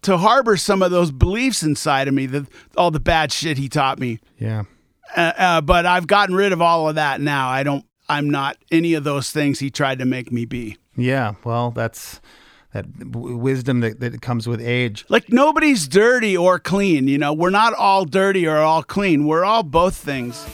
to 0.03 0.19
harbor 0.19 0.59
some 0.59 0.83
of 0.83 0.91
those 0.91 1.11
beliefs 1.11 1.63
inside 1.63 2.07
of 2.07 2.13
me, 2.13 2.27
the 2.27 2.47
all 2.77 2.91
the 2.91 3.01
bad 3.01 3.33
shit 3.33 3.57
he 3.57 3.71
taught 3.71 3.99
me. 3.99 4.21
Yeah. 4.39 4.65
Uh, 5.17 5.33
uh, 5.39 5.61
but 5.63 5.87
I've 5.87 6.07
gotten 6.07 6.35
rid 6.35 6.53
of 6.53 6.61
all 6.61 6.87
of 6.87 6.97
that 6.97 7.23
now. 7.23 7.49
I 7.49 7.63
don't. 7.63 7.87
I'm 8.11 8.29
not 8.29 8.59
any 8.71 8.93
of 8.93 9.05
those 9.05 9.31
things 9.31 9.59
he 9.59 9.71
tried 9.71 10.01
to 10.01 10.05
make 10.05 10.31
me 10.31 10.45
be. 10.45 10.77
Yeah. 10.99 11.37
Well, 11.45 11.71
that's 11.71 12.21
that 12.75 12.85
wisdom 13.07 13.81
that, 13.81 14.01
that 14.01 14.21
comes 14.21 14.47
with 14.47 14.61
age. 14.61 15.07
Like 15.09 15.33
nobody's 15.33 15.89
dirty 15.89 16.37
or 16.37 16.59
clean. 16.59 17.09
You 17.09 17.17
know, 17.17 17.33
we're 17.33 17.49
not 17.49 17.73
all 17.73 18.05
dirty 18.05 18.47
or 18.47 18.59
all 18.59 18.83
clean. 18.83 19.25
We're 19.25 19.47
all 19.47 19.63
both 19.63 19.97
things. 19.97 20.45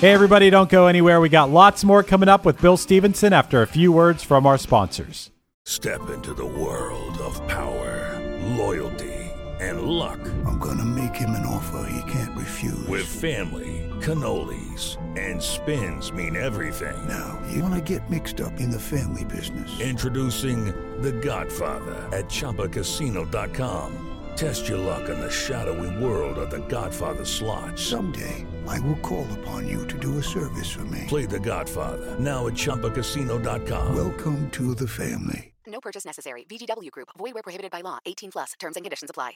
Hey, 0.00 0.12
everybody, 0.12 0.50
don't 0.50 0.68
go 0.68 0.88
anywhere. 0.88 1.22
We 1.22 1.30
got 1.30 1.48
lots 1.48 1.82
more 1.82 2.02
coming 2.02 2.28
up 2.28 2.44
with 2.44 2.60
Bill 2.60 2.76
Stevenson 2.76 3.32
after 3.32 3.62
a 3.62 3.66
few 3.66 3.90
words 3.90 4.22
from 4.22 4.44
our 4.44 4.58
sponsors. 4.58 5.30
Step 5.64 6.10
into 6.10 6.34
the 6.34 6.44
world 6.44 7.16
of 7.16 7.40
power, 7.48 8.20
loyalty, 8.58 9.32
and 9.58 9.84
luck. 9.84 10.20
I'm 10.44 10.58
gonna 10.58 10.84
make 10.84 11.16
him 11.16 11.30
an 11.30 11.46
offer 11.46 11.88
he 11.90 12.12
can't 12.12 12.36
refuse. 12.36 12.86
With 12.86 13.06
family, 13.06 13.90
cannolis, 14.00 14.98
and 15.18 15.42
spins 15.42 16.12
mean 16.12 16.36
everything. 16.36 17.08
now, 17.08 17.40
you 17.50 17.62
wanna 17.62 17.80
get 17.80 18.10
mixed 18.10 18.42
up 18.42 18.60
in 18.60 18.70
the 18.70 18.78
family 18.78 19.24
business. 19.24 19.80
Introducing 19.80 20.66
The 21.00 21.12
Godfather 21.12 21.96
at 22.12 22.28
ChumbaCasino.com. 22.28 24.02
Test 24.36 24.68
your 24.68 24.78
luck 24.78 25.08
in 25.08 25.18
the 25.18 25.30
shadowy 25.30 26.04
world 26.04 26.36
of 26.36 26.50
The 26.50 26.60
Godfather 26.68 27.24
slot. 27.24 27.78
Someday, 27.78 28.44
I 28.66 28.80
will 28.80 28.96
call 28.96 29.26
upon 29.40 29.66
you 29.66 29.86
to 29.86 29.98
do 29.98 30.18
a 30.18 30.22
service 30.22 30.70
for 30.70 30.84
me. 30.84 31.04
Play 31.08 31.26
The 31.26 31.40
Godfather 31.40 32.18
now 32.18 32.46
at 32.46 32.54
ChumbaCasino.com. 32.54 33.94
Welcome 33.94 34.50
to 34.50 34.74
the 34.74 34.88
family. 34.88 35.54
No 35.66 35.80
purchase 35.80 36.04
necessary. 36.04 36.44
VGW 36.48 36.90
Group. 36.90 37.08
Void 37.18 37.34
where 37.34 37.42
prohibited 37.42 37.70
by 37.70 37.80
law. 37.80 37.98
18 38.06 38.30
plus. 38.32 38.52
Terms 38.58 38.76
and 38.76 38.84
conditions 38.84 39.10
apply. 39.10 39.32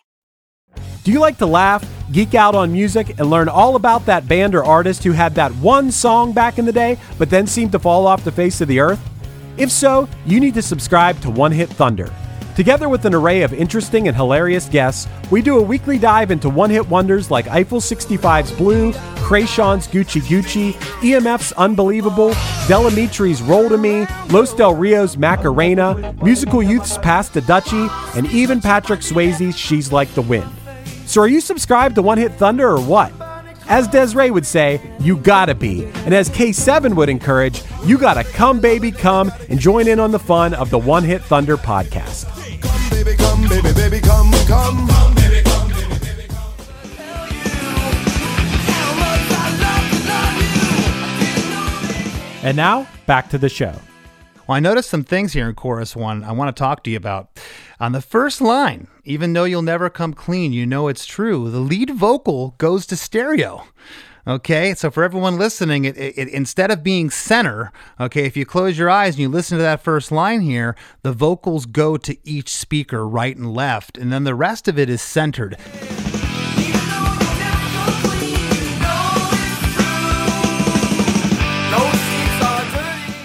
Do 1.03 1.13
you 1.13 1.19
like 1.19 1.39
to 1.39 1.47
laugh, 1.47 1.85
geek 2.13 2.35
out 2.35 2.55
on 2.55 2.71
music, 2.73 3.19
and 3.19 3.31
learn 3.31 3.49
all 3.49 3.75
about 3.75 4.05
that 4.07 4.29
band 4.29 4.55
or 4.55 4.63
artist 4.63 5.03
who 5.03 5.13
had 5.13 5.35
that 5.35 5.51
one 5.57 5.91
song 5.91 6.33
back 6.33 6.59
in 6.59 6.67
the 6.67 6.73
day, 6.73 6.99
but 7.19 7.31
then 7.31 7.47
seemed 7.47 7.73
to 7.73 7.79
fall 7.79 8.07
off 8.07 8.23
the 8.23 8.31
face 8.31 8.61
of 8.61 8.69
the 8.69 8.81
earth? 8.81 9.01
If 9.57 9.71
so, 9.71 10.09
you 10.27 10.41
need 10.41 10.55
to 10.55 10.63
subscribe 10.63 11.19
to 11.23 11.31
One 11.31 11.53
Hit 11.53 11.71
Thunder. 11.71 12.13
Together 12.57 12.89
with 12.89 13.05
an 13.05 13.15
array 13.15 13.43
of 13.43 13.55
interesting 13.55 14.09
and 14.09 14.17
hilarious 14.17 14.69
guests, 14.69 15.09
we 15.31 15.41
do 15.41 15.59
a 15.59 15.63
weekly 15.63 15.99
dive 15.99 16.31
into 16.31 16.51
one 16.51 16.69
hit 16.69 16.89
wonders 16.89 17.31
like 17.31 17.47
Eiffel 17.49 17.81
65's 17.81 18.53
Blue, 18.53 18.93
Kreayshawn's 18.93 19.87
Gucci 19.89 20.21
Gucci, 20.21 20.73
EMF's 21.01 21.53
Unbelievable, 21.53 22.29
Del 22.69 22.91
Amitri's 22.91 23.41
Roll 23.41 23.69
to 23.69 23.79
Me, 23.79 24.07
Los 24.31 24.53
Del 24.53 24.75
Rio's 24.75 25.17
Macarena, 25.17 26.15
Musical 26.23 26.63
Youth's 26.63 26.99
Pass 26.99 27.29
the 27.29 27.41
Dutchie, 27.41 27.89
and 28.17 28.27
even 28.33 28.61
Patrick 28.61 29.01
Swayze's 29.01 29.57
She's 29.57 29.93
Like 29.93 30.13
the 30.15 30.23
Wind. 30.23 30.51
So 31.07 31.23
are 31.23 31.29
you 31.29 31.41
subscribed 31.41 31.95
to 31.95 32.03
One 32.03 32.19
Hit 32.19 32.33
Thunder 32.35 32.69
or 32.69 32.81
what? 32.81 33.13
As 33.71 33.87
Desiree 33.87 34.33
would 34.33 34.45
say, 34.45 34.81
you 34.99 35.17
gotta 35.17 35.55
be. 35.55 35.85
And 36.05 36.13
as 36.13 36.29
K7 36.29 36.95
would 36.97 37.09
encourage, 37.09 37.63
you 37.85 37.99
gotta 37.99 38.25
come, 38.25 38.59
baby, 38.59 38.91
come 38.91 39.33
and 39.49 39.61
join 39.61 39.87
in 39.87 40.01
on 40.01 40.11
the 40.11 40.19
fun 40.19 40.55
of 40.55 40.71
the 40.71 40.79
One 40.79 41.05
Hit 41.05 41.23
Thunder 41.23 41.57
podcast. 41.57 42.27
Come, 42.61 42.91
baby, 42.91 43.17
come, 43.17 43.49
baby, 43.49 43.73
baby, 43.73 44.01
come, 44.01 44.33
come. 44.49 44.89
And 52.43 52.57
now, 52.57 52.89
back 53.07 53.29
to 53.31 53.39
the 53.39 53.51
show. 53.51 53.75
Well, 54.51 54.57
I 54.57 54.59
noticed 54.61 54.91
some 54.91 55.05
things 55.05 55.33
here 55.33 55.49
in 55.49 55.55
chorus 55.55 55.95
one 55.95 56.25
I 56.25 56.33
want 56.33 56.57
to 56.57 56.61
talk 56.61 56.83
to 56.83 56.91
you 56.91 56.97
about. 56.97 57.39
On 57.79 57.93
the 57.93 58.01
first 58.01 58.41
line, 58.41 58.89
even 59.05 59.33
though 59.33 59.45
you'll 59.45 59.63
never 59.63 59.89
come 59.89 60.13
clean, 60.13 60.53
you 60.53 60.67
know 60.67 60.89
it's 60.89 61.07
true. 61.07 61.49
The 61.49 61.61
lead 61.61 61.91
vocal 61.91 62.57
goes 62.59 62.85
to 62.87 62.97
stereo. 62.97 63.69
Okay, 64.27 64.75
so 64.75 64.91
for 64.91 65.05
everyone 65.05 65.39
listening, 65.39 65.85
it, 65.85 65.97
it, 65.97 66.19
it- 66.19 66.29
instead 66.31 66.73
of 66.73 66.83
being 66.83 67.11
center, 67.11 67.71
okay, 68.01 68.25
if 68.27 68.37
you 68.37 68.45
close 68.45 68.77
your 68.77 68.91
eyes 68.91 69.15
and 69.15 69.21
you 69.21 69.29
listen 69.29 69.57
to 69.57 69.63
that 69.63 69.85
first 69.85 70.11
line 70.11 70.41
here, 70.41 70.75
the 71.03 71.13
vocals 71.13 71.65
go 71.65 71.97
to 71.99 72.17
each 72.29 72.49
speaker, 72.49 73.07
right 73.07 73.37
and 73.37 73.55
left, 73.55 73.97
and 73.97 74.13
then 74.13 74.25
the 74.25 74.35
rest 74.35 74.67
of 74.67 74.77
it 74.81 74.91
is 74.91 75.01
centered. 75.01 75.57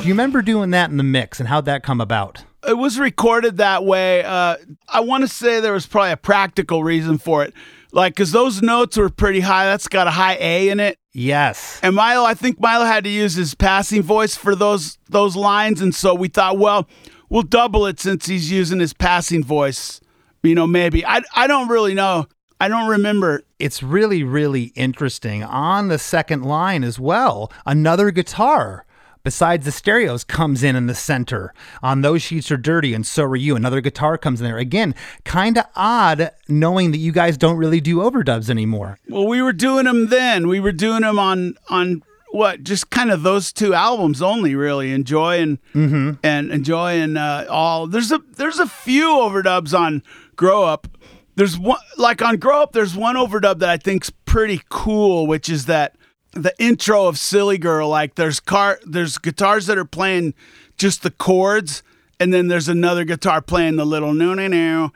Do 0.05 0.09
you 0.09 0.13
remember 0.13 0.43
doing 0.43 0.69
that 0.69 0.91
in 0.91 0.97
the 0.97 1.03
mix 1.03 1.39
and 1.39 1.49
how'd 1.49 1.65
that 1.65 1.81
come 1.81 1.99
about? 1.99 2.43
It 2.67 2.77
was 2.77 2.99
recorded 2.99 3.57
that 3.57 3.85
way. 3.85 4.23
Uh, 4.23 4.57
I 4.87 4.99
want 4.99 5.23
to 5.23 5.27
say 5.27 5.59
there 5.59 5.73
was 5.73 5.87
probably 5.87 6.11
a 6.11 6.17
practical 6.17 6.83
reason 6.83 7.17
for 7.17 7.43
it, 7.43 7.55
like 7.91 8.13
because 8.13 8.31
those 8.31 8.61
notes 8.61 8.97
were 8.97 9.09
pretty 9.09 9.39
high. 9.39 9.65
That's 9.65 9.87
got 9.87 10.05
a 10.05 10.11
high 10.11 10.37
A 10.39 10.69
in 10.69 10.79
it. 10.79 10.99
Yes. 11.11 11.79
And 11.81 11.95
Milo, 11.95 12.23
I 12.23 12.35
think 12.35 12.59
Milo 12.59 12.85
had 12.85 13.03
to 13.05 13.09
use 13.09 13.33
his 13.33 13.55
passing 13.55 14.03
voice 14.03 14.35
for 14.35 14.53
those 14.53 14.99
those 15.09 15.35
lines, 15.35 15.81
and 15.81 15.95
so 15.95 16.13
we 16.13 16.27
thought, 16.27 16.59
well, 16.59 16.87
we'll 17.29 17.41
double 17.41 17.87
it 17.87 17.99
since 17.99 18.27
he's 18.27 18.51
using 18.51 18.79
his 18.79 18.93
passing 18.93 19.43
voice. 19.43 20.01
You 20.43 20.53
know, 20.53 20.67
maybe 20.67 21.03
I 21.03 21.23
I 21.35 21.47
don't 21.47 21.67
really 21.67 21.95
know. 21.95 22.27
I 22.61 22.67
don't 22.67 22.89
remember. 22.89 23.41
it's 23.57 23.81
really, 23.81 24.21
really 24.21 24.65
interesting. 24.75 25.41
On 25.41 25.87
the 25.87 25.97
second 25.97 26.43
line 26.43 26.83
as 26.83 26.99
well, 26.99 27.51
another 27.65 28.11
guitar 28.11 28.85
besides 29.25 29.65
the 29.65 29.71
stereos 29.71 30.23
comes 30.23 30.63
in 30.63 30.77
in 30.77 30.85
the 30.85 30.95
center. 30.95 31.53
On 31.83 31.99
those 32.01 32.21
sheets 32.21 32.49
are 32.51 32.57
dirty, 32.57 32.93
and 32.93 33.05
so 33.05 33.25
are 33.25 33.35
you. 33.35 33.57
Another 33.57 33.81
guitar 33.81 34.17
comes 34.17 34.39
in 34.39 34.45
there. 34.45 34.57
Again, 34.57 34.95
kind 35.25 35.57
of 35.57 35.65
odd 35.75 36.31
knowing 36.47 36.91
that 36.91 36.99
you 36.99 37.11
guys 37.11 37.37
don't 37.37 37.57
really 37.57 37.81
do 37.81 37.97
overdubs 37.97 38.49
anymore. 38.49 38.99
Well, 39.09 39.27
we 39.27 39.41
were 39.41 39.51
doing 39.51 39.83
them 39.83 40.07
then. 40.07 40.47
We 40.47 40.61
were 40.61 40.71
doing 40.71 41.01
them 41.01 41.19
on 41.19 41.55
on 41.69 42.03
what? 42.31 42.63
Just 42.63 42.89
kind 42.89 43.11
of 43.11 43.23
those 43.23 43.51
two 43.51 43.73
albums 43.73 44.21
only, 44.21 44.55
really. 44.55 44.93
Enjoy 44.93 45.41
and 45.41 45.57
and 46.23 46.51
enjoy 46.51 46.99
and 47.01 47.17
uh, 47.17 47.45
all. 47.49 47.87
There's 47.87 48.11
a 48.11 48.21
there's 48.37 48.59
a 48.59 48.67
few 48.67 49.07
overdubs 49.07 49.77
on 49.77 50.03
Grow 50.35 50.63
Up. 50.63 50.87
There's 51.35 51.57
one 51.57 51.79
like 51.97 52.21
on 52.21 52.37
Grow 52.37 52.61
Up. 52.61 52.73
There's 52.73 52.95
one 52.95 53.15
overdub 53.15 53.59
that 53.59 53.69
I 53.69 53.77
think's 53.77 54.11
pretty 54.25 54.61
cool, 54.69 55.27
which 55.27 55.49
is 55.49 55.65
that 55.65 55.95
the 56.35 56.53
intro 56.59 57.07
of 57.07 57.17
Silly 57.17 57.57
Girl. 57.57 57.89
Like 57.89 58.15
there's 58.15 58.39
car 58.39 58.79
there's 58.85 59.17
guitars 59.17 59.65
that 59.65 59.77
are 59.77 59.85
playing 59.85 60.35
just 60.77 61.01
the 61.01 61.09
chords, 61.09 61.81
and 62.19 62.33
then 62.33 62.47
there's 62.47 62.69
another 62.69 63.05
guitar 63.05 63.41
playing 63.41 63.77
the 63.77 63.85
little 63.85 64.13
no 64.13 64.33
no 64.35 64.47
no. 64.47 64.91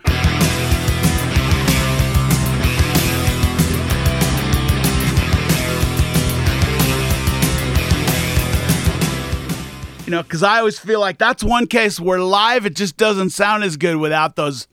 You 10.05 10.15
know, 10.15 10.23
because 10.23 10.41
I 10.41 10.57
always 10.57 10.79
feel 10.79 10.99
like 10.99 11.19
that's 11.19 11.43
one 11.43 11.67
case 11.67 11.99
where 11.99 12.19
live 12.19 12.65
it 12.65 12.75
just 12.75 12.97
doesn't 12.97 13.29
sound 13.29 13.63
as 13.63 13.77
good 13.77 13.97
without 13.97 14.35
those 14.35 14.67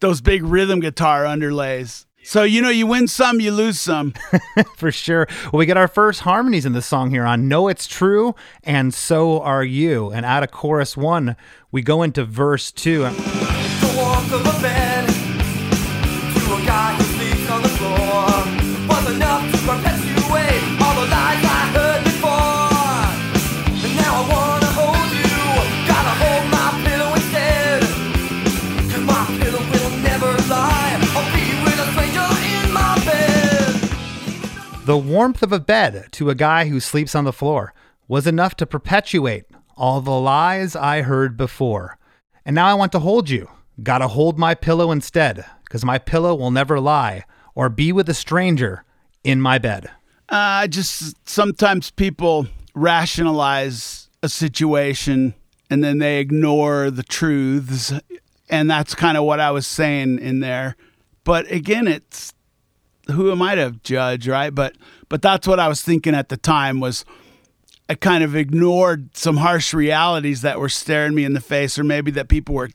those 0.00 0.20
big 0.20 0.44
rhythm 0.44 0.80
guitar 0.80 1.24
underlays. 1.24 2.04
So 2.24 2.42
you 2.42 2.62
know, 2.62 2.70
you 2.70 2.86
win 2.86 3.06
some, 3.06 3.38
you 3.38 3.52
lose 3.52 3.78
some. 3.78 4.14
For 4.76 4.90
sure. 4.90 5.26
Well, 5.44 5.58
we 5.58 5.66
get 5.66 5.76
our 5.76 5.88
first 5.88 6.20
harmonies 6.20 6.64
in 6.64 6.72
the 6.72 6.80
song 6.80 7.10
here 7.10 7.24
on 7.24 7.48
Know 7.48 7.68
It's 7.68 7.86
True 7.86 8.34
and 8.62 8.94
So 8.94 9.40
Are 9.42 9.62
You. 9.62 10.10
And 10.10 10.24
out 10.24 10.42
of 10.42 10.50
chorus 10.50 10.96
one, 10.96 11.36
we 11.70 11.82
go 11.82 12.02
into 12.02 12.24
verse 12.24 12.72
two. 12.72 13.04
The 34.84 34.98
warmth 34.98 35.42
of 35.42 35.50
a 35.50 35.60
bed 35.60 36.08
to 36.12 36.28
a 36.28 36.34
guy 36.34 36.68
who 36.68 36.78
sleeps 36.78 37.14
on 37.14 37.24
the 37.24 37.32
floor 37.32 37.72
was 38.06 38.26
enough 38.26 38.54
to 38.56 38.66
perpetuate 38.66 39.46
all 39.78 40.02
the 40.02 40.10
lies 40.10 40.76
I 40.76 41.00
heard 41.00 41.38
before. 41.38 41.96
And 42.44 42.54
now 42.54 42.66
I 42.66 42.74
want 42.74 42.92
to 42.92 42.98
hold 42.98 43.30
you. 43.30 43.48
Gotta 43.82 44.08
hold 44.08 44.38
my 44.38 44.54
pillow 44.54 44.92
instead, 44.92 45.42
because 45.64 45.86
my 45.86 45.96
pillow 45.96 46.34
will 46.34 46.50
never 46.50 46.80
lie 46.80 47.24
or 47.54 47.70
be 47.70 47.92
with 47.92 48.10
a 48.10 48.14
stranger 48.14 48.84
in 49.24 49.40
my 49.40 49.56
bed. 49.56 49.90
Uh, 50.28 50.66
just 50.66 51.14
sometimes 51.26 51.90
people 51.90 52.46
rationalize 52.74 54.10
a 54.22 54.28
situation 54.28 55.32
and 55.70 55.82
then 55.82 55.96
they 55.96 56.18
ignore 56.18 56.90
the 56.90 57.02
truths. 57.02 57.90
And 58.50 58.70
that's 58.70 58.94
kind 58.94 59.16
of 59.16 59.24
what 59.24 59.40
I 59.40 59.50
was 59.50 59.66
saying 59.66 60.18
in 60.18 60.40
there. 60.40 60.76
But 61.24 61.50
again, 61.50 61.88
it's 61.88 62.34
who 63.10 63.30
am 63.30 63.42
I 63.42 63.54
to 63.54 63.72
judge, 63.82 64.28
right? 64.28 64.54
But 64.54 64.76
but 65.08 65.22
that's 65.22 65.46
what 65.46 65.60
I 65.60 65.68
was 65.68 65.82
thinking 65.82 66.14
at 66.14 66.28
the 66.28 66.36
time 66.36 66.80
was 66.80 67.04
I 67.88 67.94
kind 67.94 68.24
of 68.24 68.34
ignored 68.34 69.16
some 69.16 69.38
harsh 69.38 69.74
realities 69.74 70.42
that 70.42 70.58
were 70.58 70.68
staring 70.68 71.14
me 71.14 71.24
in 71.24 71.34
the 71.34 71.40
face, 71.40 71.78
or 71.78 71.84
maybe 71.84 72.10
that 72.12 72.28
people 72.28 72.54
were 72.54 72.70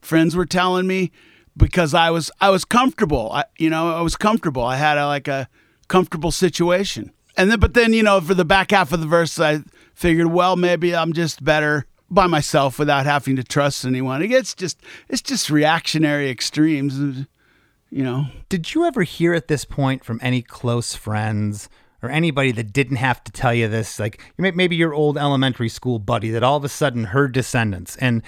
friends 0.00 0.36
were 0.36 0.46
telling 0.46 0.86
me 0.86 1.10
because 1.56 1.94
I 1.94 2.10
was 2.10 2.30
I 2.40 2.50
was 2.50 2.64
comfortable. 2.64 3.30
I, 3.32 3.44
you 3.58 3.70
know, 3.70 3.94
I 3.94 4.00
was 4.00 4.16
comfortable. 4.16 4.62
I 4.64 4.76
had 4.76 4.98
a, 4.98 5.06
like 5.06 5.28
a 5.28 5.48
comfortable 5.88 6.30
situation. 6.30 7.12
And 7.36 7.50
then, 7.50 7.60
but 7.60 7.74
then, 7.74 7.92
you 7.92 8.02
know, 8.02 8.20
for 8.20 8.34
the 8.34 8.44
back 8.44 8.70
half 8.70 8.92
of 8.92 9.00
the 9.00 9.06
verse, 9.06 9.38
I 9.38 9.60
figured, 9.94 10.28
well, 10.28 10.56
maybe 10.56 10.94
I'm 10.94 11.12
just 11.12 11.44
better 11.44 11.86
by 12.10 12.26
myself 12.26 12.78
without 12.78 13.06
having 13.06 13.36
to 13.36 13.44
trust 13.44 13.84
anyone. 13.84 14.22
It's 14.22 14.54
just, 14.54 14.78
it's 15.08 15.22
just 15.22 15.48
reactionary 15.48 16.28
extremes, 16.28 17.26
you 17.92 18.02
know. 18.02 18.26
Did 18.48 18.74
you 18.74 18.84
ever 18.84 19.02
hear 19.02 19.34
at 19.34 19.48
this 19.48 19.64
point 19.64 20.02
from 20.02 20.18
any 20.22 20.40
close 20.40 20.94
friends 20.94 21.68
or 22.02 22.10
anybody 22.10 22.50
that 22.50 22.72
didn't 22.72 22.96
have 22.96 23.22
to 23.24 23.30
tell 23.30 23.52
you 23.52 23.68
this? 23.68 24.00
Like 24.00 24.20
maybe 24.38 24.74
your 24.74 24.94
old 24.94 25.18
elementary 25.18 25.68
school 25.68 25.98
buddy 25.98 26.30
that 26.30 26.42
all 26.42 26.56
of 26.56 26.64
a 26.64 26.70
sudden 26.70 27.04
heard 27.04 27.32
Descendents, 27.32 27.96
and 27.96 28.22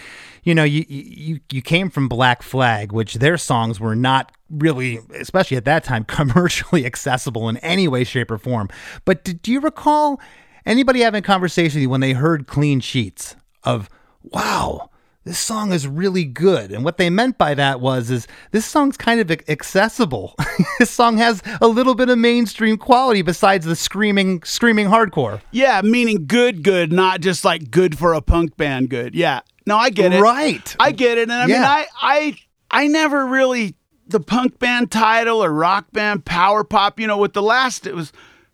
you 0.45 0.55
know 0.55 0.65
you 0.65 0.85
you 0.87 1.41
you 1.51 1.63
came 1.63 1.89
from 1.89 2.09
Black 2.09 2.43
Flag, 2.43 2.93
which 2.93 3.15
their 3.15 3.39
songs 3.39 3.81
were 3.81 3.97
not 3.97 4.31
really, 4.51 5.01
especially 5.19 5.57
at 5.57 5.65
that 5.65 5.83
time, 5.83 6.05
commercially 6.09 6.85
accessible 6.85 7.49
in 7.49 7.57
any 7.59 7.89
way, 7.89 8.05
shape, 8.05 8.31
or 8.31 8.39
form. 8.39 8.69
But 9.07 9.25
did 9.25 9.49
you 9.49 9.61
recall 9.61 10.21
anybody 10.67 11.01
having 11.01 11.21
a 11.21 11.23
conversation 11.23 11.79
with 11.79 11.83
you 11.83 11.91
when 11.91 12.03
they 12.03 12.13
heard 12.13 12.47
Clean 12.47 12.81
Sheets 12.81 13.35
of 13.65 13.89
wow? 14.23 14.91
This 15.25 15.39
song 15.39 15.73
is 15.73 15.89
really 15.89 16.25
good. 16.25 16.71
And 16.71 16.85
what 16.85 16.99
they 16.99 17.09
meant 17.09 17.39
by 17.39 17.55
that 17.55 17.81
was 17.81 18.11
is 18.11 18.27
this 18.51 18.67
song's 18.67 18.99
kind 18.99 19.21
of 19.21 19.31
accessible. 19.49 20.35
this 20.79 20.91
song 20.91 21.17
has 21.17 21.43
a 21.63 21.67
little 21.67 21.95
bit 21.95 22.11
of 22.11 22.19
mainstream 22.19 22.77
quality 22.77 23.23
besides 23.23 23.65
the 23.65 23.75
screaming 23.75 24.43
screaming 24.43 24.87
hardcore. 24.89 25.41
Yeah, 25.51 25.81
meaning 25.83 26.27
good 26.27 26.63
good, 26.63 26.93
not 26.93 27.23
just 27.23 27.45
like 27.45 27.71
good 27.71 27.97
for 27.99 28.13
a 28.13 28.21
punk 28.21 28.57
band 28.59 28.91
good. 28.91 29.15
Yeah. 29.15 29.41
No, 29.67 29.79
I 29.79 29.89
get 29.89 30.13
it. 30.13 30.21
Right. 30.21 30.77
I 30.79 30.93
get 30.93 31.17
it. 31.17 31.23
And 31.23 31.33
I 31.33 31.47
mean 31.47 31.63
I 31.63 31.87
I 32.01 32.37
I 32.71 32.87
never 32.87 33.27
really 33.27 33.77
the 34.07 34.21
punk 34.21 34.59
band 34.59 34.91
title 34.91 35.43
or 35.43 35.51
rock 35.51 35.87
band 35.93 36.27
power 36.27 36.65
pop, 36.65 37.01
you 37.01 37.07
know, 37.07 37.17
with 37.17 37.33
the 37.33 37.43
last 37.43 37.87
it 37.87 37.95
was 37.95 38.13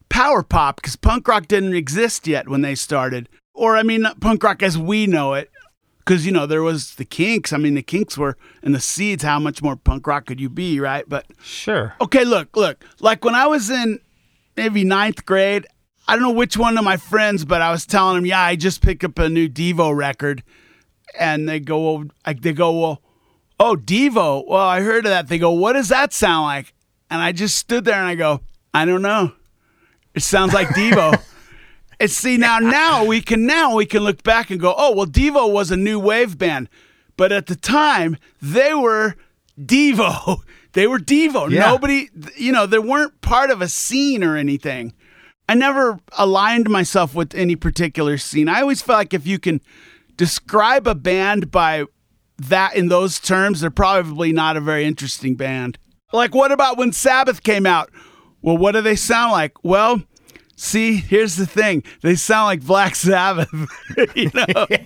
power 0.08 0.44
pop 0.44 0.82
cuz 0.82 0.94
punk 0.94 1.26
rock 1.26 1.48
didn't 1.48 1.74
exist 1.74 2.28
yet 2.28 2.48
when 2.48 2.60
they 2.60 2.76
started. 2.76 3.28
Or 3.54 3.76
I 3.76 3.82
mean 3.82 4.06
punk 4.20 4.44
rock 4.44 4.62
as 4.62 4.78
we 4.78 5.08
know 5.08 5.34
it 5.34 5.50
because 6.00 6.26
you 6.26 6.32
know 6.32 6.46
there 6.46 6.62
was 6.62 6.96
the 6.96 7.04
Kinks. 7.04 7.52
I 7.52 7.56
mean, 7.56 7.74
the 7.74 7.82
Kinks 7.82 8.18
were 8.18 8.36
and 8.62 8.74
the 8.74 8.80
Seeds. 8.80 9.22
How 9.22 9.38
much 9.38 9.62
more 9.62 9.76
punk 9.76 10.06
rock 10.06 10.26
could 10.26 10.40
you 10.40 10.48
be, 10.50 10.80
right? 10.80 11.08
But 11.08 11.26
Sure. 11.42 11.94
okay, 12.00 12.24
look, 12.24 12.56
look. 12.56 12.84
Like 13.00 13.24
when 13.24 13.34
I 13.34 13.46
was 13.46 13.70
in 13.70 14.00
maybe 14.56 14.84
ninth 14.84 15.24
grade, 15.24 15.66
I 16.08 16.14
don't 16.14 16.22
know 16.22 16.30
which 16.32 16.56
one 16.56 16.76
of 16.76 16.84
my 16.84 16.96
friends, 16.96 17.44
but 17.44 17.62
I 17.62 17.70
was 17.70 17.86
telling 17.86 18.16
them, 18.16 18.26
yeah, 18.26 18.40
I 18.40 18.56
just 18.56 18.82
picked 18.82 19.04
up 19.04 19.18
a 19.18 19.28
new 19.28 19.48
Devo 19.48 19.94
record, 19.94 20.42
and 21.18 21.48
they 21.48 21.60
go, 21.60 21.78
well, 21.94 22.04
like 22.26 22.42
they 22.42 22.52
go, 22.52 22.78
well, 22.78 23.02
oh, 23.60 23.76
Devo. 23.76 24.44
Well, 24.46 24.66
I 24.66 24.80
heard 24.80 25.06
of 25.06 25.10
that. 25.10 25.28
They 25.28 25.38
go, 25.38 25.52
what 25.52 25.74
does 25.74 25.88
that 25.88 26.12
sound 26.12 26.44
like? 26.44 26.72
And 27.10 27.20
I 27.20 27.32
just 27.32 27.56
stood 27.58 27.84
there 27.84 27.94
and 27.96 28.06
I 28.06 28.14
go, 28.14 28.40
I 28.72 28.84
don't 28.84 29.02
know. 29.02 29.32
It 30.14 30.22
sounds 30.22 30.52
like 30.54 30.68
Devo. 30.68 31.20
And 32.00 32.10
see 32.10 32.38
now, 32.38 32.58
now 32.58 33.04
we 33.04 33.20
can 33.20 33.46
now 33.46 33.76
we 33.76 33.84
can 33.84 34.02
look 34.02 34.22
back 34.22 34.50
and 34.50 34.58
go, 34.58 34.74
oh 34.76 34.94
well, 34.94 35.06
Devo 35.06 35.52
was 35.52 35.70
a 35.70 35.76
new 35.76 36.00
wave 36.00 36.38
band, 36.38 36.70
but 37.18 37.30
at 37.30 37.46
the 37.46 37.54
time 37.56 38.16
they 38.40 38.74
were 38.74 39.14
Devo. 39.60 40.38
They 40.72 40.86
were 40.86 41.00
Devo. 41.00 41.50
Yeah. 41.50 41.66
Nobody, 41.66 42.10
you 42.36 42.52
know, 42.52 42.64
they 42.64 42.78
weren't 42.78 43.20
part 43.22 43.50
of 43.50 43.60
a 43.60 43.68
scene 43.68 44.22
or 44.22 44.36
anything. 44.36 44.94
I 45.48 45.54
never 45.54 45.98
aligned 46.16 46.70
myself 46.70 47.12
with 47.12 47.34
any 47.34 47.56
particular 47.56 48.18
scene. 48.18 48.48
I 48.48 48.60
always 48.60 48.80
felt 48.80 48.98
like 48.98 49.12
if 49.12 49.26
you 49.26 49.40
can 49.40 49.60
describe 50.16 50.86
a 50.86 50.94
band 50.94 51.50
by 51.50 51.86
that 52.38 52.76
in 52.76 52.86
those 52.86 53.18
terms, 53.18 53.62
they're 53.62 53.70
probably 53.70 54.30
not 54.32 54.56
a 54.56 54.60
very 54.60 54.84
interesting 54.84 55.34
band. 55.34 55.76
Like, 56.12 56.36
what 56.36 56.52
about 56.52 56.78
when 56.78 56.92
Sabbath 56.92 57.42
came 57.42 57.66
out? 57.66 57.90
Well, 58.40 58.56
what 58.56 58.72
do 58.72 58.80
they 58.80 58.94
sound 58.94 59.32
like? 59.32 59.54
Well, 59.64 60.04
see, 60.60 60.96
here's 60.96 61.36
the 61.36 61.46
thing 61.46 61.82
they 62.02 62.14
sound 62.14 62.46
like 62.46 62.64
Black 62.64 62.94
Sabbath. 62.94 63.48
you 64.14 64.30
know? 64.34 64.66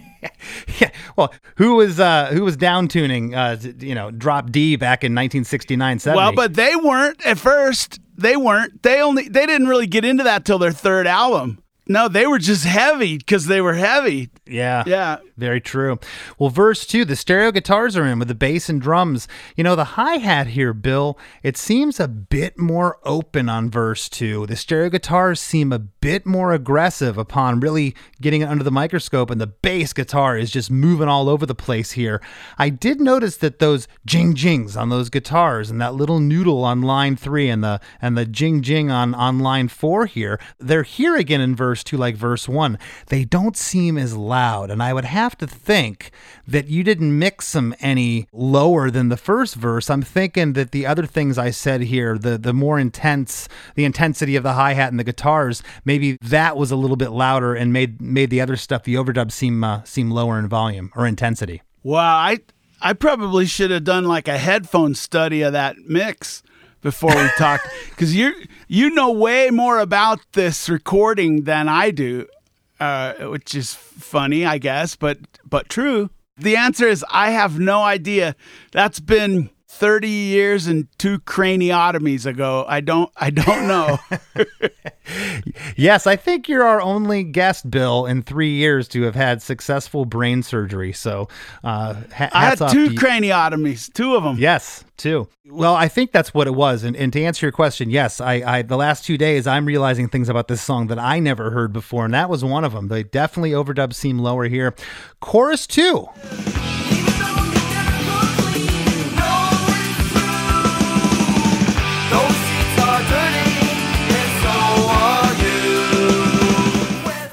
Yeah. 0.80 0.90
Well, 1.16 1.34
who 1.56 1.74
was 1.74 2.00
uh 2.00 2.30
who 2.32 2.44
was 2.44 2.56
down 2.56 2.88
tuning 2.88 3.34
uh 3.34 3.58
you 3.78 3.94
know, 3.94 4.10
drop 4.10 4.50
D 4.50 4.76
back 4.76 5.04
in 5.04 5.12
1969 5.12 5.98
70? 5.98 6.16
Well, 6.16 6.32
but 6.32 6.54
they 6.54 6.74
weren't 6.76 7.24
at 7.26 7.36
first. 7.36 8.00
They 8.16 8.34
weren't. 8.34 8.82
They 8.82 9.02
only 9.02 9.28
they 9.28 9.44
didn't 9.44 9.68
really 9.68 9.86
get 9.86 10.02
into 10.02 10.24
that 10.24 10.46
till 10.46 10.58
their 10.58 10.72
third 10.72 11.06
album. 11.06 11.62
No, 11.86 12.08
they 12.08 12.26
were 12.26 12.38
just 12.38 12.64
heavy 12.64 13.18
because 13.18 13.46
they 13.46 13.60
were 13.60 13.74
heavy. 13.74 14.30
yeah. 14.46 14.84
Yeah. 14.86 15.18
Very 15.36 15.60
true. 15.60 15.98
Well, 16.38 16.48
verse 16.48 16.86
two, 16.86 17.04
the 17.04 17.16
stereo 17.16 17.50
guitars 17.50 17.96
are 17.96 18.06
in 18.06 18.20
with 18.20 18.28
the 18.28 18.36
bass 18.36 18.68
and 18.68 18.80
drums. 18.80 19.26
You 19.56 19.64
know, 19.64 19.74
the 19.74 19.84
hi 19.84 20.18
hat 20.18 20.46
here, 20.46 20.72
Bill, 20.72 21.18
it 21.42 21.56
seems 21.56 21.98
a 21.98 22.06
bit 22.06 22.56
more 22.56 22.98
open 23.04 23.48
on 23.48 23.68
verse 23.68 24.08
two. 24.08 24.46
The 24.46 24.54
stereo 24.54 24.90
guitars 24.90 25.40
seem 25.40 25.72
a 25.72 25.80
bit 25.80 26.24
more 26.24 26.52
aggressive 26.52 27.18
upon 27.18 27.58
really 27.58 27.96
getting 28.20 28.42
it 28.42 28.48
under 28.48 28.62
the 28.62 28.70
microscope, 28.70 29.28
and 29.28 29.40
the 29.40 29.48
bass 29.48 29.92
guitar 29.92 30.38
is 30.38 30.52
just 30.52 30.70
moving 30.70 31.08
all 31.08 31.28
over 31.28 31.46
the 31.46 31.54
place 31.54 31.92
here. 31.92 32.22
I 32.56 32.68
did 32.68 33.00
notice 33.00 33.36
that 33.38 33.58
those 33.58 33.88
jing 34.06 34.34
jings 34.34 34.76
on 34.76 34.88
those 34.88 35.10
guitars 35.10 35.68
and 35.68 35.80
that 35.80 35.94
little 35.94 36.20
noodle 36.20 36.64
on 36.64 36.80
line 36.80 37.16
three 37.16 37.48
and 37.50 37.64
the 37.64 37.80
and 38.00 38.16
the 38.16 38.24
jing 38.24 38.62
jing 38.62 38.88
on, 38.92 39.14
on 39.16 39.40
line 39.40 39.66
four 39.66 40.06
here, 40.06 40.38
they're 40.60 40.84
here 40.84 41.16
again 41.16 41.40
in 41.40 41.56
verse 41.56 41.73
two, 41.82 41.96
like 41.96 42.16
verse 42.16 42.48
one. 42.48 42.78
They 43.06 43.24
don't 43.24 43.56
seem 43.56 43.98
as 43.98 44.16
loud, 44.16 44.70
and 44.70 44.82
I 44.82 44.92
would 44.92 45.04
have 45.04 45.36
to 45.38 45.46
think 45.46 46.10
that 46.46 46.68
you 46.68 46.84
didn't 46.84 47.18
mix 47.18 47.52
them 47.52 47.74
any 47.80 48.28
lower 48.32 48.90
than 48.90 49.08
the 49.08 49.16
first 49.16 49.54
verse. 49.54 49.90
I'm 49.90 50.02
thinking 50.02 50.52
that 50.52 50.70
the 50.70 50.86
other 50.86 51.06
things 51.06 51.38
I 51.38 51.50
said 51.50 51.82
here, 51.82 52.18
the 52.18 52.38
the 52.38 52.52
more 52.52 52.78
intense, 52.78 53.48
the 53.74 53.84
intensity 53.84 54.36
of 54.36 54.42
the 54.42 54.52
hi 54.52 54.74
hat 54.74 54.92
and 54.92 55.00
the 55.00 55.04
guitars, 55.04 55.62
maybe 55.84 56.18
that 56.20 56.56
was 56.56 56.70
a 56.70 56.76
little 56.76 56.96
bit 56.96 57.10
louder 57.10 57.54
and 57.54 57.72
made 57.72 58.00
made 58.00 58.30
the 58.30 58.40
other 58.40 58.56
stuff, 58.56 58.84
the 58.84 58.94
overdub, 58.94 59.32
seem 59.32 59.64
uh, 59.64 59.82
seem 59.84 60.10
lower 60.10 60.38
in 60.38 60.48
volume 60.48 60.92
or 60.94 61.06
intensity. 61.06 61.62
Wow, 61.82 62.16
I 62.16 62.40
I 62.80 62.92
probably 62.92 63.46
should 63.46 63.70
have 63.70 63.84
done 63.84 64.04
like 64.04 64.28
a 64.28 64.36
headphone 64.36 64.94
study 64.94 65.40
of 65.40 65.54
that 65.54 65.78
mix 65.78 66.42
before 66.84 67.16
we 67.16 67.28
talked 67.36 67.66
because 67.90 68.14
you 68.20 68.32
you 68.68 68.90
know 68.90 69.10
way 69.10 69.50
more 69.50 69.80
about 69.80 70.20
this 70.34 70.68
recording 70.68 71.42
than 71.42 71.68
I 71.68 71.90
do, 71.90 72.28
uh, 72.78 73.14
which 73.30 73.56
is 73.56 73.74
funny, 73.74 74.46
I 74.46 74.58
guess, 74.58 74.94
but 74.94 75.18
but 75.44 75.68
true. 75.68 76.10
The 76.36 76.56
answer 76.56 76.86
is 76.86 77.04
I 77.10 77.30
have 77.30 77.58
no 77.58 77.82
idea. 77.82 78.36
That's 78.70 79.00
been. 79.00 79.50
30 79.74 80.08
years 80.08 80.66
and 80.66 80.86
two 80.98 81.18
craniotomies 81.20 82.26
ago. 82.26 82.64
I 82.68 82.80
don't 82.80 83.10
I 83.16 83.30
don't 83.30 83.66
know. 83.66 83.98
Yes, 85.76 86.06
I 86.06 86.16
think 86.16 86.48
you're 86.48 86.62
our 86.62 86.80
only 86.80 87.24
guest, 87.24 87.70
Bill, 87.70 88.06
in 88.06 88.22
three 88.22 88.50
years 88.50 88.88
to 88.88 89.02
have 89.02 89.14
had 89.14 89.42
successful 89.42 90.06
brain 90.06 90.42
surgery. 90.42 90.92
So, 90.92 91.28
uh, 91.62 91.94
ha- 92.14 92.30
I 92.32 92.44
had 92.46 92.58
two 92.70 92.90
craniotomies, 92.90 93.92
two 93.92 94.14
of 94.14 94.24
them. 94.24 94.36
Yes, 94.38 94.84
two. 94.96 95.28
Well, 95.46 95.74
I 95.74 95.88
think 95.88 96.12
that's 96.12 96.32
what 96.32 96.46
it 96.46 96.54
was. 96.54 96.84
And, 96.84 96.96
and 96.96 97.12
to 97.12 97.22
answer 97.22 97.44
your 97.44 97.52
question, 97.52 97.90
yes, 97.90 98.20
I, 98.20 98.34
I 98.34 98.62
the 98.62 98.76
last 98.76 99.04
two 99.04 99.18
days 99.18 99.46
I'm 99.46 99.66
realizing 99.66 100.08
things 100.08 100.30
about 100.30 100.48
this 100.48 100.62
song 100.62 100.86
that 100.86 100.98
I 100.98 101.18
never 101.18 101.50
heard 101.50 101.72
before, 101.72 102.06
and 102.06 102.14
that 102.14 102.30
was 102.30 102.42
one 102.42 102.64
of 102.64 102.72
them. 102.72 102.88
They 102.88 103.02
definitely 103.02 103.50
overdubs 103.50 103.94
seem 103.94 104.18
lower 104.18 104.48
here. 104.48 104.74
Chorus 105.20 105.66
two. 105.66 106.08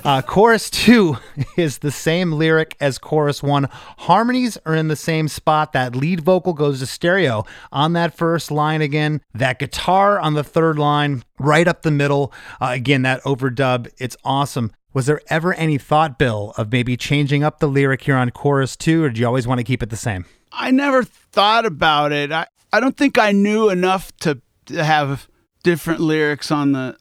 Uh, 0.03 0.21
chorus 0.21 0.69
two 0.69 1.17
is 1.57 1.79
the 1.79 1.91
same 1.91 2.31
lyric 2.31 2.75
as 2.79 2.97
chorus 2.97 3.43
one. 3.43 3.69
Harmonies 3.99 4.57
are 4.65 4.75
in 4.75 4.87
the 4.87 4.95
same 4.95 5.27
spot. 5.27 5.73
That 5.73 5.95
lead 5.95 6.21
vocal 6.21 6.53
goes 6.53 6.79
to 6.79 6.87
stereo 6.87 7.45
on 7.71 7.93
that 7.93 8.15
first 8.15 8.49
line 8.49 8.81
again. 8.81 9.21
That 9.33 9.59
guitar 9.59 10.19
on 10.19 10.33
the 10.33 10.43
third 10.43 10.79
line, 10.79 11.23
right 11.39 11.67
up 11.67 11.83
the 11.83 11.91
middle. 11.91 12.33
Uh, 12.59 12.69
again, 12.71 13.03
that 13.03 13.21
overdub. 13.23 13.89
It's 13.99 14.17
awesome. 14.23 14.71
Was 14.93 15.05
there 15.05 15.21
ever 15.29 15.53
any 15.53 15.77
thought, 15.77 16.17
Bill, 16.17 16.53
of 16.57 16.71
maybe 16.71 16.97
changing 16.97 17.43
up 17.43 17.59
the 17.59 17.67
lyric 17.67 18.01
here 18.01 18.15
on 18.15 18.31
chorus 18.31 18.75
two, 18.75 19.03
or 19.03 19.09
do 19.09 19.21
you 19.21 19.27
always 19.27 19.47
want 19.47 19.59
to 19.59 19.63
keep 19.63 19.83
it 19.83 19.89
the 19.89 19.95
same? 19.95 20.25
I 20.51 20.71
never 20.71 21.03
thought 21.03 21.65
about 21.65 22.11
it. 22.11 22.31
I, 22.31 22.47
I 22.73 22.79
don't 22.79 22.97
think 22.97 23.17
I 23.17 23.31
knew 23.31 23.69
enough 23.69 24.11
to, 24.17 24.41
to 24.65 24.83
have 24.83 25.29
different 25.63 26.01
lyrics 26.01 26.51
on 26.51 26.71
the 26.71 26.97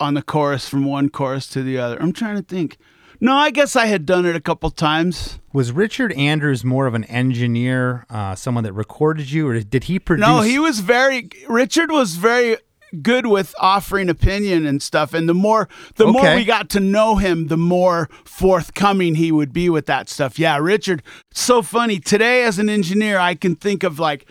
on 0.00 0.14
the 0.14 0.22
chorus 0.22 0.68
from 0.68 0.84
one 0.84 1.08
chorus 1.08 1.46
to 1.48 1.62
the 1.62 1.78
other. 1.78 2.00
I'm 2.00 2.12
trying 2.12 2.36
to 2.36 2.42
think. 2.42 2.78
No, 3.20 3.34
I 3.34 3.50
guess 3.50 3.74
I 3.74 3.86
had 3.86 4.06
done 4.06 4.26
it 4.26 4.36
a 4.36 4.40
couple 4.40 4.70
times. 4.70 5.40
Was 5.52 5.72
Richard 5.72 6.12
Andrews 6.12 6.64
more 6.64 6.86
of 6.86 6.94
an 6.94 7.04
engineer, 7.04 8.06
uh, 8.08 8.36
someone 8.36 8.62
that 8.62 8.72
recorded 8.72 9.30
you, 9.30 9.48
or 9.48 9.60
did 9.60 9.84
he 9.84 9.98
produce? 9.98 10.24
No, 10.24 10.40
he 10.42 10.58
was 10.58 10.80
very 10.80 11.28
Richard 11.48 11.90
was 11.90 12.14
very 12.14 12.58
good 13.02 13.26
with 13.26 13.54
offering 13.58 14.08
opinion 14.08 14.66
and 14.66 14.82
stuff. 14.82 15.14
And 15.14 15.28
the 15.28 15.34
more 15.34 15.68
the 15.96 16.06
more 16.06 16.34
we 16.34 16.44
got 16.44 16.70
to 16.70 16.80
know 16.80 17.16
him, 17.16 17.48
the 17.48 17.56
more 17.56 18.08
forthcoming 18.24 19.16
he 19.16 19.32
would 19.32 19.52
be 19.52 19.68
with 19.68 19.86
that 19.86 20.08
stuff. 20.08 20.38
Yeah, 20.38 20.58
Richard, 20.58 21.02
so 21.32 21.62
funny. 21.62 21.98
Today 21.98 22.44
as 22.44 22.58
an 22.58 22.68
engineer, 22.68 23.18
I 23.18 23.34
can 23.34 23.56
think 23.56 23.82
of 23.82 23.98
like 23.98 24.26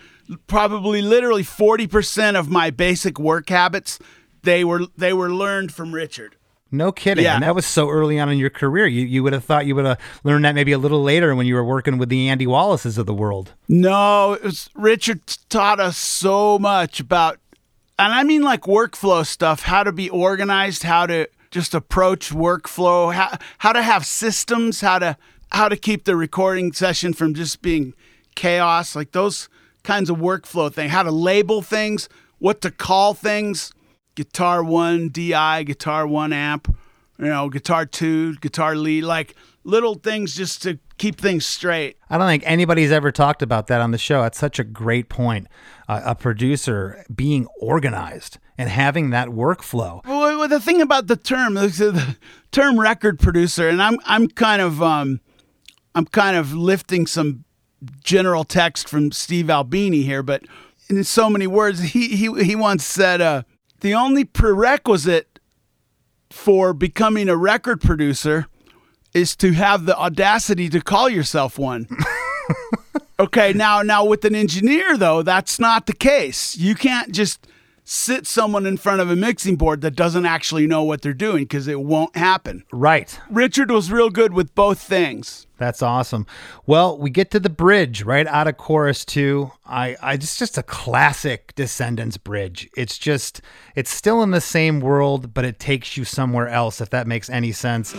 probably 0.46 1.00
literally 1.00 1.42
40% 1.42 2.38
of 2.38 2.50
my 2.50 2.70
basic 2.70 3.18
work 3.18 3.48
habits 3.48 3.98
they 4.48 4.64
were 4.64 4.86
they 4.96 5.12
were 5.12 5.30
learned 5.30 5.72
from 5.72 5.94
Richard. 5.94 6.36
No 6.70 6.92
kidding. 6.92 7.24
Yeah. 7.24 7.34
And 7.34 7.42
that 7.42 7.54
was 7.54 7.66
so 7.66 7.88
early 7.88 8.18
on 8.18 8.28
in 8.28 8.38
your 8.38 8.50
career. 8.50 8.86
You 8.86 9.04
you 9.04 9.22
would 9.22 9.32
have 9.32 9.44
thought 9.44 9.66
you 9.66 9.74
would 9.74 9.84
have 9.84 10.00
learned 10.24 10.44
that 10.44 10.54
maybe 10.54 10.72
a 10.72 10.78
little 10.78 11.02
later 11.02 11.34
when 11.34 11.46
you 11.46 11.54
were 11.54 11.64
working 11.64 11.98
with 11.98 12.08
the 12.08 12.28
Andy 12.28 12.46
Wallaces 12.46 12.98
of 12.98 13.06
the 13.06 13.14
world. 13.14 13.52
No, 13.68 14.32
it 14.32 14.42
was 14.42 14.70
Richard 14.74 15.20
taught 15.48 15.80
us 15.80 15.96
so 15.96 16.58
much 16.58 17.00
about, 17.00 17.38
and 17.98 18.12
I 18.12 18.22
mean 18.24 18.42
like 18.42 18.62
workflow 18.62 19.24
stuff, 19.24 19.62
how 19.62 19.82
to 19.82 19.92
be 19.92 20.10
organized, 20.10 20.82
how 20.82 21.06
to 21.06 21.28
just 21.50 21.74
approach 21.74 22.30
workflow, 22.30 23.12
how, 23.12 23.38
how 23.58 23.72
to 23.72 23.82
have 23.82 24.04
systems, 24.04 24.80
how 24.80 24.98
to 24.98 25.16
how 25.52 25.68
to 25.68 25.76
keep 25.76 26.04
the 26.04 26.16
recording 26.16 26.72
session 26.72 27.14
from 27.14 27.34
just 27.34 27.62
being 27.62 27.94
chaos, 28.34 28.94
like 28.94 29.12
those 29.12 29.48
kinds 29.82 30.10
of 30.10 30.18
workflow 30.18 30.72
thing, 30.72 30.90
how 30.90 31.02
to 31.02 31.10
label 31.10 31.62
things, 31.62 32.08
what 32.38 32.60
to 32.60 32.70
call 32.70 33.14
things, 33.14 33.72
guitar 34.18 34.64
one 34.64 35.10
DI, 35.10 35.62
guitar 35.62 36.04
one 36.04 36.32
amp, 36.32 36.76
you 37.20 37.26
know, 37.26 37.48
guitar 37.48 37.86
two, 37.86 38.34
guitar 38.38 38.74
lead, 38.74 39.04
like 39.04 39.36
little 39.62 39.94
things 39.94 40.34
just 40.34 40.60
to 40.60 40.80
keep 40.96 41.20
things 41.20 41.46
straight. 41.46 41.98
I 42.10 42.18
don't 42.18 42.26
think 42.26 42.42
anybody's 42.44 42.90
ever 42.90 43.12
talked 43.12 43.42
about 43.42 43.68
that 43.68 43.80
on 43.80 43.92
the 43.92 43.98
show. 43.98 44.22
That's 44.22 44.36
such 44.36 44.58
a 44.58 44.64
great 44.64 45.08
point. 45.08 45.46
Uh, 45.88 46.02
a 46.04 46.14
producer 46.16 47.04
being 47.14 47.46
organized 47.60 48.38
and 48.58 48.68
having 48.68 49.10
that 49.10 49.28
workflow. 49.28 50.04
Well, 50.04 50.48
the 50.48 50.58
thing 50.58 50.82
about 50.82 51.06
the 51.06 51.14
term, 51.14 51.54
the, 51.54 51.68
the 51.68 52.16
term 52.50 52.80
record 52.80 53.20
producer, 53.20 53.68
and 53.68 53.80
I'm 53.80 54.00
I'm 54.04 54.26
kind 54.26 54.60
of 54.60 54.82
um, 54.82 55.20
I'm 55.94 56.06
kind 56.06 56.36
of 56.36 56.52
lifting 56.54 57.06
some 57.06 57.44
general 58.02 58.42
text 58.42 58.88
from 58.88 59.12
Steve 59.12 59.48
Albini 59.48 60.02
here, 60.02 60.24
but 60.24 60.42
in 60.90 61.04
so 61.04 61.30
many 61.30 61.46
words, 61.46 61.80
he 61.80 62.08
he 62.08 62.42
he 62.42 62.56
once 62.56 62.84
said, 62.84 63.20
uh, 63.20 63.44
the 63.80 63.94
only 63.94 64.24
prerequisite 64.24 65.38
for 66.30 66.72
becoming 66.72 67.28
a 67.28 67.36
record 67.36 67.80
producer 67.80 68.46
is 69.14 69.34
to 69.36 69.52
have 69.52 69.86
the 69.86 69.96
audacity 69.96 70.68
to 70.68 70.80
call 70.80 71.08
yourself 71.08 71.58
one. 71.58 71.88
Okay, 73.20 73.52
now 73.52 73.82
now 73.82 74.04
with 74.04 74.24
an 74.24 74.36
engineer 74.36 74.96
though, 74.96 75.22
that's 75.22 75.58
not 75.58 75.86
the 75.86 75.92
case. 75.92 76.56
You 76.56 76.76
can't 76.76 77.10
just 77.10 77.48
sit 77.88 78.26
someone 78.26 78.66
in 78.66 78.76
front 78.76 79.00
of 79.00 79.10
a 79.10 79.16
mixing 79.16 79.56
board 79.56 79.80
that 79.80 79.96
doesn't 79.96 80.26
actually 80.26 80.66
know 80.66 80.82
what 80.82 81.00
they're 81.00 81.14
doing 81.14 81.44
because 81.44 81.66
it 81.66 81.80
won't 81.80 82.14
happen. 82.14 82.62
Right. 82.70 83.18
Richard 83.30 83.70
was 83.70 83.90
real 83.90 84.10
good 84.10 84.34
with 84.34 84.54
both 84.54 84.78
things. 84.78 85.46
That's 85.56 85.82
awesome. 85.82 86.26
Well, 86.66 86.98
we 86.98 87.08
get 87.08 87.30
to 87.32 87.40
the 87.40 87.50
bridge 87.50 88.02
right 88.02 88.26
out 88.26 88.46
of 88.46 88.58
chorus 88.58 89.04
two. 89.04 89.52
I, 89.66 89.96
I 90.02 90.16
just 90.18 90.38
just 90.38 90.58
a 90.58 90.62
classic 90.62 91.54
Descendents 91.56 92.18
bridge. 92.18 92.68
It's 92.76 92.98
just 92.98 93.40
it's 93.74 93.90
still 93.90 94.22
in 94.22 94.30
the 94.32 94.40
same 94.40 94.80
world, 94.80 95.32
but 95.32 95.44
it 95.44 95.58
takes 95.58 95.96
you 95.96 96.04
somewhere 96.04 96.48
else. 96.48 96.80
If 96.80 96.90
that 96.90 97.06
makes 97.06 97.30
any 97.30 97.52
sense. 97.52 97.94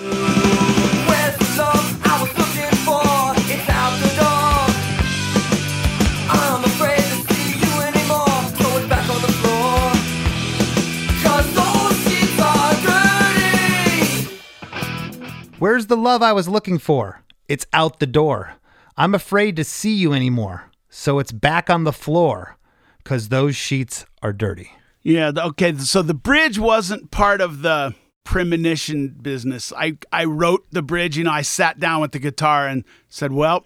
Where's 15.60 15.88
the 15.88 15.98
love 15.98 16.22
I 16.22 16.34
was 16.34 16.48
looking 16.48 16.78
for? 16.78 17.22
It's 17.48 17.66
out 17.74 18.00
the 18.00 18.08
door. 18.08 18.54
I'm 18.98 19.14
afraid 19.16 19.56
to 19.58 19.64
see 19.64 19.94
you 19.94 20.14
anymore, 20.14 20.70
so 20.90 21.20
it's 21.20 21.32
back 21.32 21.70
on 21.70 21.84
the 21.84 21.94
floor, 21.94 22.58
cause 23.04 23.30
those 23.30 23.56
sheets 23.56 24.06
are 24.22 24.34
dirty. 24.34 24.72
Yeah, 25.04 25.32
okay, 25.36 25.76
so 25.78 26.02
the 26.02 26.14
bridge 26.14 26.60
wasn't 26.60 27.12
part 27.12 27.42
of 27.42 27.62
the 27.62 27.96
premonition 28.26 29.10
business. 29.22 29.74
I 29.76 29.98
I 30.12 30.26
wrote 30.26 30.66
the 30.72 30.82
bridge, 30.82 31.18
you 31.18 31.24
know, 31.24 31.32
I 31.32 31.42
sat 31.42 31.80
down 31.80 32.02
with 32.02 32.12
the 32.12 32.20
guitar 32.20 32.68
and 32.68 32.84
said, 33.08 33.32
"Well, 33.32 33.66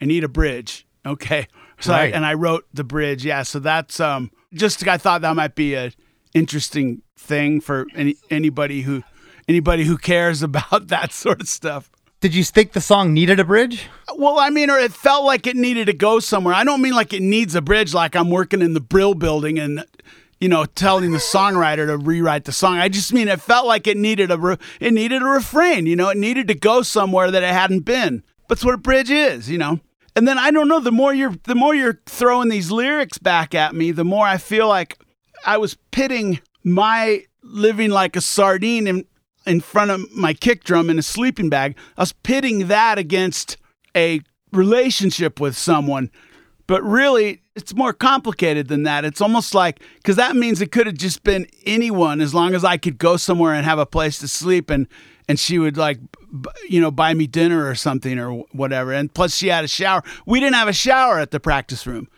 I 0.00 0.06
need 0.06 0.24
a 0.24 0.28
bridge." 0.28 0.86
Okay. 1.06 1.46
So 1.80 1.92
I, 1.94 1.98
Right. 2.04 2.14
and 2.14 2.26
I 2.26 2.34
wrote 2.34 2.66
the 2.74 2.84
bridge. 2.84 3.24
Yeah, 3.24 3.42
so 3.42 3.58
that's 3.58 4.00
um 4.00 4.30
just 4.52 4.86
I 4.88 4.98
thought 4.98 5.20
that 5.22 5.36
might 5.36 5.54
be 5.54 5.74
a 5.74 5.92
interesting 6.34 7.02
thing 7.16 7.60
for 7.60 7.86
any 7.94 8.16
anybody 8.30 8.82
who 8.82 9.02
anybody 9.50 9.84
who 9.84 9.98
cares 9.98 10.42
about 10.50 10.88
that 10.88 11.12
sort 11.12 11.40
of 11.42 11.48
stuff. 11.48 11.90
Did 12.20 12.34
you 12.34 12.44
think 12.44 12.72
the 12.72 12.82
song 12.82 13.14
needed 13.14 13.40
a 13.40 13.44
bridge? 13.44 13.88
Well, 14.14 14.38
I 14.38 14.50
mean, 14.50 14.68
or 14.68 14.78
it 14.78 14.92
felt 14.92 15.24
like 15.24 15.46
it 15.46 15.56
needed 15.56 15.86
to 15.86 15.94
go 15.94 16.20
somewhere. 16.20 16.54
I 16.54 16.64
don't 16.64 16.82
mean 16.82 16.92
like 16.92 17.14
it 17.14 17.22
needs 17.22 17.54
a 17.54 17.62
bridge, 17.62 17.94
like 17.94 18.14
I'm 18.14 18.28
working 18.28 18.60
in 18.60 18.74
the 18.74 18.80
Brill 18.80 19.14
building 19.14 19.58
and, 19.58 19.86
you 20.38 20.46
know, 20.46 20.66
telling 20.66 21.12
the 21.12 21.18
songwriter 21.18 21.86
to 21.86 21.96
rewrite 21.96 22.44
the 22.44 22.52
song. 22.52 22.76
I 22.76 22.90
just 22.90 23.14
mean 23.14 23.28
it 23.28 23.40
felt 23.40 23.66
like 23.66 23.86
it 23.86 23.96
needed 23.96 24.30
a 24.30 24.36
re- 24.36 24.58
it 24.80 24.92
needed 24.92 25.22
a 25.22 25.26
refrain. 25.26 25.86
You 25.86 25.96
know, 25.96 26.10
it 26.10 26.18
needed 26.18 26.46
to 26.48 26.54
go 26.54 26.82
somewhere 26.82 27.30
that 27.30 27.42
it 27.42 27.54
hadn't 27.54 27.86
been. 27.86 28.22
That's 28.48 28.64
what 28.64 28.74
a 28.74 28.78
bridge 28.78 29.10
is, 29.10 29.48
you 29.48 29.56
know. 29.56 29.80
And 30.14 30.28
then 30.28 30.36
I 30.36 30.50
don't 30.50 30.68
know. 30.68 30.80
The 30.80 30.92
more 30.92 31.14
you're 31.14 31.34
the 31.44 31.54
more 31.54 31.74
you're 31.74 32.00
throwing 32.04 32.50
these 32.50 32.70
lyrics 32.70 33.16
back 33.16 33.54
at 33.54 33.74
me, 33.74 33.92
the 33.92 34.04
more 34.04 34.26
I 34.26 34.36
feel 34.36 34.68
like 34.68 34.98
I 35.46 35.56
was 35.56 35.78
pitting 35.90 36.40
my 36.64 37.24
living 37.42 37.90
like 37.90 38.16
a 38.16 38.20
sardine 38.20 38.86
in 38.86 39.06
in 39.46 39.60
front 39.60 39.90
of 39.90 40.10
my 40.12 40.34
kick 40.34 40.64
drum 40.64 40.90
in 40.90 40.98
a 40.98 41.02
sleeping 41.02 41.48
bag. 41.48 41.76
I 41.96 42.02
was 42.02 42.12
pitting 42.12 42.68
that 42.68 42.98
against 42.98 43.56
a 43.96 44.20
relationship 44.52 45.40
with 45.40 45.56
someone. 45.56 46.10
But 46.66 46.84
really, 46.84 47.42
it's 47.56 47.74
more 47.74 47.92
complicated 47.92 48.68
than 48.68 48.84
that. 48.84 49.04
It's 49.04 49.20
almost 49.20 49.54
like 49.54 49.80
because 49.96 50.14
that 50.16 50.36
means 50.36 50.60
it 50.60 50.70
could 50.70 50.86
have 50.86 50.96
just 50.96 51.24
been 51.24 51.48
anyone 51.66 52.20
as 52.20 52.32
long 52.32 52.54
as 52.54 52.64
I 52.64 52.76
could 52.76 52.96
go 52.96 53.16
somewhere 53.16 53.54
and 53.54 53.64
have 53.64 53.80
a 53.80 53.86
place 53.86 54.18
to 54.20 54.28
sleep 54.28 54.70
and 54.70 54.86
and 55.28 55.38
she 55.38 55.58
would 55.58 55.76
like 55.76 55.98
b- 56.40 56.48
you 56.68 56.80
know 56.80 56.92
buy 56.92 57.12
me 57.12 57.26
dinner 57.26 57.66
or 57.68 57.74
something 57.74 58.20
or 58.20 58.44
whatever. 58.52 58.92
And 58.92 59.12
plus 59.12 59.34
she 59.34 59.48
had 59.48 59.64
a 59.64 59.68
shower. 59.68 60.04
We 60.26 60.38
didn't 60.38 60.54
have 60.54 60.68
a 60.68 60.72
shower 60.72 61.18
at 61.18 61.32
the 61.32 61.40
practice 61.40 61.88
room. 61.88 62.08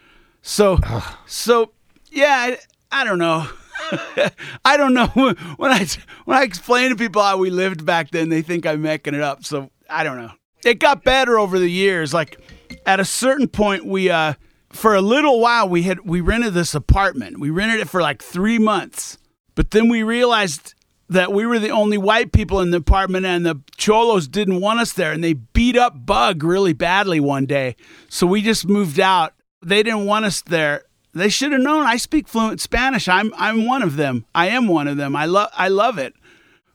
So 0.43 0.79
so 1.25 1.73
yeah, 2.11 2.37
I, 2.39 2.59
I 3.01 3.05
don't 3.05 3.19
know. 3.19 3.49
I 4.65 4.77
don't 4.77 4.95
know 4.95 5.07
when 5.57 5.73
I 5.73 5.87
when 6.25 6.37
I 6.37 6.43
explain 6.43 6.91
to 6.91 6.97
people 6.97 7.23
how 7.23 7.39
we 7.39 7.51
lived 7.51 7.85
back 7.85 8.11
then, 8.11 8.29
they 8.29 8.43
think 8.43 8.67
I'm 8.67 8.83
making 8.83 9.15
it 9.15 9.23
up. 9.23 9.45
So 9.45 9.71
I 9.89 10.05
don't 10.05 10.17
know. 10.17 10.33
It 10.65 10.79
got 10.79 11.05
better 11.05 11.39
over 11.39 11.59
the 11.59 11.69
years. 11.69 12.15
Like 12.15 12.41
at 12.87 13.01
a 13.01 13.05
certain 13.05 13.49
point, 13.49 13.85
we 13.85 14.11
uh 14.11 14.35
for 14.71 14.95
a 14.95 15.03
little 15.03 15.41
while 15.41 15.69
we 15.69 15.83
had 15.83 16.01
we 16.01 16.21
rented 16.21 16.55
this 16.55 16.75
apartment. 16.75 17.41
We 17.41 17.51
rented 17.51 17.81
it 17.81 17.89
for 17.89 18.01
like 18.01 18.23
three 18.23 18.59
months, 18.59 19.19
but 19.55 19.71
then 19.71 19.89
we 19.89 20.03
realized 20.03 20.75
that 21.09 21.33
we 21.33 21.45
were 21.47 21.59
the 21.59 21.71
only 21.71 21.99
white 21.99 22.33
people 22.33 22.61
in 22.61 22.71
the 22.71 22.79
apartment 22.79 23.27
and 23.27 23.45
the 23.45 23.61
cholos 23.77 24.29
didn't 24.29 24.61
want 24.61 24.81
us 24.81 24.93
there 24.93 25.13
and 25.13 25.23
they 25.23 25.35
beat 25.35 25.77
up 25.77 26.07
bug 26.07 26.43
really 26.43 26.73
badly 26.73 27.21
one 27.21 27.45
day 27.45 27.77
so 28.09 28.27
we 28.27 28.41
just 28.41 28.67
moved 28.67 28.99
out 28.99 29.35
they 29.61 29.83
didn't 29.83 30.07
want 30.07 30.25
us 30.25 30.41
there 30.43 30.85
they 31.15 31.29
should 31.29 31.53
have 31.53 31.61
known. 31.61 31.87
I 31.87 31.97
speak 31.97 32.27
fluent 32.29 32.61
spanish. 32.61 33.09
I'm 33.09 33.33
i'm 33.37 33.67
one 33.67 33.83
of 33.83 33.97
them. 33.97 34.25
I 34.35 34.49
am 34.49 34.67
one 34.69 34.89
of 34.89 34.97
them. 34.97 35.15
I 35.15 35.27
love 35.27 35.51
i 35.57 35.69
love 35.69 35.99
it. 35.99 36.15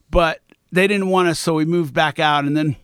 But 0.10 0.42
they 0.72 0.88
didn't 0.88 1.10
want 1.10 1.28
us 1.28 1.40
so 1.40 1.56
we 1.56 1.66
moved 1.66 1.94
back 1.94 2.20
out. 2.20 2.46
And 2.46 2.56
then 2.56 2.76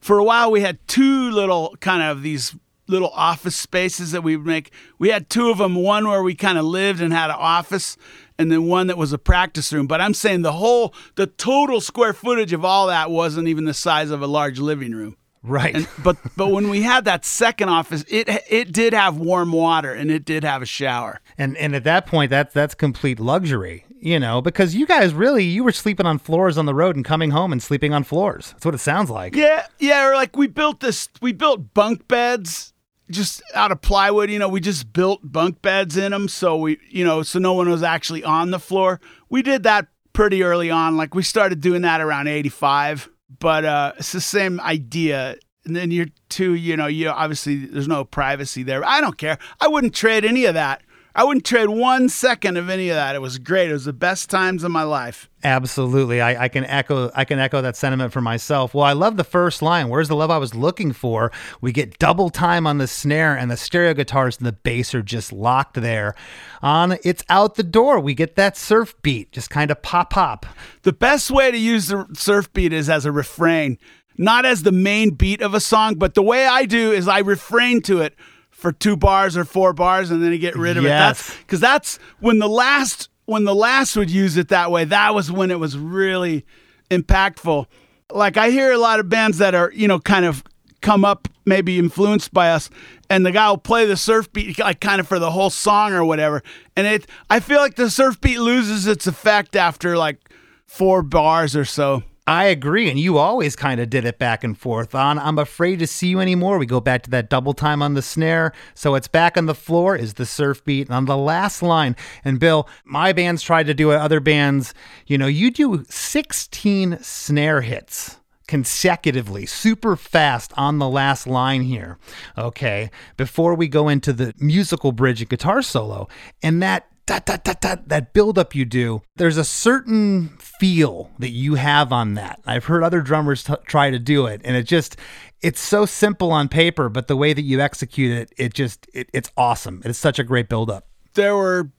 for 0.00 0.18
a 0.18 0.24
while 0.24 0.50
we 0.50 0.60
had 0.60 0.78
two 0.86 1.30
little 1.30 1.76
kind 1.80 2.02
of 2.02 2.22
these 2.22 2.54
little 2.88 3.10
office 3.10 3.56
spaces 3.56 4.12
that 4.12 4.22
we 4.22 4.36
would 4.36 4.46
make. 4.46 4.70
We 4.98 5.08
had 5.08 5.30
two 5.30 5.50
of 5.50 5.58
them 5.58 5.74
one 5.74 6.06
where 6.06 6.22
we 6.22 6.34
kind 6.34 6.58
of 6.58 6.64
lived 6.64 7.00
and 7.00 7.12
had 7.12 7.30
an 7.30 7.36
office 7.38 7.96
and 8.38 8.50
then 8.50 8.66
one 8.66 8.88
that 8.88 8.98
was 8.98 9.12
a 9.12 9.18
practice 9.18 9.72
room. 9.72 9.86
But 9.86 10.00
i'm 10.00 10.14
saying 10.14 10.42
the 10.42 10.52
whole 10.52 10.94
the 11.16 11.26
total 11.26 11.80
square 11.80 12.12
footage 12.12 12.52
of 12.52 12.64
all 12.64 12.86
that 12.86 13.10
wasn't 13.10 13.48
even 13.48 13.64
the 13.64 13.74
size 13.74 14.10
of 14.10 14.22
a 14.22 14.26
large 14.26 14.58
living 14.58 14.92
room 14.92 15.16
Right. 15.42 15.74
and 15.74 15.88
but 16.02 16.16
but 16.36 16.50
when 16.52 16.68
we 16.70 16.82
had 16.82 17.04
that 17.06 17.24
second 17.24 17.68
office 17.68 18.04
it 18.08 18.28
it 18.48 18.72
did 18.72 18.92
have 18.92 19.16
warm 19.16 19.50
water 19.52 19.92
and 19.92 20.10
it 20.10 20.24
did 20.24 20.44
have 20.44 20.62
a 20.62 20.66
shower 20.66 21.20
And 21.36 21.56
and 21.56 21.74
at 21.74 21.84
that 21.84 22.06
point, 22.06 22.30
that's 22.30 22.54
that's 22.54 22.74
complete 22.74 23.18
luxury, 23.18 23.84
you 24.00 24.20
know, 24.20 24.40
because 24.40 24.74
you 24.74 24.86
guys 24.86 25.12
really 25.14 25.44
you 25.44 25.64
were 25.64 25.72
sleeping 25.72 26.06
on 26.06 26.18
floors 26.18 26.56
on 26.58 26.66
the 26.66 26.74
road 26.74 26.94
and 26.96 27.04
coming 27.04 27.30
home 27.30 27.50
and 27.52 27.62
sleeping 27.62 27.92
on 27.92 28.04
floors. 28.04 28.52
That's 28.52 28.64
what 28.64 28.74
it 28.74 28.78
sounds 28.78 29.10
like. 29.10 29.34
Yeah, 29.34 29.66
yeah, 29.78 30.06
or 30.08 30.14
like 30.14 30.36
we 30.36 30.46
built 30.46 30.80
this 30.80 31.08
we 31.20 31.32
built 31.32 31.74
bunk 31.74 32.06
beds 32.08 32.72
just 33.10 33.42
out 33.54 33.70
of 33.72 33.82
plywood, 33.82 34.30
you 34.30 34.38
know, 34.38 34.48
we 34.48 34.60
just 34.60 34.92
built 34.92 35.20
bunk 35.22 35.60
beds 35.60 35.96
in 35.98 36.12
them 36.12 36.28
so 36.28 36.56
we, 36.56 36.78
you 36.88 37.04
know, 37.04 37.22
so 37.22 37.38
no 37.38 37.52
one 37.52 37.68
was 37.68 37.82
actually 37.82 38.24
on 38.24 38.50
the 38.52 38.58
floor. 38.58 39.00
We 39.28 39.42
did 39.42 39.64
that 39.64 39.88
pretty 40.14 40.42
early 40.42 40.70
on, 40.70 40.96
like 40.96 41.14
we 41.14 41.22
started 41.22 41.60
doing 41.60 41.82
that 41.82 42.00
around 42.00 42.28
85, 42.28 43.10
but 43.38 43.64
uh 43.64 43.92
it's 43.98 44.12
the 44.12 44.20
same 44.20 44.60
idea. 44.60 45.36
And 45.64 45.76
then 45.76 45.90
you're 45.92 46.08
too, 46.28 46.54
you 46.54 46.76
know, 46.76 46.86
you 46.86 47.08
obviously 47.08 47.66
there's 47.66 47.88
no 47.88 48.04
privacy 48.04 48.62
there. 48.62 48.84
I 48.84 49.00
don't 49.00 49.16
care. 49.16 49.38
I 49.60 49.68
wouldn't 49.68 49.94
trade 49.94 50.24
any 50.24 50.44
of 50.44 50.54
that 50.54 50.82
I 51.14 51.24
wouldn't 51.24 51.44
trade 51.44 51.68
one 51.68 52.08
second 52.08 52.56
of 52.56 52.70
any 52.70 52.88
of 52.88 52.96
that. 52.96 53.14
It 53.14 53.20
was 53.20 53.36
great. 53.38 53.68
It 53.68 53.74
was 53.74 53.84
the 53.84 53.92
best 53.92 54.30
times 54.30 54.64
of 54.64 54.70
my 54.70 54.82
life. 54.82 55.28
Absolutely. 55.44 56.20
I, 56.20 56.44
I 56.44 56.48
can 56.48 56.64
echo 56.64 57.10
I 57.14 57.24
can 57.24 57.38
echo 57.38 57.60
that 57.60 57.76
sentiment 57.76 58.12
for 58.12 58.20
myself. 58.20 58.72
Well, 58.72 58.84
I 58.84 58.92
love 58.92 59.16
the 59.16 59.24
first 59.24 59.60
line. 59.60 59.88
Where's 59.88 60.08
the 60.08 60.16
love 60.16 60.30
I 60.30 60.38
was 60.38 60.54
looking 60.54 60.92
for? 60.92 61.30
We 61.60 61.72
get 61.72 61.98
double 61.98 62.30
time 62.30 62.66
on 62.66 62.78
the 62.78 62.86
snare 62.86 63.36
and 63.36 63.50
the 63.50 63.56
stereo 63.56 63.92
guitars 63.92 64.38
and 64.38 64.46
the 64.46 64.52
bass 64.52 64.94
are 64.94 65.02
just 65.02 65.32
locked 65.32 65.74
there. 65.74 66.14
On 66.62 66.96
it's 67.04 67.24
out 67.28 67.56
the 67.56 67.62
door. 67.62 68.00
We 68.00 68.14
get 68.14 68.36
that 68.36 68.56
surf 68.56 68.94
beat, 69.02 69.32
just 69.32 69.50
kind 69.50 69.70
of 69.70 69.82
pop 69.82 70.10
pop. 70.10 70.46
The 70.82 70.92
best 70.92 71.30
way 71.30 71.50
to 71.50 71.58
use 71.58 71.88
the 71.88 72.06
surf 72.14 72.50
beat 72.52 72.72
is 72.72 72.88
as 72.88 73.04
a 73.04 73.12
refrain, 73.12 73.78
not 74.16 74.46
as 74.46 74.62
the 74.62 74.72
main 74.72 75.10
beat 75.10 75.42
of 75.42 75.52
a 75.52 75.60
song, 75.60 75.96
but 75.96 76.14
the 76.14 76.22
way 76.22 76.46
I 76.46 76.64
do 76.64 76.92
is 76.92 77.06
I 77.06 77.18
refrain 77.18 77.82
to 77.82 78.00
it 78.00 78.14
for 78.62 78.72
two 78.72 78.96
bars 78.96 79.36
or 79.36 79.44
four 79.44 79.72
bars 79.72 80.10
and 80.10 80.22
then 80.22 80.32
I 80.32 80.36
get 80.36 80.56
rid 80.56 80.76
of 80.76 80.84
it. 80.84 80.88
Yes. 80.88 81.26
That's 81.26 81.38
because 81.38 81.60
that's 81.60 81.98
when 82.20 82.38
the 82.38 82.48
last 82.48 83.10
when 83.26 83.44
the 83.44 83.54
last 83.54 83.96
would 83.96 84.08
use 84.08 84.36
it 84.36 84.48
that 84.48 84.70
way, 84.70 84.84
that 84.84 85.14
was 85.14 85.30
when 85.30 85.50
it 85.50 85.58
was 85.58 85.76
really 85.76 86.46
impactful. 86.90 87.66
Like 88.10 88.36
I 88.36 88.50
hear 88.50 88.70
a 88.72 88.78
lot 88.78 89.00
of 89.00 89.08
bands 89.08 89.38
that 89.38 89.54
are, 89.54 89.72
you 89.74 89.88
know, 89.88 89.98
kind 89.98 90.24
of 90.24 90.44
come 90.80 91.04
up 91.04 91.28
maybe 91.44 91.78
influenced 91.78 92.32
by 92.32 92.50
us 92.50 92.70
and 93.10 93.26
the 93.26 93.32
guy 93.32 93.48
will 93.50 93.58
play 93.58 93.84
the 93.84 93.96
surf 93.96 94.32
beat 94.32 94.58
like 94.58 94.80
kind 94.80 95.00
of 95.00 95.08
for 95.08 95.18
the 95.18 95.32
whole 95.32 95.50
song 95.50 95.92
or 95.92 96.04
whatever. 96.04 96.42
And 96.76 96.86
it 96.86 97.06
I 97.28 97.40
feel 97.40 97.58
like 97.58 97.74
the 97.74 97.90
surf 97.90 98.20
beat 98.20 98.38
loses 98.38 98.86
its 98.86 99.08
effect 99.08 99.56
after 99.56 99.98
like 99.98 100.18
four 100.66 101.02
bars 101.02 101.56
or 101.56 101.64
so. 101.64 102.04
I 102.26 102.44
agree, 102.44 102.88
and 102.88 103.00
you 103.00 103.18
always 103.18 103.56
kind 103.56 103.80
of 103.80 103.90
did 103.90 104.04
it 104.04 104.18
back 104.18 104.44
and 104.44 104.56
forth. 104.56 104.94
On 104.94 105.18
I'm 105.18 105.38
afraid 105.38 105.80
to 105.80 105.88
see 105.88 106.06
you 106.06 106.20
anymore. 106.20 106.56
We 106.56 106.66
go 106.66 106.80
back 106.80 107.02
to 107.02 107.10
that 107.10 107.28
double 107.28 107.52
time 107.52 107.82
on 107.82 107.94
the 107.94 108.02
snare, 108.02 108.52
so 108.74 108.94
it's 108.94 109.08
back 109.08 109.36
on 109.36 109.46
the 109.46 109.56
floor 109.56 109.96
is 109.96 110.14
the 110.14 110.26
surf 110.26 110.64
beat, 110.64 110.88
on 110.88 111.06
the 111.06 111.16
last 111.16 111.62
line. 111.62 111.96
And 112.24 112.38
Bill, 112.38 112.68
my 112.84 113.12
bands 113.12 113.42
tried 113.42 113.66
to 113.66 113.74
do 113.74 113.90
it. 113.90 113.96
Other 113.96 114.20
bands, 114.20 114.72
you 115.06 115.18
know, 115.18 115.26
you 115.26 115.50
do 115.50 115.84
16 115.88 116.98
snare 117.02 117.60
hits 117.62 118.18
consecutively, 118.46 119.46
super 119.46 119.96
fast 119.96 120.52
on 120.56 120.78
the 120.78 120.88
last 120.88 121.26
line 121.26 121.62
here. 121.62 121.98
Okay, 122.38 122.90
before 123.16 123.54
we 123.54 123.66
go 123.66 123.88
into 123.88 124.12
the 124.12 124.32
musical 124.38 124.92
bridge 124.92 125.22
and 125.22 125.30
guitar 125.30 125.62
solo, 125.62 126.06
and 126.42 126.62
that 126.62 126.86
that 127.06 127.26
that 127.26 127.44
that 127.44 127.60
that 127.60 127.88
that 127.88 128.12
build 128.12 128.38
up 128.38 128.54
you 128.54 128.64
do 128.64 129.02
there's 129.16 129.36
a 129.36 129.44
certain 129.44 130.28
feel 130.38 131.10
that 131.18 131.30
you 131.30 131.54
have 131.56 131.92
on 131.92 132.14
that 132.14 132.40
i've 132.46 132.66
heard 132.66 132.82
other 132.82 133.00
drummers 133.00 133.44
t- 133.44 133.54
try 133.66 133.90
to 133.90 133.98
do 133.98 134.26
it 134.26 134.40
and 134.44 134.56
it 134.56 134.64
just 134.64 134.96
it's 135.40 135.60
so 135.60 135.84
simple 135.84 136.30
on 136.30 136.48
paper 136.48 136.88
but 136.88 137.08
the 137.08 137.16
way 137.16 137.32
that 137.32 137.42
you 137.42 137.60
execute 137.60 138.16
it 138.16 138.32
it 138.36 138.54
just 138.54 138.86
it, 138.94 139.08
it's 139.12 139.30
awesome 139.36 139.82
it's 139.84 139.98
such 139.98 140.18
a 140.18 140.24
great 140.24 140.48
build 140.48 140.70
up 140.70 140.86
There 141.14 141.36
were 141.36 141.70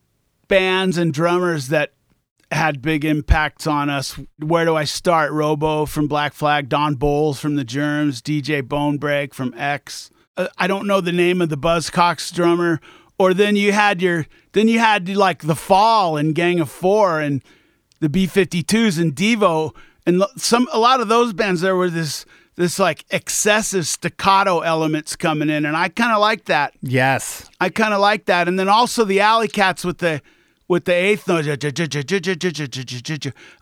bands 0.48 0.98
and 0.98 1.14
drummers 1.14 1.70
that 1.70 1.94
had 2.52 2.82
big 2.82 3.04
impacts 3.04 3.66
on 3.66 3.90
us. 3.90 4.20
Where 4.38 4.66
do 4.66 4.76
I 4.76 4.84
start? 4.84 5.32
Robo 5.32 5.86
from 5.86 6.08
Black 6.08 6.34
Flag, 6.34 6.70
Don 6.70 6.96
Bolles 6.96 7.40
from 7.40 7.56
the 7.56 7.64
Germs, 7.64 8.22
DJ 8.22 8.62
Bonebrake 8.62 9.34
from 9.34 9.54
X. 9.58 10.12
Uh, 10.38 10.48
don't 10.68 10.88
know 10.88 11.02
the 11.02 11.12
name 11.12 11.42
of 11.42 11.50
the 11.50 11.58
Buzzcocks 11.58 12.34
drummer. 12.34 12.80
Or 13.24 13.34
then 13.34 13.56
you 13.56 13.72
had 13.72 14.02
your 14.02 14.26
then 14.52 14.68
you 14.68 14.80
had 14.80 15.08
like 15.08 15.44
the 15.44 15.56
Fall 15.56 16.18
and 16.18 16.36
Gang 16.36 16.60
of 16.60 16.70
Four 16.70 17.22
and 17.22 17.42
the 18.02 18.10
B52s 18.10 19.00
and 19.00 19.16
Devo 19.16 19.74
and 20.06 20.26
some 20.36 20.68
a 20.74 20.80
lot 20.80 21.00
of 21.00 21.08
those 21.08 21.32
bands 21.32 21.62
there 21.62 21.78
were 21.78 21.90
this 21.90 22.26
this 22.56 22.78
like 22.78 23.06
excessive 23.12 23.88
staccato 23.88 24.60
elements 24.60 25.16
coming 25.16 25.50
in 25.50 25.66
and 25.66 25.78
I 25.78 25.88
kind 25.88 26.12
of 26.12 26.20
like 26.20 26.46
that. 26.46 26.74
yes 26.82 27.50
I 27.62 27.70
kind 27.70 27.94
of 27.94 28.02
like 28.02 28.26
that. 28.26 28.50
And 28.50 28.60
then 28.60 28.68
also 28.68 29.06
the 29.06 29.22
Alley 29.22 29.48
Cats 29.48 29.86
with 29.86 30.00
the 30.00 30.22
with 30.68 30.84
the 30.84 30.94
eighth 30.94 31.26
note. 31.26 31.46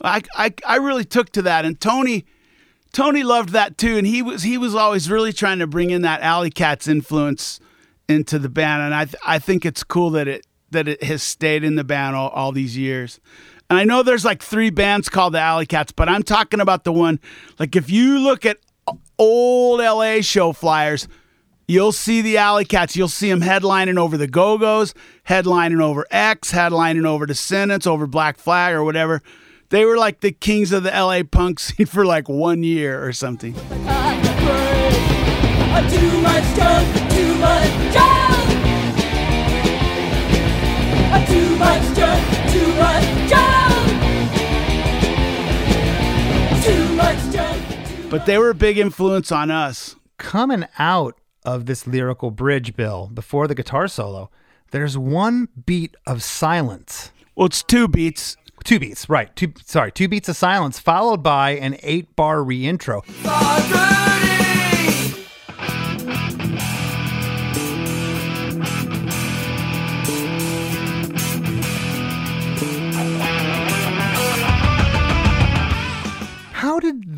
I, 0.04 0.22
I 0.36 0.54
I 0.66 0.78
really 0.78 1.06
took 1.06 1.32
to 1.34 1.44
that. 1.44 1.66
And 1.66 1.80
Tony 1.80 2.26
Tony 2.94 3.22
loved 3.22 3.50
that 3.50 3.78
too. 3.78 3.98
And 3.98 4.08
he 4.08 4.24
was 4.24 4.42
he 4.42 4.58
was 4.58 4.74
always 4.74 5.08
really 5.08 5.34
trying 5.34 5.60
to 5.60 5.68
bring 5.68 5.92
in 5.92 6.02
that 6.02 6.22
Alley 6.22 6.50
Cats 6.50 6.88
influence 6.88 7.60
into 8.12 8.38
the 8.38 8.50
band. 8.50 8.84
And 8.84 8.94
I 8.94 9.06
th- 9.06 9.16
I 9.26 9.40
think 9.40 9.66
it's 9.66 9.84
cool 9.84 10.12
that 10.12 10.28
it 10.28 10.46
that 10.72 10.88
it 10.88 11.04
has 11.04 11.24
stayed 11.24 11.64
in 11.64 11.76
the 11.76 11.84
band 11.84 12.16
all, 12.16 12.30
all 12.30 12.52
these 12.52 12.78
years. 12.78 13.20
And 13.70 13.80
I 13.80 13.84
know 13.84 14.04
there's 14.04 14.26
like 14.26 14.44
three 14.44 14.70
bands 14.70 15.10
called 15.10 15.34
the 15.34 15.40
Alley 15.40 15.66
Cats, 15.66 15.92
but 15.92 16.08
I'm 16.10 16.24
talking 16.24 16.60
about 16.60 16.84
the 16.84 16.94
one 16.94 17.20
like 17.58 17.76
if 17.76 17.90
you 17.90 18.20
look 18.20 18.46
at 18.46 18.58
old 19.18 19.80
LA 19.80 20.22
show 20.22 20.52
flyers, 20.54 21.08
You'll 21.72 21.94
see 21.94 22.22
the 22.22 22.38
Alley 22.38 22.66
Cats. 22.66 22.98
You'll 22.98 23.08
see 23.08 23.30
them 23.30 23.40
headlining 23.40 23.98
over 23.98 24.18
the 24.18 24.28
Go 24.28 24.58
Go's, 24.58 24.94
headlining 25.26 25.82
over 25.82 26.06
X, 26.12 26.52
headlining 26.52 27.06
over 27.06 27.26
Descendents, 27.26 27.88
over 27.88 28.08
Black 28.08 28.38
Flag 28.38 28.74
or 28.74 28.84
whatever. 28.84 29.22
They 29.70 29.86
were 29.86 29.98
like 29.98 30.20
the 30.20 30.34
kings 30.34 30.74
of 30.74 30.84
the 30.84 30.90
LA 30.90 31.24
punk 31.24 31.60
scene 31.62 31.86
for 31.86 32.06
like 32.06 32.28
one 32.28 32.64
year 32.64 33.02
or 33.02 33.14
something. 33.14 33.54
Too 41.28 41.56
much 41.58 41.96
drunk, 41.96 42.24
too 42.52 42.74
much 42.76 43.06
drunk. 43.30 44.02
Too 46.64 46.96
much 46.96 47.32
drunk. 47.32 48.10
But 48.10 48.26
they 48.26 48.38
were 48.38 48.50
a 48.50 48.56
big 48.56 48.78
influence 48.78 49.32
on 49.32 49.50
us. 49.52 49.96
coming 50.18 50.66
out 50.78 51.16
of 51.44 51.66
this 51.66 51.88
lyrical 51.88 52.30
bridge 52.32 52.76
bill 52.76 53.10
before 53.14 53.48
the 53.48 53.56
guitar 53.56 53.88
solo 53.88 54.30
there's 54.70 54.96
one 54.98 55.48
beat 55.66 55.96
of 56.06 56.22
silence 56.22 57.12
Well, 57.36 57.48
it's 57.48 57.64
two 57.64 57.88
beats. 57.88 58.38
two 58.64 58.78
beats 58.80 59.10
right 59.10 59.36
two 59.36 59.54
sorry 59.66 59.92
two 59.92 60.08
beats 60.08 60.30
of 60.30 60.36
silence 60.38 60.78
followed 60.78 61.24
by 61.24 61.52
an 61.52 61.78
eight 61.82 62.16
bar 62.16 62.38
reintro 62.38 63.04
How 63.24 64.11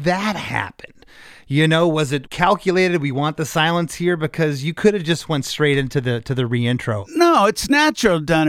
that 0.04 0.36
happen? 0.36 0.92
You 1.48 1.68
know, 1.68 1.88
was 1.88 2.12
it 2.12 2.30
calculated? 2.30 3.02
We 3.02 3.12
want 3.12 3.38
the 3.38 3.46
silence 3.46 3.96
here 3.96 4.18
because 4.18 4.64
you 4.64 4.74
could 4.74 4.94
have 4.94 5.04
just 5.04 5.28
went 5.30 5.46
straight 5.46 5.78
into 5.78 6.02
the 6.02 6.22
to 6.22 6.34
the 6.34 6.44
reintro. 6.44 7.06
No, 7.10 7.46
it's 7.46 7.70
natural. 7.70 8.24
I 8.28 8.46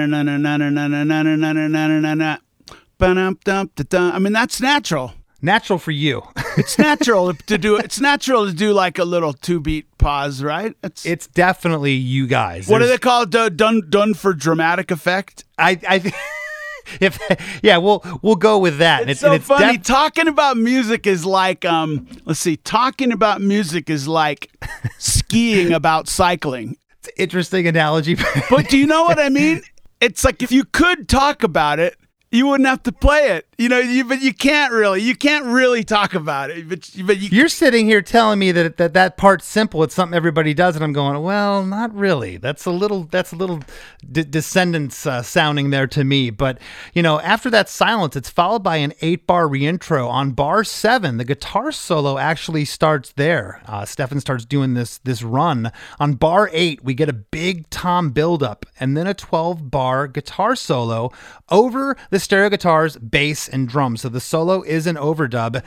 mean, 4.19 4.33
that's 4.33 4.61
natural. 4.61 5.13
Natural 5.43 5.79
for 5.79 5.91
you. 5.91 6.23
it's 6.57 6.79
natural 6.79 7.35
to 7.35 7.59
do. 7.59 7.77
It's 7.77 8.01
natural 8.01 8.47
to 8.47 8.55
do 8.55 8.73
like 8.73 8.99
a 8.99 9.05
little 9.05 9.35
two 9.35 9.61
beat 9.61 9.87
pause, 9.99 10.43
right? 10.43 10.75
It's 10.83 11.05
it's 11.05 11.27
definitely 11.27 11.93
you 11.93 12.27
guys. 12.27 12.69
What 12.69 12.79
There's, 12.79 12.91
do 12.91 12.95
they 12.95 12.99
call 12.99 13.23
it? 13.25 13.57
Done 13.57 13.83
done 13.91 14.15
for 14.15 14.33
dramatic 14.33 14.91
effect. 14.91 15.45
I 15.59 15.79
I. 15.87 16.13
if 17.01 17.19
yeah, 17.63 17.77
we'll 17.79 18.03
we'll 18.23 18.37
go 18.37 18.59
with 18.59 18.79
that. 18.79 19.03
And 19.03 19.11
It's 19.11 19.21
so 19.21 19.27
and 19.29 19.37
it's 19.37 19.47
funny. 19.47 19.77
def- 19.79 19.87
talking 19.87 20.29
about 20.29 20.57
music 20.57 21.07
is 21.07 21.25
like 21.27 21.65
um. 21.65 22.07
Let's 22.25 22.41
see. 22.41 22.57
Talking 22.57 23.13
about 23.13 23.41
music 23.41 23.89
is 23.91 24.07
like 24.09 24.51
skiing 24.99 25.73
about 25.73 26.09
cycling. 26.09 26.77
it's 26.99 27.09
an 27.09 27.15
interesting 27.19 27.67
analogy. 27.67 28.17
But 28.51 28.69
do 28.69 28.79
you 28.79 28.87
know 28.87 29.05
what 29.05 29.19
I 29.19 29.29
mean? 29.29 29.63
It's 30.01 30.23
like 30.23 30.43
if 30.43 30.53
you 30.53 30.65
could 30.65 31.09
talk 31.09 31.43
about 31.43 31.79
it, 31.79 31.97
you 32.31 32.47
wouldn't 32.49 32.69
have 32.69 32.83
to 32.83 32.93
play 32.93 33.29
it. 33.37 33.47
You 33.59 33.69
know, 33.69 33.79
you, 33.79 34.05
but 34.05 34.21
you 34.21 34.35
can't 34.35 34.73
really. 34.73 35.03
You 35.03 35.15
can't 35.15 35.45
really 35.45 35.85
talk 35.85 36.15
about 36.15 36.51
it. 36.51 36.69
But 36.69 36.91
but 37.05 37.19
you. 37.19 37.29
You're 37.31 37.49
sitting 37.49 37.87
here 37.87 38.03
telling 38.03 38.39
me 38.39 38.53
that, 38.53 38.77
that 38.77 38.95
that 38.95 39.17
part's 39.17 39.47
simple. 39.47 39.83
It's 39.83 39.95
something 39.95 40.17
everybody 40.17 40.55
does, 40.55 40.75
and 40.75 40.85
I'm 40.85 40.93
going, 40.93 41.23
well, 41.23 41.65
not 41.65 41.95
really. 41.95 42.37
That's 42.37 42.67
a 42.67 42.71
little 42.71 43.05
that's 43.05 43.33
a 43.33 43.37
little 43.37 43.61
descendents 44.11 45.07
uh, 45.07 45.23
sounding 45.23 45.71
there 45.71 45.87
to 45.89 46.05
me. 46.05 46.31
But 46.31 46.59
you 46.93 47.03
know, 47.03 47.21
after 47.21 47.51
that 47.51 47.69
silence, 47.69 48.17
it's 48.17 48.31
followed 48.31 48.63
by 48.63 48.77
an 48.77 48.93
eight 49.01 49.27
bar 49.27 49.47
reintro. 49.47 50.09
On 50.09 50.33
bar 50.33 50.65
seven, 50.65 51.17
the 51.17 51.25
guitar 51.25 51.73
solo 51.73 52.19
actually 52.19 52.65
starts 52.65 53.13
there. 53.13 53.63
Uh, 53.67 53.85
Stefan 53.85 54.21
starts 54.21 54.45
doing 54.45 54.75
this 54.75 54.99
this 54.99 55.23
run. 55.23 55.71
On 55.99 56.15
bar 56.15 56.51
eight, 56.53 56.83
we 56.85 56.95
get 56.95 57.09
a 57.09 57.13
big 57.13 57.69
tom 57.71 58.11
buildup, 58.11 58.67
and 58.81 58.97
then 58.97 59.07
a 59.07 59.15
12 59.15 59.71
bar 59.71 60.07
guitar 60.07 60.57
solo 60.57 61.11
over 61.51 61.97
the 62.11 62.19
stereo 62.19 62.49
guitars, 62.49 62.97
bass, 62.97 63.44
and 63.49 63.69
drums. 63.69 64.03
So 64.03 64.09
the 64.09 64.21
solo 64.21 64.63
is 64.63 64.87
an 64.87 64.97
overdub. 64.97 65.63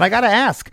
I 0.00 0.10
got 0.10 0.20
to 0.20 0.28
ask, 0.28 0.70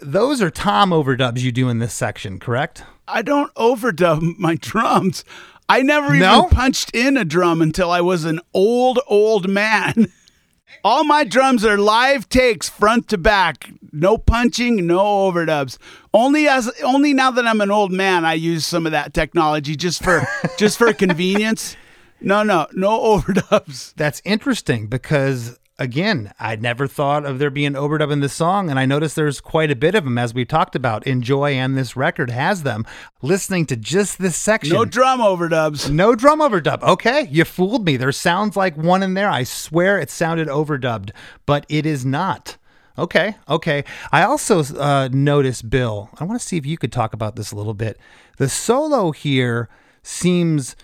those 0.00 0.42
are 0.42 0.50
tom 0.50 0.90
overdubs 0.90 1.38
you 1.40 1.52
do 1.52 1.68
in 1.68 1.78
this 1.78 1.94
section, 1.94 2.40
correct? 2.40 2.82
I 3.06 3.22
don't 3.22 3.54
overdub 3.54 4.38
my 4.38 4.56
drums. 4.56 5.24
I 5.72 5.80
never 5.80 6.08
even 6.08 6.20
No? 6.20 6.48
punched 6.50 6.90
in 6.94 7.16
a 7.16 7.24
drum 7.24 7.62
until 7.62 7.90
I 7.90 8.02
was 8.02 8.26
an 8.26 8.40
old, 8.52 9.00
old 9.06 9.48
man. 9.48 10.12
All 10.84 11.02
my 11.04 11.24
drums 11.24 11.64
are 11.64 11.78
live 11.78 12.28
takes 12.28 12.68
front 12.68 13.08
to 13.08 13.16
back. 13.16 13.70
No 13.90 14.18
punching, 14.18 14.86
no 14.86 14.98
overdubs. 14.98 15.78
Only 16.12 16.46
as 16.46 16.70
only 16.82 17.14
now 17.14 17.30
that 17.30 17.46
I'm 17.46 17.62
an 17.62 17.70
old 17.70 17.90
man 17.90 18.26
I 18.26 18.34
use 18.34 18.66
some 18.66 18.84
of 18.84 18.92
that 18.92 19.14
technology 19.14 19.74
just 19.74 20.02
for 20.04 20.26
just 20.58 20.76
for 20.76 20.92
convenience. 20.92 21.74
No, 22.20 22.42
no, 22.42 22.66
no 22.72 22.90
overdubs. 23.00 23.94
That's 23.94 24.20
interesting 24.26 24.88
because 24.88 25.58
again, 25.82 26.32
I'd 26.38 26.62
never 26.62 26.86
thought 26.86 27.24
of 27.26 27.38
there 27.38 27.50
being 27.50 27.72
overdub 27.72 28.12
in 28.12 28.20
this 28.20 28.32
song, 28.32 28.70
and 28.70 28.78
I 28.78 28.86
noticed 28.86 29.16
there's 29.16 29.40
quite 29.40 29.70
a 29.70 29.76
bit 29.76 29.94
of 29.94 30.04
them 30.04 30.16
as 30.16 30.32
we 30.32 30.44
talked 30.44 30.76
about. 30.76 31.06
Enjoy 31.06 31.50
and 31.52 31.76
this 31.76 31.96
record 31.96 32.30
has 32.30 32.62
them. 32.62 32.86
Listening 33.20 33.66
to 33.66 33.76
just 33.76 34.18
this 34.18 34.36
section, 34.36 34.74
No 34.74 34.84
drum 34.84 35.20
overdubs. 35.20 35.90
no 35.90 36.14
drum 36.14 36.40
overdub. 36.40 36.82
Okay, 36.82 37.26
you 37.30 37.44
fooled 37.44 37.84
me. 37.84 37.96
There 37.96 38.12
sounds 38.12 38.56
like 38.56 38.76
one 38.76 39.02
in 39.02 39.14
there. 39.14 39.28
I 39.28 39.42
swear 39.42 39.98
it 39.98 40.10
sounded 40.10 40.48
overdubbed, 40.48 41.10
but 41.46 41.66
it 41.68 41.84
is 41.84 42.04
not. 42.06 42.56
Okay, 42.98 43.34
okay. 43.48 43.84
I 44.12 44.22
also 44.22 44.62
uh, 44.78 45.08
noticed, 45.10 45.68
Bill, 45.70 46.10
I 46.20 46.24
want 46.24 46.40
to 46.40 46.46
see 46.46 46.58
if 46.58 46.66
you 46.66 46.76
could 46.78 46.92
talk 46.92 47.12
about 47.14 47.36
this 47.36 47.50
a 47.50 47.56
little 47.56 47.74
bit. 47.74 47.98
The 48.36 48.48
solo 48.48 49.12
here 49.12 49.68
seems, 50.02 50.76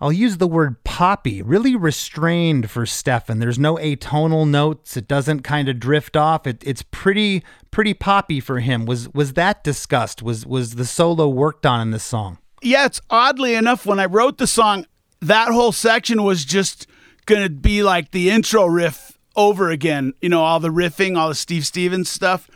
I'll 0.00 0.12
use 0.12 0.36
the 0.36 0.46
word 0.46 0.84
poppy, 0.84 1.40
really 1.40 1.74
restrained 1.74 2.70
for 2.70 2.84
Stefan. 2.84 3.38
There's 3.38 3.58
no 3.58 3.76
atonal 3.76 4.46
notes. 4.46 4.96
It 4.96 5.08
doesn't 5.08 5.40
kind 5.40 5.68
of 5.68 5.80
drift 5.80 6.16
off. 6.16 6.46
It, 6.46 6.62
it's 6.66 6.82
pretty, 6.82 7.42
pretty 7.70 7.94
poppy 7.94 8.40
for 8.40 8.60
him. 8.60 8.84
Was 8.84 9.08
was 9.14 9.32
that 9.34 9.64
discussed? 9.64 10.22
Was 10.22 10.44
was 10.44 10.74
the 10.74 10.84
solo 10.84 11.28
worked 11.28 11.64
on 11.64 11.80
in 11.80 11.92
this 11.92 12.04
song? 12.04 12.38
Yeah, 12.62 12.84
it's 12.84 13.00
oddly 13.08 13.54
enough 13.54 13.86
when 13.86 13.98
I 13.98 14.06
wrote 14.06 14.36
the 14.36 14.46
song, 14.46 14.86
that 15.22 15.48
whole 15.48 15.72
section 15.72 16.24
was 16.24 16.44
just 16.44 16.86
gonna 17.24 17.48
be 17.48 17.82
like 17.82 18.10
the 18.10 18.28
intro 18.28 18.66
riff 18.66 19.18
over 19.34 19.70
again. 19.70 20.12
You 20.20 20.28
know, 20.28 20.42
all 20.42 20.60
the 20.60 20.68
riffing, 20.68 21.16
all 21.16 21.30
the 21.30 21.34
Steve 21.34 21.66
Stevens 21.66 22.10
stuff. 22.10 22.50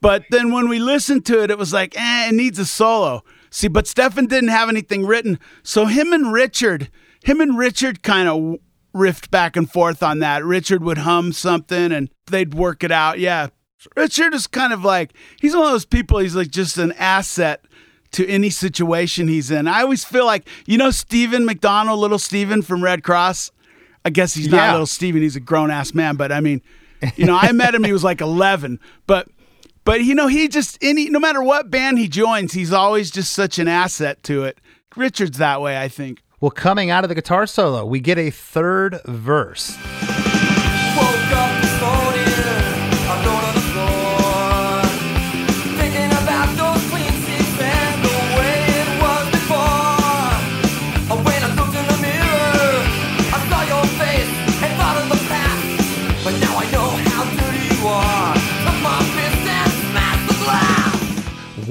But 0.00 0.24
then 0.30 0.50
when 0.50 0.68
we 0.68 0.80
listened 0.80 1.24
to 1.26 1.44
it, 1.44 1.50
it 1.52 1.58
was 1.58 1.72
like, 1.72 1.96
eh, 1.96 2.28
it 2.28 2.34
needs 2.34 2.58
a 2.58 2.66
solo. 2.66 3.22
See, 3.54 3.68
but 3.68 3.86
Stefan 3.86 4.26
didn't 4.26 4.48
have 4.48 4.68
anything 4.70 5.04
written, 5.04 5.38
so 5.62 5.84
him 5.84 6.12
and 6.12 6.32
Richard, 6.32 6.90
him 7.22 7.38
and 7.40 7.56
Richard 7.58 8.02
kind 8.02 8.26
of 8.28 8.56
riffed 8.94 9.30
back 9.30 9.56
and 9.56 9.70
forth 9.70 10.02
on 10.02 10.20
that. 10.20 10.42
Richard 10.42 10.82
would 10.82 10.98
hum 10.98 11.32
something 11.32 11.92
and 11.92 12.08
they'd 12.26 12.54
work 12.54 12.82
it 12.82 12.90
out. 12.90 13.18
Yeah, 13.18 13.48
Richard 13.94 14.32
is 14.32 14.46
kind 14.46 14.72
of 14.72 14.84
like 14.84 15.12
he's 15.38 15.54
one 15.54 15.66
of 15.66 15.70
those 15.72 15.84
people. 15.84 16.18
He's 16.18 16.34
like 16.34 16.50
just 16.50 16.78
an 16.78 16.92
asset 16.92 17.64
to 18.12 18.26
any 18.26 18.48
situation 18.50 19.28
he's 19.28 19.50
in. 19.50 19.68
I 19.68 19.82
always 19.82 20.02
feel 20.04 20.24
like 20.24 20.48
you 20.66 20.78
know 20.78 20.90
Steven 20.90 21.44
McDonald, 21.44 21.98
little 22.00 22.18
Stephen 22.18 22.62
from 22.62 22.82
Redd 22.82 23.02
Kross. 23.02 23.50
I 24.04 24.10
guess 24.10 24.34
he's 24.34 24.48
not 24.48 24.56
Yeah. 24.56 24.72
little 24.72 24.86
Stephen, 24.86 25.20
He's 25.22 25.36
a 25.36 25.40
grown 25.40 25.70
ass 25.70 25.92
man. 25.94 26.16
But 26.16 26.32
I 26.32 26.40
mean, 26.40 26.62
you 27.16 27.26
know, 27.26 27.38
I 27.40 27.52
met 27.52 27.74
him. 27.74 27.84
He 27.84 27.92
was 27.92 28.02
like 28.02 28.20
11. 28.22 28.80
But 29.06 29.28
but 29.84 30.02
you 30.02 30.14
know, 30.14 30.26
he 30.26 30.48
just 30.48 30.78
any 30.82 31.10
no 31.10 31.18
matter 31.18 31.42
what 31.42 31.70
band 31.70 31.98
he 31.98 32.08
joins, 32.08 32.52
he's 32.52 32.72
always 32.72 33.10
just 33.10 33.32
such 33.32 33.58
an 33.58 33.68
asset 33.68 34.22
to 34.24 34.44
it. 34.44 34.58
Richard's 34.96 35.38
that 35.38 35.60
way, 35.60 35.80
I 35.80 35.88
think. 35.88 36.22
Well, 36.40 36.50
coming 36.50 36.90
out 36.90 37.04
of 37.04 37.08
the 37.08 37.14
guitar 37.14 37.46
solo, 37.46 37.84
we 37.84 38.00
get 38.00 38.18
a 38.18 38.30
third 38.30 39.00
verse. 39.06 39.76
Woke 40.96 41.32
up 41.32 41.61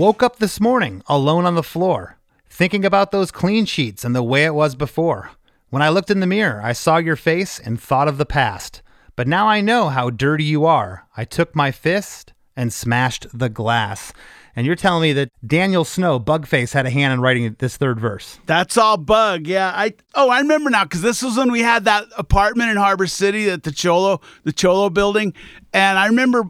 Woke 0.01 0.23
up 0.23 0.37
this 0.37 0.59
morning 0.59 1.03
alone 1.05 1.45
on 1.45 1.53
the 1.53 1.61
floor, 1.61 2.17
thinking 2.49 2.83
about 2.83 3.11
those 3.11 3.29
clean 3.29 3.65
sheets 3.65 4.03
and 4.03 4.15
the 4.15 4.23
way 4.23 4.45
it 4.45 4.55
was 4.55 4.73
before. 4.73 5.29
When 5.69 5.83
I 5.83 5.89
looked 5.89 6.09
in 6.09 6.21
the 6.21 6.25
mirror, 6.25 6.59
I 6.59 6.73
saw 6.73 6.97
your 6.97 7.15
face 7.15 7.59
and 7.59 7.79
thought 7.79 8.07
of 8.07 8.17
the 8.17 8.25
past. 8.25 8.81
But 9.15 9.27
now 9.27 9.47
I 9.47 9.61
know 9.61 9.89
how 9.89 10.09
dirty 10.09 10.43
you 10.43 10.65
are. 10.65 11.05
I 11.15 11.23
took 11.23 11.55
my 11.55 11.71
fist 11.71 12.33
and 12.55 12.73
smashed 12.73 13.27
the 13.31 13.47
glass. 13.47 14.11
And 14.55 14.65
you're 14.65 14.75
telling 14.75 15.03
me 15.03 15.13
that 15.13 15.29
Daniel 15.45 15.85
Snow, 15.85 16.19
Bugface, 16.19 16.73
had 16.73 16.87
a 16.87 16.89
hand 16.89 17.13
in 17.13 17.21
writing 17.21 17.55
this 17.59 17.77
third 17.77 17.99
verse. 17.99 18.39
That's 18.47 18.77
all 18.77 18.97
bug. 18.97 19.45
Yeah. 19.45 19.71
I 19.71 19.93
oh, 20.15 20.31
I 20.31 20.39
remember 20.39 20.71
now 20.71 20.83
because 20.83 21.03
this 21.03 21.21
was 21.21 21.37
when 21.37 21.51
we 21.51 21.59
had 21.59 21.85
that 21.85 22.05
apartment 22.17 22.71
in 22.71 22.77
Harbor 22.77 23.05
City 23.05 23.51
at 23.51 23.61
the 23.61 23.71
Cholo, 23.71 24.19
the 24.45 24.51
Cholo 24.51 24.89
building, 24.89 25.35
and 25.73 25.99
I 25.99 26.07
remember 26.07 26.49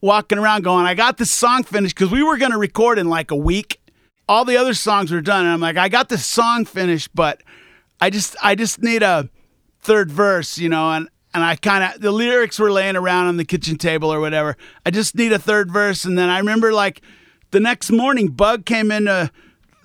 walking 0.00 0.38
around 0.38 0.64
going, 0.64 0.86
I 0.86 0.94
got 0.94 1.18
this 1.18 1.30
song 1.30 1.64
finished 1.64 1.94
because 1.94 2.10
we 2.10 2.22
were 2.22 2.36
going 2.36 2.52
to 2.52 2.58
record 2.58 2.98
in 2.98 3.08
like 3.08 3.30
a 3.30 3.36
week. 3.36 3.80
All 4.28 4.44
the 4.44 4.56
other 4.56 4.74
songs 4.74 5.10
were 5.10 5.20
done, 5.20 5.44
and 5.44 5.52
I'm 5.52 5.60
like, 5.60 5.76
I 5.76 5.88
got 5.88 6.08
this 6.08 6.24
song 6.24 6.64
finished, 6.64 7.10
but 7.14 7.42
I 8.00 8.10
just 8.10 8.36
I 8.42 8.54
just 8.54 8.82
need 8.82 9.02
a 9.02 9.28
third 9.80 10.10
verse, 10.10 10.56
you 10.56 10.68
know, 10.68 10.90
and 10.92 11.08
and 11.34 11.42
I 11.42 11.56
kind 11.56 11.82
of 11.82 12.00
the 12.00 12.12
lyrics 12.12 12.58
were 12.58 12.70
laying 12.70 12.96
around 12.96 13.26
on 13.26 13.36
the 13.36 13.44
kitchen 13.44 13.76
table 13.76 14.12
or 14.12 14.20
whatever. 14.20 14.56
I 14.86 14.90
just 14.90 15.16
need 15.16 15.32
a 15.32 15.38
third 15.38 15.72
verse, 15.72 16.04
and 16.04 16.16
then 16.16 16.28
I 16.28 16.38
remember 16.38 16.72
like 16.72 17.02
the 17.50 17.60
next 17.60 17.90
morning, 17.90 18.28
Bug 18.28 18.64
came 18.64 18.92
into 18.92 19.30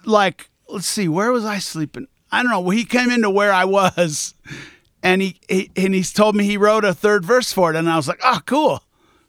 like 0.06 0.50
let's 0.70 0.88
see, 0.88 1.08
where 1.08 1.32
was 1.32 1.46
I 1.46 1.60
sleeping? 1.60 2.08
I 2.32 2.42
don't 2.42 2.52
know. 2.52 2.60
Well, 2.60 2.76
he 2.76 2.86
came 2.86 3.10
into 3.10 3.30
where 3.30 3.54
I 3.54 3.66
was, 3.66 4.34
and 5.04 5.22
he, 5.22 5.40
he 5.48 5.72
and 5.76 5.94
he's 5.94 6.14
told 6.14 6.36
me 6.36 6.44
he 6.44 6.58
wrote 6.58 6.86
a 6.86 6.94
third 6.94 7.26
verse 7.26 7.52
for 7.52 7.72
it, 7.72 7.76
and 7.76 7.90
I 7.90 7.96
was 7.96 8.08
like, 8.08 8.20
oh, 8.24 8.42
cool, 8.46 8.84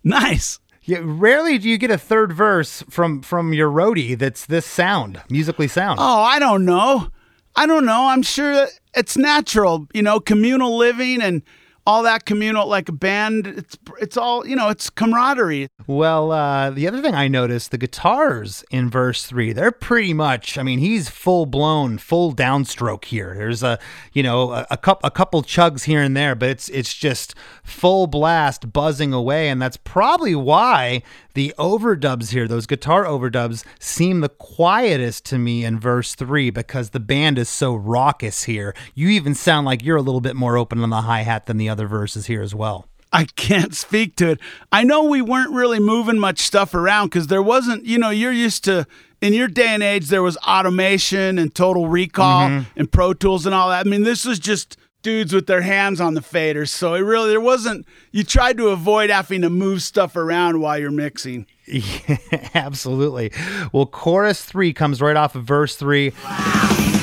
nice. 0.07 0.59
Yeah, 0.85 1.01
rarely 1.03 1.59
do 1.59 1.69
you 1.69 1.79
get 1.79 1.91
a 1.91 1.99
third 1.99 2.33
verse 2.33 2.85
from 2.89 3.21
from 3.21 3.53
your 3.53 3.69
roadie 3.71 4.17
that's 4.17 4.47
this 4.47 4.65
sound, 4.65 5.21
musically 5.29 5.67
sound. 5.67 5.99
Oh, 6.01 6.23
I 6.23 6.39
don't 6.39 6.65
know. 6.65 7.09
I 7.57 7.67
don't 7.67 7.85
know. 7.85 8.07
I'm 8.07 8.23
sure 8.23 8.69
it's 8.95 9.17
natural, 9.17 9.89
you 9.93 10.03
know, 10.03 10.21
communal 10.21 10.77
living 10.77 11.21
and 11.21 11.43
all 11.87 12.03
that 12.03 12.27
communal 12.27 12.67
like 12.67 12.89
a 12.89 12.93
band. 12.93 13.47
It's 13.47 13.79
it's 14.01 14.17
all 14.17 14.47
you 14.47 14.57
know. 14.57 14.69
It's 14.69 14.91
camaraderie. 14.91 15.69
Well, 15.87 16.33
uh, 16.33 16.71
the 16.71 16.89
other 16.89 17.01
thing 17.01 17.15
I 17.15 17.29
noticed, 17.29 17.71
the 17.71 17.79
guitars 17.79 18.65
in 18.71 18.91
verse 18.91 19.25
three, 19.25 19.53
they're 19.53 19.71
pretty 19.71 20.13
much. 20.13 20.59
I 20.59 20.63
mean, 20.63 20.81
he's 20.81 21.09
full 21.09 21.47
blown, 21.47 21.99
full 21.99 22.35
downstroke 22.35 23.05
here. 23.05 23.35
There's 23.37 23.63
a, 23.63 23.79
you 24.13 24.23
know, 24.23 24.53
a, 24.53 24.67
a 24.73 24.77
couple, 24.77 25.07
a 25.07 25.11
couple 25.11 25.43
chugs 25.43 25.85
here 25.85 26.03
and 26.03 26.17
there, 26.17 26.35
but 26.35 26.49
it's 26.49 26.69
it's 26.71 26.95
just 26.95 27.35
full 27.63 28.07
blast 28.07 28.73
buzzing 28.73 29.13
away, 29.13 29.49
and 29.49 29.63
that's 29.63 29.77
probably 29.77 30.35
why 30.35 31.03
the 31.35 31.55
overdubs 31.59 32.31
here, 32.31 32.49
those 32.49 32.67
guitar 32.67 33.05
overdubs, 33.05 33.63
seem 33.79 34.21
the 34.21 34.29
quietest 34.31 35.27
to 35.27 35.39
me 35.39 35.65
in 35.67 35.79
verse 35.79 36.15
three 36.15 36.49
because 36.49 36.91
the 36.91 37.01
band 37.01 37.39
is 37.39 37.49
so 37.49 37.75
raucous 37.75 38.45
here. 38.45 38.75
You 38.95 39.09
even 39.09 39.35
sound 39.35 39.67
like 39.67 39.85
you're 39.85 39.99
a 39.99 40.03
little 40.03 40.23
bit 40.23 40.35
more 40.35 40.57
open 40.57 40.83
on 40.83 40.89
the 40.89 41.03
hi 41.03 41.21
hat 41.21 41.45
than 41.45 41.59
the 41.59 41.69
other 41.69 41.76
verses 41.85 42.27
here 42.27 42.43
as 42.43 42.55
well. 42.55 42.89
I 43.13 43.25
can't 43.37 43.75
speak 43.75 44.17
to 44.17 44.31
it. 44.31 44.41
I 44.73 44.85
know 44.85 45.05
we 45.05 45.23
weren't 45.23 45.53
really 45.53 45.79
moving 45.79 46.19
much 46.19 46.41
stuff 46.41 46.75
around 46.75 47.09
because 47.09 47.29
there 47.29 47.43
wasn't, 47.43 47.85
you 47.85 47.99
know, 47.99 48.11
you're 48.11 48.33
used 48.33 48.65
to, 48.65 48.87
in 49.21 49.33
your 49.33 49.49
day 49.49 49.69
and 49.69 49.83
age, 49.83 50.09
there 50.09 50.23
was 50.23 50.37
automation 50.39 51.39
and 51.39 51.55
total 51.55 51.89
recall 51.89 52.49
mm-hmm. 52.49 52.79
and 52.79 52.91
Pro 52.91 53.15
Tools 53.15 53.47
and 53.47 53.55
all 53.55 53.71
that. 53.71 53.87
I 53.87 53.89
mean, 53.89 54.03
this 54.03 54.25
was 54.25 54.39
just 54.39 54.77
dudes 55.03 55.33
with 55.33 55.47
their 55.47 55.63
hands 55.63 56.01
on 56.01 56.15
the 56.15 56.21
faders. 56.21 56.69
So 56.69 56.95
it 56.95 57.01
really, 57.01 57.31
there 57.31 57.41
wasn't, 57.41 57.87
you 58.11 58.25
tried 58.25 58.57
to 58.59 58.69
avoid 58.69 59.09
having 59.09 59.43
to 59.43 59.51
move 59.51 59.83
stuff 59.83 60.17
around 60.17 60.61
while 60.61 60.79
you're 60.79 60.91
mixing. 60.91 61.47
Yeah, 61.67 62.19
absolutely. 62.55 63.33
Well, 63.73 63.87
chorus 63.87 64.45
three 64.45 64.73
comes 64.73 65.01
right 65.01 65.17
off 65.17 65.37
of 65.37 65.45
verse 65.45 65.77
three. 65.77 66.11
Those 66.11 66.96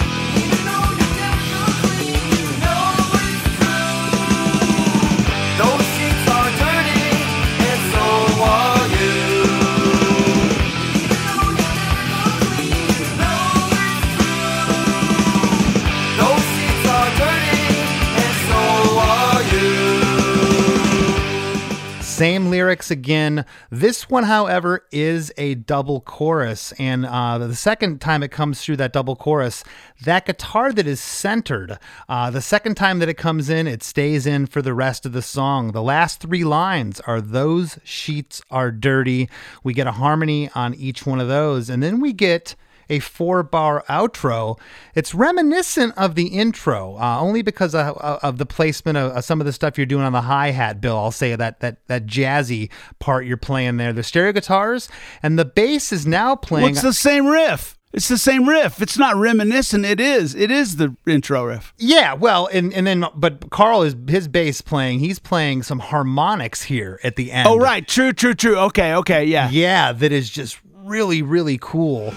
Same 22.24 22.50
lyrics 22.50 22.90
again. 22.90 23.46
This 23.70 24.10
one, 24.10 24.24
however, 24.24 24.86
is 24.94 25.34
a 25.38 25.56
double 25.56 26.00
chorus. 26.00 26.72
And 26.80 27.06
uh, 27.06 27.38
the 27.38 27.54
second 27.54 28.00
time 28.00 28.24
it 28.24 28.32
comes 28.32 28.62
through 28.62 28.78
that 28.78 28.94
double 28.94 29.18
chorus, 29.18 29.66
that 30.06 30.26
guitar 30.26 30.72
that 30.72 30.88
is 30.88 31.02
centered, 31.02 31.78
uh, 32.08 32.32
the 32.32 32.40
second 32.40 32.76
time 32.76 33.00
that 33.00 33.10
it 33.10 33.18
comes 33.18 33.50
in, 33.50 33.68
it 33.68 33.84
stays 33.84 34.26
in 34.26 34.46
for 34.46 34.62
the 34.62 34.74
rest 34.74 35.06
of 35.06 35.12
the 35.12 35.22
song. 35.22 35.74
The 35.74 35.84
last 35.84 36.22
three 36.22 36.46
lines 36.46 37.02
are 37.02 37.20
Those 37.20 37.78
sheets 37.84 38.42
are 38.50 38.72
dirty. 38.72 39.30
We 39.62 39.74
get 39.74 39.88
a 39.88 39.92
harmony 39.92 40.50
on 40.56 40.74
each 40.76 41.06
one 41.06 41.20
of 41.20 41.28
those. 41.28 41.70
And 41.70 41.84
then 41.84 42.00
we 42.00 42.14
get 42.14 42.56
a 42.90 43.00
four 43.00 43.44
bar 43.44 43.84
outro. 43.90 44.60
It's 44.96 45.14
reminiscent 45.14 45.94
of 45.98 46.16
the 46.16 46.28
intro, 46.28 46.98
uh, 46.98 47.20
only 47.20 47.42
because 47.42 47.74
of, 47.76 47.98
of 47.98 48.38
the 48.38 48.46
placement 48.46 48.98
of, 48.98 49.12
of 49.18 49.24
some 49.24 49.40
of 49.40 49.46
the 49.46 49.54
stuff 49.54 49.78
you're 49.78 49.86
doing 49.86 50.04
on 50.04 50.14
the 50.14 50.22
hi 50.22 50.52
hat, 50.52 50.82
Bill. 50.82 50.98
I'll 50.98 51.12
say 51.12 51.36
that, 51.36 51.60
that, 51.62 51.86
that 51.88 52.06
jazzy 52.06 52.70
part 53.00 53.26
you're 53.26 53.38
playing 53.38 53.78
there. 53.78 53.94
The 53.94 54.04
stereo 54.04 54.32
guitars 54.32 54.90
and 55.22 55.38
the 55.38 55.46
bass 55.46 55.92
is 55.92 56.06
now 56.06 56.36
playing. 56.36 56.64
What's 56.64 56.82
the 56.82 56.94
same 56.94 57.28
riff? 57.28 57.78
It's 57.94 58.08
the 58.08 58.18
same 58.18 58.50
riff. 58.50 58.82
It's 58.82 58.98
not 58.98 59.16
reminiscent. 59.16 59.86
It 59.86 60.00
is. 60.00 60.34
It 60.34 60.50
is 60.50 60.78
the 60.78 60.96
intro 61.06 61.46
riff. 61.46 61.76
Yeah, 61.78 62.16
well, 62.16 62.50
and 62.52 62.74
and 62.74 62.88
then 62.88 63.06
but 63.14 63.52
Karl 63.52 63.84
is 63.84 63.96
his 64.08 64.28
bass 64.28 64.62
playing. 64.62 64.98
He's 64.98 65.20
playing 65.20 65.62
some 65.62 65.78
harmonics 65.78 66.64
here 66.64 67.00
at 67.04 67.18
the 67.18 67.32
end. 67.32 67.48
Oh, 67.48 67.58
right. 67.58 67.88
True, 67.88 68.12
true, 68.12 68.34
true. 68.34 68.58
Okay, 68.58 68.96
okay, 68.96 69.26
yeah. 69.26 69.48
Yeah, 69.52 69.92
that 69.92 70.12
is 70.12 70.32
just 70.32 70.60
really 70.84 71.22
really 71.22 71.58
cool. 71.62 72.14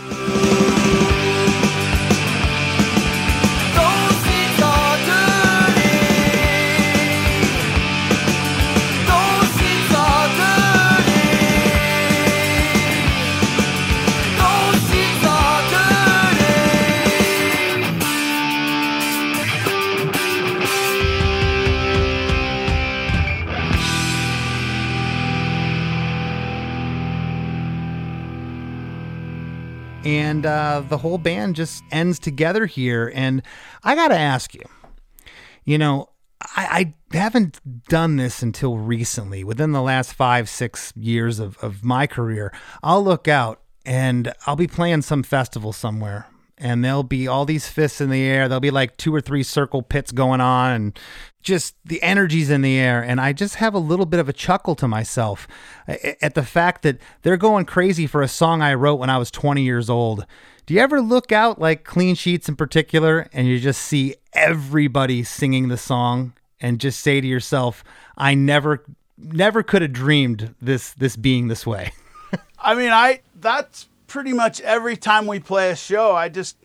And 30.06 30.46
uh, 30.46 30.84
the 30.88 30.98
whole 30.98 31.18
band 31.18 31.56
just 31.56 31.82
ends 31.90 32.20
together 32.20 32.66
here. 32.66 33.10
And 33.12 33.42
I 33.82 33.96
got 33.96 34.08
to 34.08 34.16
ask 34.16 34.54
you, 34.54 34.62
you 35.64 35.78
know, 35.78 36.10
I, 36.40 36.94
I 37.10 37.16
haven't 37.16 37.60
done 37.88 38.14
this 38.14 38.40
until 38.40 38.78
recently. 38.78 39.42
Within 39.42 39.72
the 39.72 39.82
last 39.82 40.14
five, 40.14 40.48
six 40.48 40.92
years 40.94 41.40
of, 41.40 41.58
of 41.58 41.82
my 41.82 42.06
career, 42.06 42.52
I'll 42.84 43.02
look 43.02 43.26
out 43.26 43.62
and 43.84 44.32
I'll 44.46 44.54
be 44.54 44.68
playing 44.68 45.02
some 45.02 45.24
festival 45.24 45.72
somewhere. 45.72 46.28
And 46.58 46.84
there'll 46.84 47.02
be 47.02 47.28
all 47.28 47.44
these 47.44 47.68
fists 47.68 48.00
in 48.00 48.08
the 48.08 48.22
air. 48.22 48.48
There'll 48.48 48.60
be 48.60 48.70
like 48.70 48.96
two 48.96 49.14
or 49.14 49.20
three 49.20 49.42
circle 49.42 49.82
pits 49.82 50.10
going 50.10 50.40
on, 50.40 50.72
and 50.72 50.98
just 51.42 51.76
the 51.84 52.02
energy's 52.02 52.50
in 52.50 52.62
the 52.62 52.78
air. 52.78 53.02
And 53.02 53.20
I 53.20 53.32
just 53.32 53.56
have 53.56 53.74
a 53.74 53.78
little 53.78 54.06
bit 54.06 54.20
of 54.20 54.28
a 54.28 54.32
chuckle 54.32 54.74
to 54.76 54.88
myself 54.88 55.46
at 55.86 56.34
the 56.34 56.42
fact 56.42 56.82
that 56.82 56.98
they're 57.22 57.36
going 57.36 57.66
crazy 57.66 58.06
for 58.06 58.22
a 58.22 58.28
song 58.28 58.62
I 58.62 58.74
wrote 58.74 58.96
when 58.96 59.10
I 59.10 59.18
was 59.18 59.30
20 59.30 59.62
years 59.62 59.90
old. 59.90 60.26
Do 60.66 60.74
you 60.74 60.80
ever 60.80 61.00
look 61.00 61.30
out 61.30 61.60
like 61.60 61.84
clean 61.84 62.16
sheets 62.16 62.48
in 62.48 62.56
particular 62.56 63.28
and 63.32 63.46
you 63.46 63.60
just 63.60 63.82
see 63.82 64.16
everybody 64.32 65.22
singing 65.22 65.68
the 65.68 65.76
song 65.76 66.32
and 66.60 66.80
just 66.80 67.00
say 67.00 67.20
to 67.20 67.26
yourself, 67.26 67.84
I 68.16 68.34
never 68.34 68.82
never 69.16 69.62
could 69.62 69.82
have 69.82 69.92
dreamed 69.92 70.54
this 70.60 70.92
this 70.94 71.16
being 71.16 71.48
this 71.48 71.66
way. 71.66 71.92
I 72.58 72.74
mean, 72.74 72.90
I 72.90 73.20
that's 73.36 73.86
pretty 74.16 74.32
much 74.32 74.62
every 74.62 74.96
time 74.96 75.26
we 75.26 75.38
play 75.38 75.68
a 75.68 75.76
show. 75.76 76.16
I 76.16 76.30
just, 76.30 76.56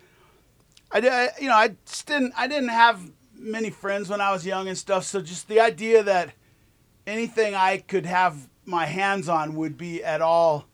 I, 0.89 1.31
you 1.37 1.49
know, 1.49 1.53
I 1.53 1.75
just 1.85 2.07
didn't, 2.07 2.31
I 2.37 2.47
didn't 2.47 2.69
have 2.69 3.11
many 3.35 3.69
friends 3.69 4.07
when 4.07 4.21
I 4.21 4.31
was 4.31 4.45
young 4.45 4.69
and 4.69 4.77
stuff. 4.77 5.03
So 5.03 5.19
just 5.19 5.49
the 5.49 5.59
idea 5.59 6.01
that 6.01 6.31
anything 7.05 7.53
I 7.53 7.79
could 7.79 8.05
have 8.05 8.47
my 8.63 8.85
hands 8.85 9.27
on 9.27 9.55
would 9.55 9.77
be 9.77 10.01
at 10.01 10.21
all 10.21 10.65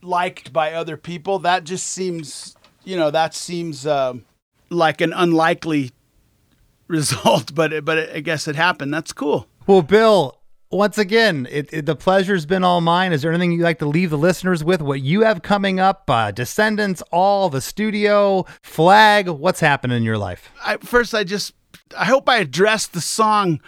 liked 0.00 0.52
by 0.52 0.74
other 0.74 0.96
people, 0.96 1.40
that 1.40 1.64
just 1.64 1.88
seems, 1.88 2.54
you 2.84 2.96
know, 2.96 3.10
that 3.10 3.34
seems 3.34 3.84
um, 3.84 4.24
like 4.68 5.00
an 5.00 5.12
unlikely 5.12 5.90
result. 6.86 7.52
But 7.52 7.84
but 7.84 8.14
I 8.14 8.20
guess 8.20 8.46
it 8.46 8.54
happened. 8.54 8.94
That's 8.94 9.12
cool. 9.12 9.48
Well, 9.66 9.82
Bill, 9.82 10.39
once 10.70 10.98
again, 10.98 11.46
it, 11.50 11.68
it- 11.72 11.86
the 11.86 11.96
pleasure's 11.96 12.46
been 12.46 12.62
all 12.64 12.80
mine. 12.80 13.12
Is 13.12 13.22
there 13.22 13.32
anything 13.32 13.52
you'd 13.52 13.62
like 13.62 13.78
to 13.80 13.86
leave 13.86 14.10
the 14.10 14.18
listeners 14.18 14.62
with? 14.62 14.80
What 14.80 15.00
you 15.02 15.22
have 15.22 15.42
coming 15.42 15.80
up? 15.80 16.08
Uh, 16.08 16.30
Descendents, 16.30 17.02
all 17.10 17.48
the 17.48 17.60
studio, 17.60 18.44
flag. 18.62 19.28
What's 19.28 19.60
happening 19.60 19.96
in 19.96 20.02
your 20.04 20.18
life? 20.18 20.50
I, 20.64 20.76
first 20.78 21.14
I 21.14 21.24
just 21.24 21.54
I 21.96 22.04
hope 22.04 22.28
I 22.28 22.36
addressed 22.38 22.92
the 22.92 23.00
song 23.00 23.60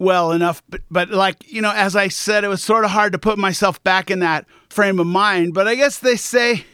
well 0.00 0.30
enough 0.30 0.62
but 0.68 0.80
but 0.90 1.10
like 1.10 1.52
you 1.52 1.60
know 1.60 1.72
as 1.74 1.96
I 1.96 2.06
said 2.06 2.44
it 2.44 2.48
was 2.48 2.62
sort 2.62 2.84
of 2.84 2.92
hard 2.92 3.10
to 3.14 3.18
put 3.18 3.36
myself 3.36 3.82
back 3.82 4.12
in 4.12 4.20
that 4.20 4.46
frame 4.70 5.00
of 5.00 5.08
mind 5.08 5.54
but 5.54 5.66
I 5.66 5.74
guess 5.74 5.98
they 5.98 6.14
say 6.14 6.64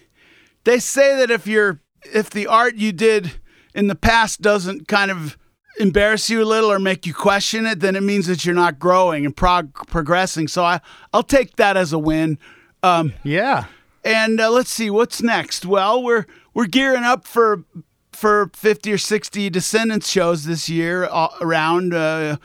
they 0.64 0.78
say 0.78 1.16
that 1.16 1.30
if 1.30 1.47
you're 1.47 1.80
if 2.14 2.28
the 2.28 2.47
art 2.47 2.74
you 2.74 2.93
did 2.93 3.32
in 3.74 3.87
the 3.87 3.95
past 3.95 4.43
doesn't 4.43 4.89
kind 4.89 5.11
of 5.11 5.39
embarrass 5.81 6.31
you 6.31 6.43
a 6.43 6.45
little 6.45 6.70
or 6.70 6.79
make 6.79 7.07
you 7.07 7.12
question 7.14 7.66
it 7.66 7.81
then 7.81 7.97
it 7.97 8.03
means 8.03 8.27
that 8.27 8.45
you're 8.45 8.55
not 8.55 8.79
growing 8.79 9.25
and 9.27 9.37
prog- 9.37 9.72
progressing 9.89 10.47
so 10.49 10.64
I 10.64 10.81
I'll 11.12 11.22
take 11.25 11.57
that 11.57 11.77
as 11.77 11.93
a 11.93 11.99
win 11.99 12.39
um 12.83 13.12
Yeah. 13.25 13.64
and 14.05 14.41
uh, 14.41 14.51
let's 14.51 14.70
see 14.70 14.91
what's 14.91 15.22
next. 15.22 15.64
Well, 15.66 16.03
we're 16.03 16.27
we're 16.53 16.66
gearing 16.66 17.05
up 17.05 17.27
for 17.27 17.64
for 18.12 18.51
50 18.55 18.93
or 18.93 18.99
60 18.99 19.51
Descendents 19.51 20.09
shows 20.09 20.45
this 20.45 20.68
year 20.68 21.09
uh, 21.11 21.29
around 21.41 21.93
uh, 21.95 22.37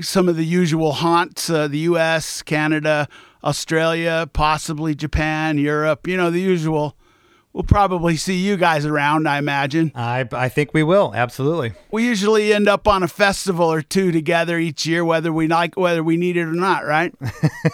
some 0.00 0.28
of 0.28 0.36
the 0.36 0.44
usual 0.44 0.92
haunts: 0.92 1.48
uh, 1.50 1.66
the 1.66 1.78
U.S., 1.90 2.42
Canada, 2.42 3.08
Australia, 3.42 4.28
possibly 4.32 4.94
Japan, 4.94 5.58
Europe. 5.58 6.06
You 6.06 6.16
know 6.16 6.30
the 6.30 6.40
usual. 6.40 6.96
We'll 7.52 7.64
probably 7.64 8.16
see 8.16 8.36
you 8.36 8.56
guys 8.56 8.86
around, 8.86 9.28
I 9.28 9.38
imagine. 9.38 9.90
I, 9.94 10.28
I 10.30 10.48
think 10.48 10.72
we 10.72 10.84
will. 10.84 11.12
Absolutely. 11.14 11.72
We 11.90 12.06
usually 12.06 12.52
end 12.52 12.68
up 12.68 12.86
on 12.86 13.02
a 13.02 13.08
festival 13.08 13.66
or 13.72 13.82
two 13.82 14.12
together 14.12 14.56
each 14.58 14.86
year, 14.86 15.04
whether 15.04 15.32
we 15.32 15.48
like 15.48 15.76
whether 15.76 16.02
we 16.02 16.16
need 16.16 16.36
it 16.36 16.42
or 16.42 16.52
not, 16.52 16.86
right? 16.86 17.12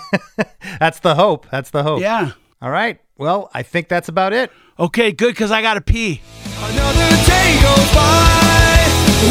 That's 0.81 1.01
the 1.01 1.15
hope. 1.15 1.47
That's 1.51 1.71
the 1.71 1.83
hope. 1.83 2.01
Yeah. 2.01 2.33
All 2.63 2.71
right. 2.71 3.01
Well, 3.19 3.51
I 3.53 3.63
think 3.63 3.89
that's 3.89 4.09
about 4.09 4.33
it. 4.35 4.51
Okay, 4.79 5.11
good, 5.13 5.33
because 5.33 5.51
I 5.51 5.63
got 5.63 5.75
to 5.75 5.81
pee. 5.81 6.21
Another 6.59 7.11
day 7.25 7.57
goes 7.63 7.95
by. 7.95 8.85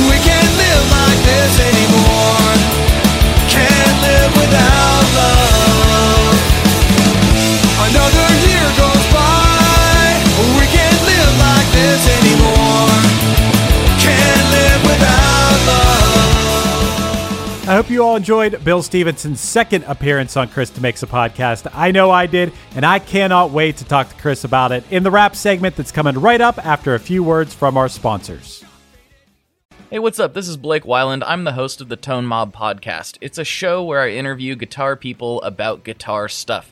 We 0.09 0.17
can't 0.25 0.53
live 0.57 0.85
like 0.89 1.21
this 1.21 1.53
anymore. 1.69 2.53
Can't 3.53 3.97
live 4.01 4.31
without 4.41 5.05
love. 5.13 6.37
Another 7.89 8.27
year 8.47 8.65
goes 8.77 8.94
I 17.67 17.73
hope 17.73 17.89
you 17.89 18.03
all 18.03 18.15
enjoyed 18.15 18.63
Bill 18.63 18.83
Stevenson's 18.83 19.39
second 19.39 19.85
appearance 19.85 20.37
on 20.37 20.49
Chris 20.49 20.69
DeMakes 20.69 21.01
a 21.01 21.07
Podcast. 21.07 21.65
I 21.73 21.89
know 21.89 22.11
I 22.11 22.27
did, 22.27 22.53
and 22.75 22.85
I 22.85 22.99
cannot 22.99 23.49
wait 23.49 23.77
to 23.77 23.85
talk 23.85 24.07
to 24.09 24.15
Chris 24.21 24.43
about 24.43 24.71
it 24.71 24.83
in 24.91 25.01
the 25.01 25.09
rap 25.09 25.35
segment 25.35 25.75
that's 25.75 25.91
coming 25.91 26.13
right 26.19 26.39
up 26.39 26.63
after 26.63 26.93
a 26.93 26.99
few 26.99 27.23
words 27.23 27.55
from 27.55 27.75
our 27.75 27.89
sponsors. 27.89 28.63
Hey, 29.89 29.97
what's 29.97 30.19
up? 30.19 30.35
This 30.35 30.47
is 30.47 30.57
Blake 30.57 30.83
Wyland. 30.83 31.23
I'm 31.25 31.43
the 31.43 31.53
host 31.53 31.81
of 31.81 31.89
the 31.89 31.95
Tone 31.95 32.27
Mob 32.27 32.55
Podcast. 32.55 33.17
It's 33.19 33.39
a 33.39 33.43
show 33.43 33.83
where 33.83 34.01
I 34.01 34.11
interview 34.11 34.55
guitar 34.55 34.95
people 34.95 35.41
about 35.41 35.83
guitar 35.83 36.29
stuff. 36.29 36.71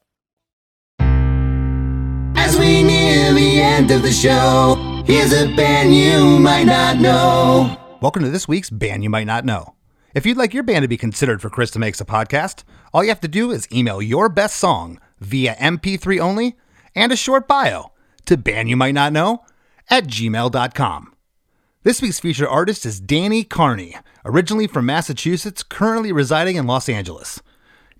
The 3.31 3.61
end 3.61 3.91
of 3.91 4.01
the 4.01 4.11
show, 4.11 4.75
here's 5.05 5.31
a 5.31 5.55
band 5.55 5.95
you 5.95 6.37
might 6.37 6.65
not 6.65 6.97
know. 6.97 7.77
Welcome 8.01 8.23
to 8.23 8.29
this 8.29 8.45
week's 8.45 8.69
Band 8.69 9.03
You 9.03 9.09
Might 9.09 9.25
Not 9.25 9.45
Know. 9.45 9.75
If 10.13 10.25
you'd 10.25 10.37
like 10.37 10.53
your 10.53 10.63
band 10.63 10.83
to 10.83 10.89
be 10.89 10.97
considered 10.97 11.41
for 11.41 11.49
Chris 11.49 11.71
DeMakes 11.71 12.01
a 12.01 12.05
Podcast, 12.05 12.65
all 12.93 13.03
you 13.03 13.09
have 13.09 13.21
to 13.21 13.29
do 13.29 13.49
is 13.49 13.69
email 13.71 14.01
your 14.01 14.27
best 14.27 14.57
song 14.57 14.99
via 15.21 15.55
MP3 15.55 16.19
only 16.19 16.57
and 16.93 17.13
a 17.13 17.15
short 17.15 17.47
bio 17.47 17.93
to 18.25 18.35
band 18.35 18.69
you 18.69 18.75
might 18.75 18.93
not 18.93 19.13
know 19.13 19.45
at 19.89 20.07
gmail.com. 20.07 21.15
This 21.83 22.01
week's 22.01 22.19
featured 22.19 22.49
artist 22.49 22.85
is 22.85 22.99
Danny 22.99 23.45
Carney, 23.45 23.95
originally 24.25 24.67
from 24.67 24.85
Massachusetts, 24.85 25.63
currently 25.63 26.11
residing 26.11 26.57
in 26.57 26.67
Los 26.67 26.89
Angeles. 26.89 27.41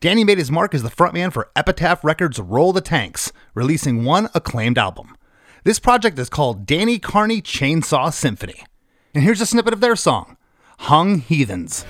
Danny 0.01 0.25
made 0.25 0.39
his 0.39 0.51
mark 0.51 0.75
as 0.75 0.83
the 0.83 0.89
frontman 0.89 1.31
for 1.31 1.49
Epitaph 1.55 2.03
Records' 2.03 2.39
Roll 2.39 2.73
the 2.73 2.81
Tanks, 2.81 3.31
releasing 3.55 4.03
one 4.03 4.27
acclaimed 4.35 4.77
album. 4.77 5.15
This 5.63 5.77
project 5.77 6.17
is 6.17 6.27
called 6.27 6.65
Danny 6.65 6.97
Carney 6.97 7.39
Chainsaw 7.39 8.11
Symphony. 8.11 8.63
And 9.13 9.23
here's 9.23 9.41
a 9.41 9.45
snippet 9.45 9.73
of 9.73 9.79
their 9.79 9.95
song, 9.95 10.37
Hung 10.79 11.19
Heathens. 11.19 11.85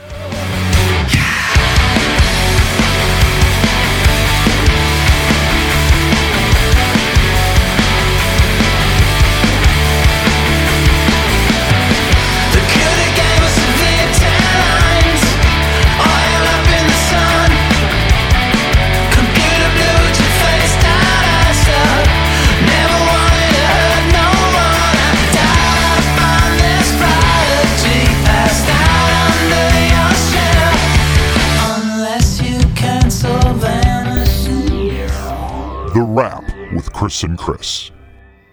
The 35.94 36.02
Rap 36.02 36.46
with 36.74 36.94
Chris 36.94 37.22
and 37.24 37.38
Chris. 37.38 37.92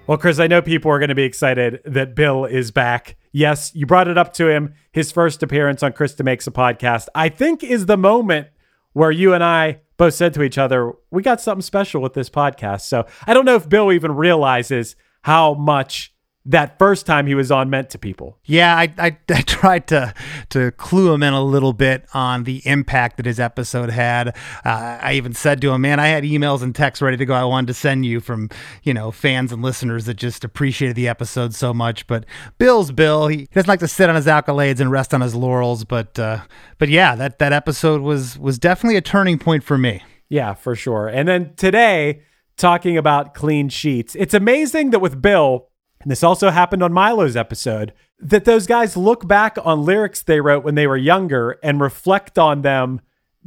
Well, 0.08 0.18
Chris, 0.18 0.40
I 0.40 0.48
know 0.48 0.60
people 0.60 0.90
are 0.90 0.98
going 0.98 1.10
to 1.10 1.14
be 1.14 1.22
excited 1.22 1.80
that 1.84 2.16
Bill 2.16 2.44
is 2.44 2.72
back. 2.72 3.16
Yes, 3.30 3.72
you 3.76 3.86
brought 3.86 4.08
it 4.08 4.18
up 4.18 4.32
to 4.34 4.48
him. 4.48 4.74
His 4.90 5.12
first 5.12 5.40
appearance 5.44 5.84
on 5.84 5.92
Chris 5.92 6.16
DeMakes 6.16 6.48
a 6.48 6.50
Podcast, 6.50 7.06
I 7.14 7.28
think, 7.28 7.62
is 7.62 7.86
the 7.86 7.96
moment 7.96 8.48
where 8.92 9.12
you 9.12 9.34
and 9.34 9.44
I 9.44 9.82
both 9.98 10.14
said 10.14 10.34
to 10.34 10.42
each 10.42 10.58
other, 10.58 10.94
we 11.12 11.22
got 11.22 11.40
something 11.40 11.62
special 11.62 12.02
with 12.02 12.14
this 12.14 12.28
podcast. 12.28 12.80
So 12.80 13.06
I 13.24 13.34
don't 13.34 13.44
know 13.44 13.54
if 13.54 13.68
Bill 13.68 13.92
even 13.92 14.16
realizes 14.16 14.96
how 15.22 15.54
much 15.54 16.12
that 16.48 16.78
first 16.78 17.04
time 17.04 17.26
he 17.26 17.34
was 17.34 17.52
on 17.52 17.68
meant 17.68 17.90
to 17.90 17.98
people. 17.98 18.38
Yeah, 18.44 18.74
I, 18.74 18.92
I, 18.98 19.18
I 19.28 19.42
tried 19.42 19.86
to 19.88 20.14
to 20.48 20.72
clue 20.72 21.12
him 21.12 21.22
in 21.22 21.34
a 21.34 21.44
little 21.44 21.74
bit 21.74 22.06
on 22.14 22.44
the 22.44 22.62
impact 22.64 23.18
that 23.18 23.26
his 23.26 23.38
episode 23.38 23.90
had. 23.90 24.28
Uh, 24.64 24.98
I 25.00 25.12
even 25.14 25.34
said 25.34 25.60
to 25.60 25.70
him, 25.70 25.82
"Man, 25.82 26.00
I 26.00 26.08
had 26.08 26.24
emails 26.24 26.62
and 26.62 26.74
texts 26.74 27.02
ready 27.02 27.18
to 27.18 27.26
go. 27.26 27.34
I 27.34 27.44
wanted 27.44 27.68
to 27.68 27.74
send 27.74 28.06
you 28.06 28.20
from 28.20 28.48
you 28.82 28.94
know 28.94 29.10
fans 29.10 29.52
and 29.52 29.62
listeners 29.62 30.06
that 30.06 30.14
just 30.14 30.42
appreciated 30.42 30.96
the 30.96 31.06
episode 31.06 31.54
so 31.54 31.74
much." 31.74 32.06
But 32.06 32.24
Bill's 32.56 32.90
Bill. 32.90 33.28
He, 33.28 33.38
he 33.38 33.46
doesn't 33.52 33.68
like 33.68 33.80
to 33.80 33.88
sit 33.88 34.08
on 34.08 34.16
his 34.16 34.26
accolades 34.26 34.80
and 34.80 34.90
rest 34.90 35.12
on 35.12 35.20
his 35.20 35.34
laurels. 35.34 35.84
But 35.84 36.18
uh, 36.18 36.40
but 36.78 36.88
yeah, 36.88 37.14
that 37.14 37.38
that 37.40 37.52
episode 37.52 38.00
was 38.00 38.38
was 38.38 38.58
definitely 38.58 38.96
a 38.96 39.02
turning 39.02 39.38
point 39.38 39.64
for 39.64 39.76
me. 39.76 40.02
Yeah, 40.30 40.54
for 40.54 40.74
sure. 40.74 41.08
And 41.08 41.28
then 41.28 41.54
today, 41.56 42.22
talking 42.56 42.96
about 42.96 43.34
clean 43.34 43.68
sheets, 43.68 44.14
it's 44.14 44.34
amazing 44.34 44.90
that 44.90 45.00
with 45.00 45.20
Bill 45.20 45.67
and 46.00 46.10
this 46.10 46.22
also 46.22 46.50
happened 46.50 46.82
on 46.82 46.92
Milo's 46.92 47.36
episode, 47.36 47.92
that 48.20 48.44
those 48.44 48.66
guys 48.66 48.96
look 48.96 49.26
back 49.26 49.56
on 49.64 49.84
lyrics 49.84 50.22
they 50.22 50.40
wrote 50.40 50.64
when 50.64 50.74
they 50.74 50.86
were 50.86 50.96
younger 50.96 51.58
and 51.62 51.80
reflect 51.80 52.38
on 52.38 52.62
them 52.62 53.00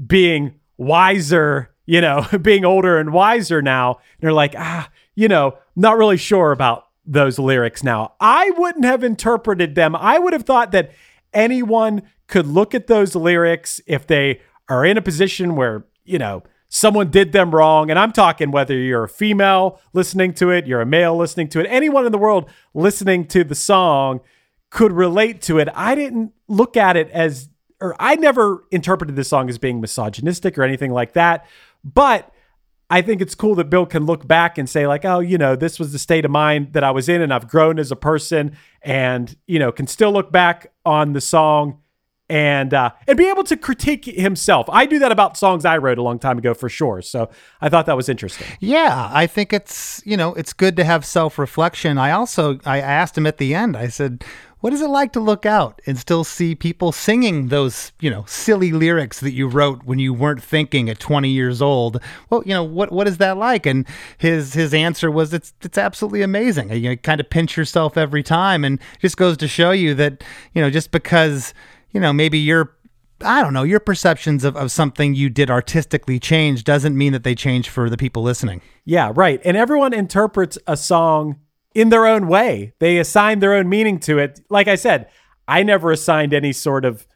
being 0.08 0.56
wiser, 0.78 1.72
you 1.86 2.02
know, 2.02 2.26
being 2.42 2.66
older 2.66 2.98
and 3.00 3.14
wiser 3.14 3.62
now. 3.62 3.96
And 3.96 4.22
they're 4.22 4.34
like, 4.34 4.56
ah, 4.58 4.90
you 5.16 5.28
know, 5.28 5.58
not 5.76 5.98
really 5.98 6.18
sure 6.18 6.52
about 6.52 6.88
those 7.06 7.40
lyrics 7.40 7.84
now. 7.84 8.14
I 8.20 8.52
wouldn't 8.52 8.86
have 8.86 9.04
interpreted 9.04 9.76
them. 9.76 9.96
I 9.96 10.20
would 10.20 10.34
have 10.34 10.44
thought 10.44 10.72
that 10.72 10.92
anyone 11.34 12.04
could 12.28 12.48
look 12.48 12.74
at 12.74 12.88
those 12.88 13.16
lyrics 13.16 13.82
if 13.88 14.08
they 14.08 14.42
are 14.70 14.86
in 14.86 14.98
a 14.98 15.02
position 15.02 15.56
where, 15.56 15.86
you 16.06 16.18
know, 16.18 16.44
someone 16.74 17.12
did 17.12 17.34
them 17.34 17.54
wrong. 17.54 17.90
And 17.90 18.00
I'm 18.00 18.14
talking 18.14 18.50
whether 18.50 18.74
you're 18.74 19.04
a 19.04 19.10
female 19.10 19.82
listening 19.92 20.34
to 20.36 20.52
it, 20.52 20.66
you're 20.66 20.80
a 20.80 20.86
male 20.86 21.16
listening 21.16 21.50
to 21.50 21.60
it, 21.60 21.68
anyone 21.70 22.06
in 22.06 22.14
the 22.14 22.18
world 22.18 22.50
listening 22.74 23.28
to 23.28 23.44
the 23.44 23.56
song 23.56 24.22
could 24.70 24.94
relate 24.94 25.42
to 25.42 25.60
it. 25.60 25.68
I 25.76 25.96
didn't 25.96 26.32
look 26.48 26.78
at 26.78 26.96
it 26.96 27.10
as, 27.10 27.50
or 27.82 27.94
I 28.00 28.16
never 28.16 28.64
interpreted 28.72 29.18
this 29.18 29.28
song 29.28 29.50
as 29.50 29.58
being 29.58 29.82
misogynistic 29.82 30.58
or 30.58 30.64
anything 30.64 30.92
like 30.92 31.12
that. 31.12 31.46
But 31.84 32.32
I 32.90 33.02
think 33.02 33.22
it's 33.22 33.36
cool 33.36 33.56
that 33.56 33.70
Bill 33.70 33.86
can 33.86 34.06
look 34.06 34.26
back 34.26 34.58
and 34.58 34.70
say, 34.70 34.88
like, 34.88 35.04
oh, 35.04 35.20
you 35.20 35.38
know, 35.38 35.58
this 35.58 35.78
was 35.78 35.92
the 35.92 36.00
state 36.00 36.24
of 36.24 36.32
mind 36.32 36.72
that 36.72 36.86
I 36.86 36.92
was 36.92 37.10
in 37.10 37.22
and 37.22 37.34
I've 37.34 37.50
grown 37.50 37.80
as 37.80 37.92
a 37.92 37.98
person 37.98 38.56
and, 38.82 39.36
you 39.46 39.60
know, 39.60 39.74
can 39.74 39.88
still 39.88 40.14
look 40.14 40.32
back 40.32 40.72
on 40.86 41.12
the 41.12 41.22
song 41.22 41.81
and 42.32 42.74
uh, 42.74 42.92
and 43.08 43.18
be 43.18 43.28
able 43.28 43.44
to 43.44 43.58
critique 43.58 44.06
himself. 44.06 44.66
I 44.70 44.86
do 44.86 45.00
that 45.00 45.12
about 45.12 45.36
songs 45.36 45.66
I 45.66 45.78
wrote 45.78 45.98
a 45.98 46.02
long 46.02 46.18
time 46.18 46.38
ago 46.38 46.54
for 46.54 46.70
sure. 46.70 47.02
So 47.02 47.30
I 47.60 47.68
thought 47.68 47.86
that 47.88 47.98
was 47.98 48.08
interesting. 48.08 48.48
Yeah, 48.62 49.10
I 49.12 49.28
think 49.28 49.52
it's 49.52 50.02
you 50.06 50.16
know 50.16 50.34
it's 50.36 50.54
good 50.54 50.78
to 50.78 50.86
have 50.86 51.04
self 51.04 51.38
reflection. 51.38 51.98
I 51.98 52.12
also 52.12 52.58
I 52.66 52.80
asked 52.80 53.18
him 53.18 53.28
at 53.28 53.38
the 53.38 53.54
end. 53.54 53.76
I 53.76 53.90
said, 53.90 54.24
"What 54.62 54.72
is 54.72 54.80
it 54.80 54.88
like 54.88 55.12
to 55.12 55.20
look 55.20 55.46
out 55.46 55.82
and 55.86 55.98
still 56.00 56.24
see 56.24 56.56
people 56.56 56.94
singing 56.94 57.50
those 57.50 57.92
you 58.00 58.10
know 58.10 58.24
silly 58.28 58.72
lyrics 58.72 59.20
that 59.20 59.34
you 59.34 59.50
wrote 59.50 59.84
when 59.84 60.00
you 60.00 60.14
weren't 60.14 60.42
thinking 60.42 60.90
at 60.90 61.00
20 61.00 61.28
years 61.28 61.62
old?" 61.62 62.00
Well, 62.30 62.44
you 62.46 62.54
know 62.54 62.64
what 62.64 62.94
what 62.94 63.10
is 63.10 63.18
that 63.18 63.36
like? 63.36 63.66
And 63.66 63.86
his 64.18 64.54
his 64.54 64.74
answer 64.74 65.12
was, 65.12 65.34
"It's 65.34 65.54
it's 65.64 65.78
absolutely 65.78 66.22
amazing. 66.22 66.72
You 66.72 66.96
kind 66.96 67.20
of 67.20 67.30
pinch 67.30 67.58
yourself 67.58 67.98
every 67.98 68.24
time, 68.24 68.64
and 68.64 68.80
just 69.02 69.18
goes 69.18 69.36
to 69.36 69.50
show 69.50 69.72
you 69.72 69.94
that 69.96 70.24
you 70.54 70.62
know 70.62 70.70
just 70.70 70.92
because." 70.92 71.54
You 71.92 72.00
know, 72.00 72.14
maybe 72.14 72.38
your 72.38 72.76
I 73.24 73.42
don't 73.44 73.54
know, 73.54 73.64
your 73.64 73.80
perceptions 73.80 74.44
of, 74.44 74.56
of 74.56 74.72
something 74.72 75.14
you 75.14 75.30
did 75.30 75.50
artistically 75.50 76.20
change 76.20 76.64
doesn't 76.64 76.98
mean 76.98 77.14
that 77.14 77.24
they 77.24 77.36
change 77.36 77.70
for 77.70 77.90
the 77.90 77.98
people 77.98 78.24
listening. 78.24 78.62
Yeah, 78.86 79.12
right. 79.14 79.40
And 79.46 79.56
everyone 79.56 79.94
interprets 79.94 80.58
a 80.68 80.76
song 80.76 81.40
in 81.74 81.90
their 81.90 82.06
own 82.06 82.28
way. 82.28 82.74
They 82.80 82.98
assign 82.98 83.40
their 83.40 83.54
own 83.54 83.70
meaning 83.70 84.00
to 84.02 84.18
it. 84.18 84.42
Like 84.50 84.68
I 84.68 84.76
said, 84.76 85.08
I 85.48 85.64
never 85.64 85.92
assigned 85.92 86.34
any 86.34 86.54
sort 86.54 86.86
of 86.86 87.08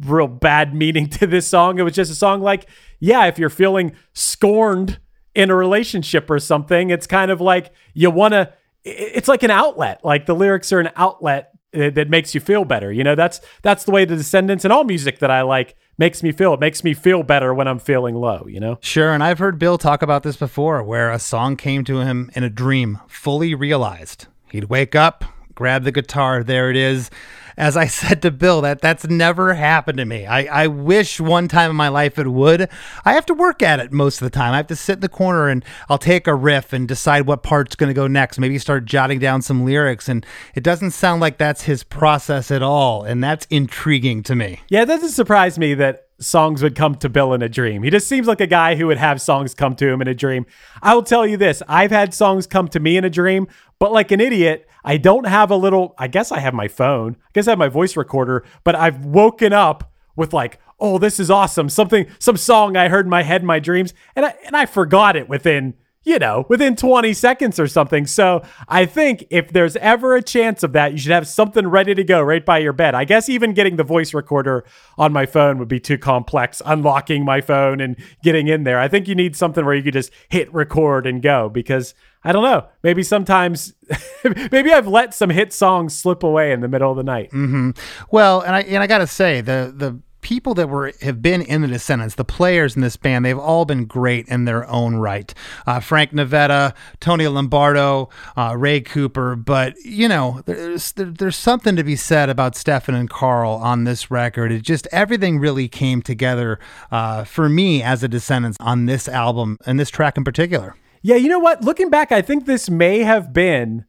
real 0.00 0.28
bad 0.28 0.74
meaning 0.74 1.08
to 1.10 1.26
this 1.26 1.46
song. 1.46 1.78
It 1.78 1.82
was 1.82 1.94
just 1.94 2.10
a 2.10 2.16
song 2.16 2.40
like, 2.40 2.68
yeah, 3.00 3.26
if 3.26 3.38
you're 3.38 3.50
feeling 3.50 3.92
scorned 4.12 4.98
in 5.34 5.50
a 5.50 5.54
relationship 5.54 6.30
or 6.30 6.38
something, 6.38 6.90
it's 6.90 7.06
kind 7.06 7.30
of 7.30 7.40
like 7.40 7.72
you 7.92 8.10
want 8.10 8.32
to, 8.32 8.52
it's 8.84 9.28
like 9.28 9.42
an 9.42 9.50
outlet. 9.50 10.04
Like 10.04 10.26
the 10.26 10.34
lyrics 10.34 10.72
are 10.72 10.80
an 10.80 10.90
outlet 10.96 11.53
that 11.74 12.08
makes 12.08 12.34
you 12.34 12.40
feel 12.40 12.64
better. 12.64 12.92
You 12.92 13.04
know, 13.04 13.14
that's 13.14 13.40
that's 13.62 13.84
the 13.84 13.90
way 13.90 14.04
the 14.04 14.16
Descendents 14.16 14.64
and 14.64 14.72
all 14.72 14.84
music 14.84 15.18
that 15.18 15.30
I 15.30 15.42
like 15.42 15.76
makes 15.98 16.22
me 16.22 16.32
feel. 16.32 16.54
It 16.54 16.60
makes 16.60 16.82
me 16.84 16.94
feel 16.94 17.22
better 17.22 17.52
when 17.54 17.68
I'm 17.68 17.78
feeling 17.78 18.14
low, 18.14 18.46
you 18.48 18.60
know? 18.60 18.78
Sure, 18.80 19.12
and 19.12 19.22
I've 19.22 19.38
heard 19.38 19.58
Bill 19.58 19.78
talk 19.78 20.02
about 20.02 20.22
this 20.22 20.36
before 20.36 20.82
where 20.82 21.10
a 21.10 21.18
song 21.18 21.56
came 21.56 21.84
to 21.84 22.00
him 22.00 22.30
in 22.34 22.42
a 22.42 22.50
dream, 22.50 23.00
fully 23.06 23.54
realized. 23.54 24.26
He'd 24.50 24.64
wake 24.64 24.94
up, 24.94 25.24
grab 25.54 25.84
the 25.84 25.92
guitar, 25.92 26.42
there 26.42 26.70
it 26.70 26.76
is. 26.76 27.10
As 27.56 27.76
I 27.76 27.86
said 27.88 28.22
to 28.22 28.30
Bill, 28.30 28.60
that 28.62 28.80
that's 28.80 29.06
never 29.06 29.54
happened 29.54 29.98
to 29.98 30.04
me. 30.04 30.26
I, 30.26 30.64
I 30.64 30.66
wish 30.66 31.20
one 31.20 31.48
time 31.48 31.70
in 31.70 31.76
my 31.76 31.88
life 31.88 32.18
it 32.18 32.26
would. 32.26 32.68
I 33.04 33.12
have 33.12 33.26
to 33.26 33.34
work 33.34 33.62
at 33.62 33.80
it 33.80 33.92
most 33.92 34.20
of 34.20 34.26
the 34.26 34.36
time. 34.36 34.52
I 34.52 34.56
have 34.56 34.66
to 34.68 34.76
sit 34.76 34.94
in 34.94 35.00
the 35.00 35.08
corner 35.08 35.48
and 35.48 35.64
I'll 35.88 35.98
take 35.98 36.26
a 36.26 36.34
riff 36.34 36.72
and 36.72 36.88
decide 36.88 37.26
what 37.26 37.42
part's 37.42 37.76
going 37.76 37.90
to 37.90 37.94
go 37.94 38.06
next. 38.06 38.38
Maybe 38.38 38.58
start 38.58 38.84
jotting 38.84 39.18
down 39.18 39.42
some 39.42 39.64
lyrics. 39.64 40.08
And 40.08 40.26
it 40.54 40.64
doesn't 40.64 40.90
sound 40.92 41.20
like 41.20 41.38
that's 41.38 41.62
his 41.62 41.84
process 41.84 42.50
at 42.50 42.62
all. 42.62 43.04
And 43.04 43.22
that's 43.22 43.46
intriguing 43.50 44.22
to 44.24 44.34
me. 44.34 44.60
Yeah, 44.68 44.82
it 44.82 44.86
doesn't 44.86 45.10
surprise 45.10 45.58
me 45.58 45.74
that 45.74 46.04
songs 46.18 46.62
would 46.62 46.74
come 46.74 46.94
to 46.96 47.08
Bill 47.08 47.32
in 47.32 47.42
a 47.42 47.48
dream. 47.48 47.82
He 47.82 47.90
just 47.90 48.06
seems 48.06 48.26
like 48.26 48.40
a 48.40 48.46
guy 48.46 48.76
who 48.76 48.86
would 48.86 48.98
have 48.98 49.20
songs 49.20 49.54
come 49.54 49.74
to 49.76 49.88
him 49.88 50.00
in 50.00 50.08
a 50.08 50.14
dream. 50.14 50.46
I 50.82 50.94
will 50.94 51.02
tell 51.02 51.26
you 51.26 51.36
this 51.36 51.62
I've 51.68 51.90
had 51.90 52.14
songs 52.14 52.46
come 52.46 52.68
to 52.68 52.80
me 52.80 52.96
in 52.96 53.04
a 53.04 53.10
dream, 53.10 53.48
but 53.78 53.92
like 53.92 54.10
an 54.12 54.20
idiot, 54.20 54.68
I 54.84 54.96
don't 54.96 55.26
have 55.26 55.50
a 55.50 55.56
little, 55.56 55.94
I 55.98 56.08
guess 56.08 56.32
I 56.32 56.40
have 56.40 56.54
my 56.54 56.68
phone, 56.68 57.16
I 57.20 57.30
guess 57.32 57.48
I 57.48 57.52
have 57.52 57.58
my 57.58 57.68
voice 57.68 57.96
recorder, 57.96 58.44
but 58.62 58.74
I've 58.74 59.04
woken 59.04 59.52
up 59.52 59.92
with 60.16 60.32
like, 60.32 60.60
oh, 60.78 60.98
this 60.98 61.18
is 61.18 61.30
awesome. 61.30 61.68
Something, 61.68 62.06
some 62.18 62.36
song 62.36 62.76
I 62.76 62.88
heard 62.88 63.06
in 63.06 63.10
my 63.10 63.22
head 63.22 63.40
in 63.42 63.46
my 63.46 63.58
dreams, 63.58 63.94
and 64.14 64.26
I, 64.26 64.34
and 64.46 64.56
I 64.56 64.66
forgot 64.66 65.16
it 65.16 65.28
within 65.28 65.74
you 66.04 66.18
know, 66.18 66.44
within 66.48 66.76
20 66.76 67.12
seconds 67.14 67.58
or 67.58 67.66
something. 67.66 68.06
So 68.06 68.42
I 68.68 68.84
think 68.84 69.26
if 69.30 69.50
there's 69.52 69.76
ever 69.76 70.14
a 70.14 70.22
chance 70.22 70.62
of 70.62 70.72
that, 70.74 70.92
you 70.92 70.98
should 70.98 71.12
have 71.12 71.26
something 71.26 71.66
ready 71.66 71.94
to 71.94 72.04
go 72.04 72.20
right 72.20 72.44
by 72.44 72.58
your 72.58 72.74
bed. 72.74 72.94
I 72.94 73.04
guess 73.04 73.28
even 73.28 73.54
getting 73.54 73.76
the 73.76 73.84
voice 73.84 74.12
recorder 74.12 74.64
on 74.98 75.12
my 75.12 75.26
phone 75.26 75.58
would 75.58 75.68
be 75.68 75.80
too 75.80 75.98
complex, 75.98 76.60
unlocking 76.64 77.24
my 77.24 77.40
phone 77.40 77.80
and 77.80 77.96
getting 78.22 78.48
in 78.48 78.64
there. 78.64 78.78
I 78.78 78.88
think 78.88 79.08
you 79.08 79.14
need 79.14 79.34
something 79.34 79.64
where 79.64 79.74
you 79.74 79.82
could 79.82 79.94
just 79.94 80.12
hit 80.28 80.52
record 80.52 81.06
and 81.06 81.22
go 81.22 81.48
because 81.48 81.94
I 82.24 82.32
don't 82.32 82.42
know. 82.42 82.66
Maybe 82.82 83.02
sometimes, 83.02 83.74
maybe 84.50 84.72
I've 84.72 84.88
let 84.88 85.12
some 85.12 85.30
hit 85.30 85.52
songs 85.52 85.94
slip 85.94 86.22
away 86.22 86.52
in 86.52 86.60
the 86.60 86.68
middle 86.68 86.90
of 86.90 86.96
the 86.96 87.02
night. 87.02 87.30
Mm-hmm. 87.30 87.70
Well, 88.10 88.40
and 88.40 88.56
I 88.56 88.60
and 88.62 88.82
I 88.82 88.86
gotta 88.86 89.06
say 89.06 89.40
the 89.42 89.72
the 89.76 90.00
people 90.24 90.54
that 90.54 90.70
were 90.70 90.90
have 91.02 91.20
been 91.20 91.42
in 91.42 91.60
the 91.60 91.68
Descendents, 91.68 92.14
the 92.14 92.24
players 92.24 92.74
in 92.74 92.82
this 92.82 92.96
band, 92.96 93.24
they've 93.24 93.38
all 93.38 93.66
been 93.66 93.84
great 93.84 94.26
in 94.26 94.46
their 94.46 94.66
own 94.68 94.96
right. 94.96 95.32
Uh, 95.66 95.78
Frank 95.80 96.12
Navetta, 96.12 96.74
Tony 96.98 97.28
Lombardo, 97.28 98.08
uh, 98.36 98.54
Ray 98.56 98.80
Cooper, 98.80 99.36
but 99.36 99.76
you 99.84 100.08
know, 100.08 100.40
there's 100.46 100.92
there, 100.92 101.06
there's 101.06 101.36
something 101.36 101.76
to 101.76 101.84
be 101.84 101.94
said 101.94 102.30
about 102.30 102.56
Stefan 102.56 102.94
and 102.94 103.08
Karl 103.08 103.52
on 103.52 103.84
this 103.84 104.10
record. 104.10 104.50
It 104.50 104.62
just 104.62 104.88
everything 104.90 105.38
really 105.38 105.68
came 105.68 106.00
together 106.00 106.58
uh, 106.90 107.24
for 107.24 107.48
me 107.48 107.82
as 107.82 108.02
a 108.02 108.08
Descendents 108.08 108.56
on 108.60 108.86
this 108.86 109.08
album 109.08 109.58
and 109.66 109.78
this 109.78 109.90
track 109.90 110.16
in 110.16 110.24
particular. 110.24 110.74
Yeah, 111.06 111.16
you 111.16 111.28
know 111.28 111.38
what? 111.38 111.62
Looking 111.62 111.90
back, 111.90 112.12
I 112.12 112.22
think 112.22 112.46
this 112.46 112.70
may 112.70 113.00
have 113.00 113.34
been 113.34 113.84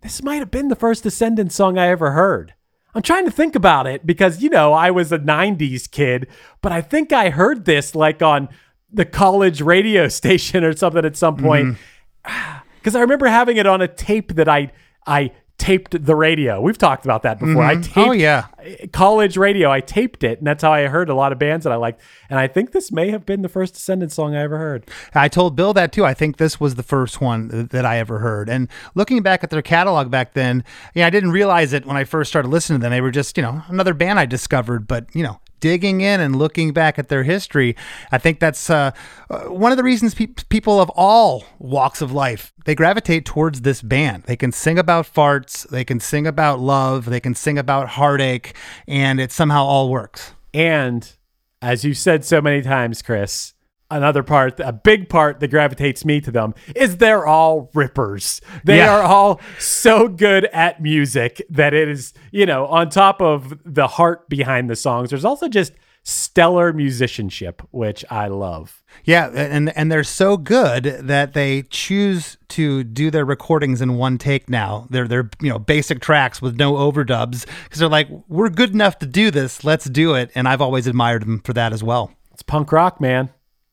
this 0.00 0.22
might 0.22 0.36
have 0.36 0.50
been 0.50 0.68
the 0.68 0.74
first 0.74 1.02
Descendents 1.02 1.54
song 1.54 1.76
I 1.76 1.88
ever 1.88 2.12
heard. 2.12 2.54
I'm 2.94 3.02
trying 3.02 3.26
to 3.26 3.30
think 3.30 3.54
about 3.54 3.86
it 3.86 4.06
because, 4.06 4.42
you 4.42 4.48
know, 4.48 4.72
I 4.72 4.90
was 4.90 5.12
a 5.12 5.18
90s 5.18 5.90
kid, 5.90 6.26
but 6.62 6.72
I 6.72 6.80
think 6.80 7.12
I 7.12 7.28
heard 7.28 7.66
this 7.66 7.94
like 7.94 8.22
on 8.22 8.48
the 8.90 9.04
college 9.04 9.60
radio 9.60 10.08
station 10.20 10.64
or 10.64 10.74
something 10.74 11.04
at 11.04 11.16
some 11.16 11.36
point. 11.36 11.76
Mm-hmm. 12.24 12.58
Because 12.82 12.96
I 12.96 13.00
remember 13.00 13.28
having 13.28 13.58
it 13.58 13.66
on 13.66 13.80
a 13.80 13.86
tape 13.86 14.34
that 14.34 14.48
I 14.48 14.72
I 15.06 15.30
taped 15.62 16.04
the 16.04 16.16
radio. 16.16 16.60
We've 16.60 16.76
talked 16.76 17.04
about 17.04 17.22
that 17.22 17.38
before. 17.38 17.62
I 17.62 17.76
Mhm. 17.76 17.82
taped 17.84 17.96
Oh, 18.08 18.10
yeah. 18.10 18.46
college 18.92 19.36
radio. 19.36 19.70
I 19.70 19.78
taped 19.80 20.24
it, 20.24 20.38
and 20.38 20.46
that's 20.46 20.62
how 20.62 20.72
I 20.72 20.88
heard 20.88 21.08
a 21.08 21.14
lot 21.14 21.30
of 21.30 21.38
bands 21.38 21.62
that 21.62 21.72
I 21.72 21.76
liked. 21.76 22.00
And 22.28 22.40
I 22.40 22.48
think 22.48 22.72
this 22.72 22.90
may 22.90 23.10
have 23.10 23.24
been 23.24 23.42
the 23.42 23.48
first 23.48 23.74
Descendents 23.74 24.16
song 24.16 24.34
I 24.34 24.42
ever 24.42 24.58
heard. 24.58 24.90
I 25.14 25.28
told 25.28 25.54
Bill 25.54 25.72
that 25.74 25.92
too. 25.92 26.04
I 26.04 26.14
think 26.14 26.38
this 26.38 26.58
was 26.58 26.74
the 26.74 26.82
first 26.82 27.20
one 27.20 27.68
that 27.70 27.86
I 27.86 27.98
ever 27.98 28.18
heard. 28.18 28.48
And 28.48 28.66
looking 28.96 29.22
back 29.22 29.44
at 29.44 29.50
their 29.50 29.62
catalog 29.62 30.10
back 30.10 30.32
then, 30.34 30.64
yeah, 30.94 31.06
I 31.06 31.10
didn't 31.10 31.30
realize 31.30 31.72
it 31.72 31.86
when 31.86 31.96
I 31.96 32.02
first 32.02 32.28
started 32.30 32.48
listening 32.48 32.80
to 32.80 32.82
them. 32.82 32.90
They 32.90 33.00
were 33.00 33.12
just, 33.12 33.36
you 33.36 33.42
know, 33.44 33.62
another 33.68 33.94
band 33.94 34.18
I 34.18 34.26
discovered. 34.26 34.88
But 34.88 35.06
you 35.14 35.22
know, 35.22 35.38
digging 35.62 36.02
in 36.02 36.20
and 36.20 36.36
looking 36.36 36.74
back 36.74 36.98
at 36.98 37.08
their 37.08 37.22
history, 37.22 37.74
I 38.10 38.18
think 38.18 38.40
that's 38.40 38.68
uh, 38.68 38.90
uh, 39.30 39.44
one 39.44 39.72
of 39.72 39.78
the 39.78 39.84
reasons 39.84 40.14
pe- 40.14 40.26
people 40.26 40.78
of 40.78 40.90
all 40.90 41.44
walks 41.58 42.02
of 42.02 42.12
life 42.12 42.52
they 42.66 42.74
gravitate 42.74 43.24
towards 43.24 43.62
this 43.62 43.80
band. 43.80 44.24
They 44.24 44.36
can 44.36 44.52
sing 44.52 44.78
about 44.78 45.06
farts, 45.06 45.66
they 45.68 45.84
can 45.84 46.00
sing 46.00 46.26
about 46.26 46.60
love, 46.60 47.06
they 47.06 47.20
can 47.20 47.34
sing 47.34 47.58
about 47.58 47.88
heartache, 47.88 48.54
and 48.86 49.18
it 49.18 49.32
somehow 49.32 49.64
all 49.64 49.88
works. 49.88 50.34
And 50.52 51.10
as 51.62 51.84
you 51.84 51.94
said 51.94 52.24
so 52.24 52.42
many 52.42 52.60
times, 52.60 53.00
Chris, 53.02 53.54
another 53.96 54.22
part, 54.22 54.58
a 54.60 54.72
big 54.72 55.08
part 55.08 55.40
that 55.40 55.48
gravitates 55.48 56.04
me 56.04 56.20
to 56.20 56.30
them 56.30 56.54
is 56.74 56.96
they're 56.96 57.26
all 57.26 57.70
rippers. 57.74 58.40
They 58.64 58.78
Yeah. 58.78 58.96
are 58.96 59.02
all 59.02 59.40
so 59.58 60.08
good 60.08 60.46
at 60.46 60.80
music 60.82 61.42
that 61.50 61.74
it 61.74 61.88
is, 61.88 62.12
you 62.30 62.46
know, 62.46 62.66
on 62.66 62.88
top 62.88 63.20
of 63.22 63.58
the 63.64 63.86
heart 63.86 64.28
behind 64.28 64.68
the 64.70 64.76
songs, 64.76 65.10
there's 65.10 65.24
also 65.24 65.48
just 65.48 65.72
stellar 66.04 66.72
musicianship, 66.72 67.62
which 67.70 68.04
I 68.10 68.26
love. 68.26 68.82
Yeah, 69.04 69.28
and 69.28 69.74
and 69.76 69.90
they're 69.90 70.02
so 70.04 70.36
good 70.36 70.82
that 70.84 71.32
they 71.32 71.62
choose 71.70 72.36
to 72.48 72.82
do 72.84 73.08
their 73.10 73.24
recordings 73.24 73.80
in 73.80 73.94
one 73.96 74.18
take 74.18 74.50
now. 74.50 74.88
They're 74.90 75.06
they're 75.06 75.30
you 75.40 75.48
know 75.48 75.60
basic 75.60 76.00
tracks 76.00 76.42
with 76.42 76.58
no 76.58 76.74
overdubs 76.74 77.46
because 77.64 77.78
they're 77.78 77.88
like 77.88 78.08
we're 78.28 78.48
good 78.50 78.72
enough 78.74 78.98
to 78.98 79.06
do 79.06 79.30
this. 79.30 79.62
Let's 79.64 79.84
do 79.84 80.14
it. 80.14 80.30
And 80.34 80.48
I've 80.48 80.60
always 80.60 80.88
admired 80.88 81.22
them 81.22 81.40
for 81.44 81.52
that 81.52 81.72
as 81.72 81.82
well. 81.84 82.12
It's 82.32 82.42
punk 82.42 82.72
rock, 82.72 83.00
man. 83.00 83.30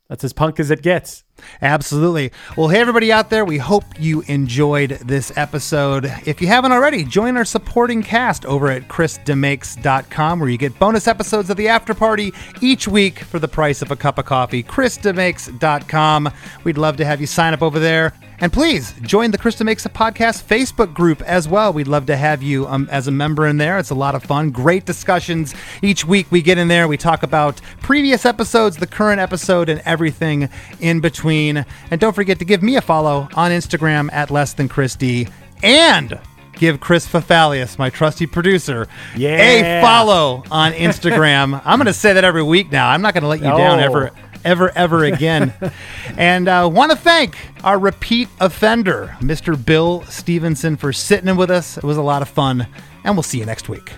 That's 0.10 0.24
as 0.24 0.34
punk 0.34 0.60
as 0.60 0.72
it 0.72 0.82
gets. 0.82 1.24
Absolutely. 1.62 2.32
Well, 2.58 2.68
hey, 2.68 2.80
everybody 2.80 3.12
out 3.12 3.30
there, 3.30 3.46
we 3.46 3.58
hope 3.58 3.84
you 4.00 4.22
enjoyed 4.28 4.92
this 5.04 5.32
episode. 5.38 6.06
If 6.26 6.42
you 6.42 6.48
haven't 6.48 6.72
already, 6.72 7.04
join 7.04 7.38
our 7.38 7.46
supporting 7.46 8.04
cast 8.04 8.46
over 8.46 8.70
at 8.70 8.88
chrisdemakes.com 8.88 10.40
where 10.40 10.50
you 10.50 10.58
get 10.58 10.78
bonus 10.80 11.08
episodes 11.08 11.50
of 11.50 11.58
the 11.58 11.68
after 11.68 11.94
party 11.94 12.34
each 12.62 12.88
week 12.88 13.20
for 13.20 13.40
the 13.40 13.48
price 13.48 13.82
of 13.82 13.92
a 13.92 13.96
cup 13.96 14.18
of 14.18 14.26
coffee. 14.26 14.64
chrisdemakes.com. 14.64 16.32
We'd 16.64 16.78
love 16.78 16.98
to 16.98 17.06
have 17.06 17.22
you 17.22 17.28
sign 17.28 17.54
up 17.54 17.62
over 17.62 17.80
there. 17.80 18.14
And 18.42 18.54
please 18.54 18.94
join 19.02 19.32
the 19.32 19.38
Chris 19.38 19.58
DeMakes 19.58 19.86
a 19.86 19.90
Podcast 19.90 20.46
Facebook 20.46 20.94
group 20.94 21.22
as 21.24 21.50
well. 21.50 21.74
We'd 21.74 21.90
love 21.90 22.06
to 22.06 22.16
have 22.16 22.42
you 22.42 22.68
um, 22.68 22.88
as 22.90 23.08
a 23.08 23.12
member 23.12 23.46
in 23.46 23.58
there. 23.58 23.78
It's 23.78 23.90
a 23.90 23.96
lot 23.96 24.16
of 24.16 24.24
fun. 24.24 24.52
Great 24.52 24.86
discussions 24.86 25.54
each 25.82 26.06
week. 26.06 26.32
We 26.32 26.42
get 26.42 26.58
in 26.58 26.70
there, 26.70 26.88
we 26.88 26.96
talk 26.96 27.24
about 27.24 27.60
previous 27.82 28.26
episodes, 28.26 28.78
the 28.78 28.88
current 28.88 29.20
episode, 29.20 29.68
and 29.68 29.82
everything 29.84 30.48
in 30.80 31.02
between. 31.02 31.29
And 31.30 32.00
don't 32.00 32.14
forget 32.14 32.40
to 32.40 32.46
give 32.46 32.64
me 32.64 32.76
a 32.76 32.82
follow 32.82 33.28
on 33.36 33.52
Instagram 33.52 34.10
at 34.12 34.32
less 34.32 34.54
than 34.54 34.68
Chris 34.68 34.96
D. 34.96 35.28
And 35.62 36.20
give 36.54 36.80
Chris 36.80 37.08
Fafalius, 37.08 37.78
my 37.78 37.90
trusty 37.90 38.26
producer, 38.26 38.88
a 39.16 39.82
follow 39.82 40.44
on 40.52 40.74
Instagram. 40.74 41.62
I'm 41.66 41.80
going 41.80 41.88
to 41.88 41.94
say 41.94 42.14
that 42.14 42.24
every 42.24 42.44
week 42.44 42.72
now. 42.72 42.90
I'm 42.90 43.02
not 43.02 43.14
going 43.14 43.24
to 43.24 43.30
let 43.30 43.40
you 43.40 43.46
down 43.46 43.80
ever 43.80 44.12
ever, 44.44 44.72
ever 44.76 45.04
again. 45.06 45.54
and 46.18 46.48
uh, 46.48 46.70
want 46.72 46.92
to 46.92 46.98
thank 46.98 47.38
our 47.64 47.78
repeat 47.78 48.30
offender, 48.40 49.16
Mr. 49.20 49.64
Bill 49.64 50.04
Stevenson, 50.06 50.78
for 50.78 50.94
sitting 50.94 51.28
in 51.28 51.38
with 51.38 51.52
us. 51.52 51.78
It 51.78 51.84
was 51.84 51.98
a 51.98 52.02
lot 52.02 52.22
of 52.22 52.30
fun, 52.30 52.68
and 53.04 53.16
we'll 53.16 53.24
see 53.24 53.40
you 53.40 53.46
next 53.46 53.70
week. 53.70 53.92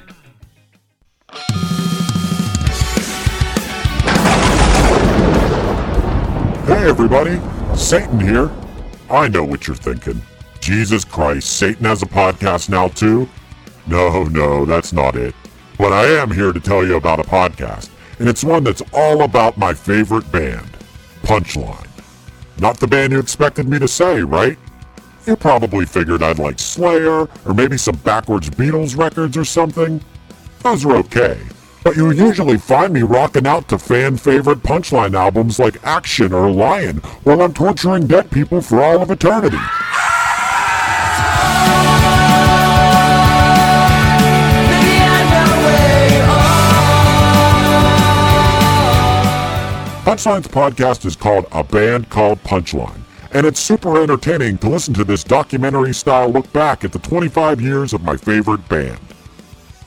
Hey 6.82 6.90
everybody, 6.90 7.40
Satan 7.78 8.20
here. 8.20 8.50
I 9.08 9.28
know 9.28 9.44
what 9.44 9.68
you're 9.68 9.76
thinking. 9.76 10.20
Jesus 10.62 11.06
Christ, 11.06 11.48
Satan 11.58 11.86
has 11.86 12.02
a 12.02 12.08
podcast 12.08 12.70
now 12.70 12.88
too? 12.88 13.30
No, 13.86 14.24
no, 14.24 14.66
that's 14.66 14.92
not 14.92 15.16
it. 15.16 15.36
But 15.78 15.94
I 15.94 16.06
am 16.06 16.32
here 16.32 16.52
to 16.52 16.60
tell 16.60 16.84
you 16.84 16.96
about 16.96 17.20
a 17.20 17.24
podcast, 17.24 17.92
and 18.18 18.28
it's 18.28 18.44
one 18.44 18.64
that's 18.64 18.82
all 18.94 19.22
about 19.22 19.60
my 19.60 19.76
favorite 19.76 20.32
band, 20.32 20.66
Punchline. 21.22 21.88
Not 22.60 22.80
the 22.80 22.88
band 22.88 23.14
you 23.14 23.20
expected 23.20 23.70
me 23.70 23.78
to 23.78 23.88
say, 23.88 24.24
right? 24.24 24.58
You 25.28 25.36
probably 25.36 25.86
figured 25.86 26.24
I'd 26.24 26.40
like 26.40 26.58
Slayer, 26.58 27.30
or 27.46 27.54
maybe 27.54 27.78
some 27.78 27.98
backwards 27.98 28.50
Beatles 28.50 28.98
records 28.98 29.38
or 29.38 29.46
something. 29.46 30.04
Those 30.64 30.84
are 30.84 30.96
okay. 30.96 31.40
But 31.84 31.96
you 31.96 32.12
usually 32.12 32.60
find 32.60 32.94
me 32.94 33.02
rocking 33.02 33.48
out 33.48 33.68
to 33.70 33.80
fan 33.80 34.18
favorite 34.18 34.60
punchline 34.60 35.16
albums 35.16 35.58
like 35.58 35.84
Action 35.84 36.32
or 36.32 36.52
Lion 36.52 36.98
while 37.24 37.42
I'm 37.42 37.54
torturing 37.54 38.06
dead 38.06 38.30
people 38.30 38.62
for 38.62 38.84
all 38.84 39.02
of 39.02 39.10
eternity. 39.10 39.58
Punchline's 50.04 50.48
podcast 50.48 51.06
is 51.06 51.16
called 51.16 51.46
A 51.52 51.64
Band 51.64 52.10
Called 52.10 52.44
Punchline, 52.44 53.02
and 53.32 53.46
it's 53.46 53.60
super 53.60 54.02
entertaining 54.02 54.58
to 54.60 54.70
listen 54.70 54.94
to 54.96 55.04
this 55.04 55.24
documentary 55.24 55.94
style 55.94 56.30
look 56.30 56.52
back 56.54 56.84
at 56.84 56.92
the 56.92 57.00
25 57.00 57.60
years 57.60 57.94
of 57.94 58.04
my 58.04 58.18
favorite 58.18 58.68
band. 58.68 59.00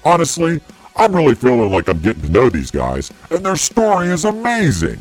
Honestly, 0.05 0.61
I'm 0.97 1.15
really 1.15 1.35
feeling 1.35 1.73
like 1.73 1.89
I'm 1.89 2.01
getting 2.01 2.23
to 2.23 2.29
know 2.31 2.49
these 2.49 2.71
guys, 2.71 3.11
and 3.31 3.45
their 3.45 3.57
story 3.57 4.09
is 4.09 4.25
amazing. 4.25 5.01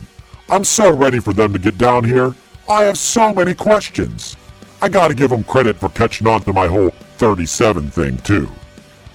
I'm 0.50 0.64
so 0.64 0.92
ready 0.92 1.20
for 1.20 1.34
them 1.34 1.54
to 1.54 1.60
get 1.60 1.78
down 1.78 2.04
here. 2.04 2.34
I 2.68 2.84
have 2.84 2.98
so 2.98 3.34
many 3.34 3.54
questions. 3.54 4.36
I 4.82 4.90
gotta 4.90 5.14
give 5.14 5.30
them 5.30 5.44
credit 5.44 5.78
for 5.78 5.90
catching 5.90 6.28
on 6.28 6.42
to 6.42 6.54
my 6.54 6.68
whole 6.68 6.90
37 7.18 7.92
thing, 7.92 8.18
too. 8.18 8.50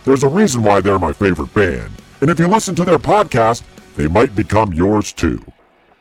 There's 0.05 0.22
a 0.22 0.29
reason 0.29 0.62
why 0.62 0.81
they're 0.81 0.99
my 0.99 1.12
favorite 1.12 1.53
band, 1.53 1.91
and 2.20 2.31
if 2.31 2.39
you 2.39 2.47
listen 2.47 2.74
to 2.76 2.85
their 2.85 2.99
podcast, 2.99 3.62
they 3.97 4.07
might 4.07 4.35
become 4.37 4.72
yours 4.72 5.12
too. 5.12 5.45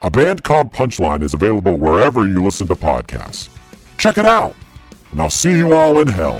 A 0.03 0.11
band 0.11 0.43
called 0.43 0.71
Punchline 0.71 1.23
is 1.23 1.33
available 1.33 1.75
wherever 1.77 2.27
you 2.27 2.43
listen 2.43 2.67
to 2.67 2.75
podcasts. 2.75 3.49
Check 3.97 4.19
it 4.19 4.25
out, 4.25 4.55
and 5.11 5.19
I'll 5.19 5.31
see 5.31 5.57
you 5.57 5.73
all 5.73 5.99
in 5.99 6.07
hell. 6.07 6.39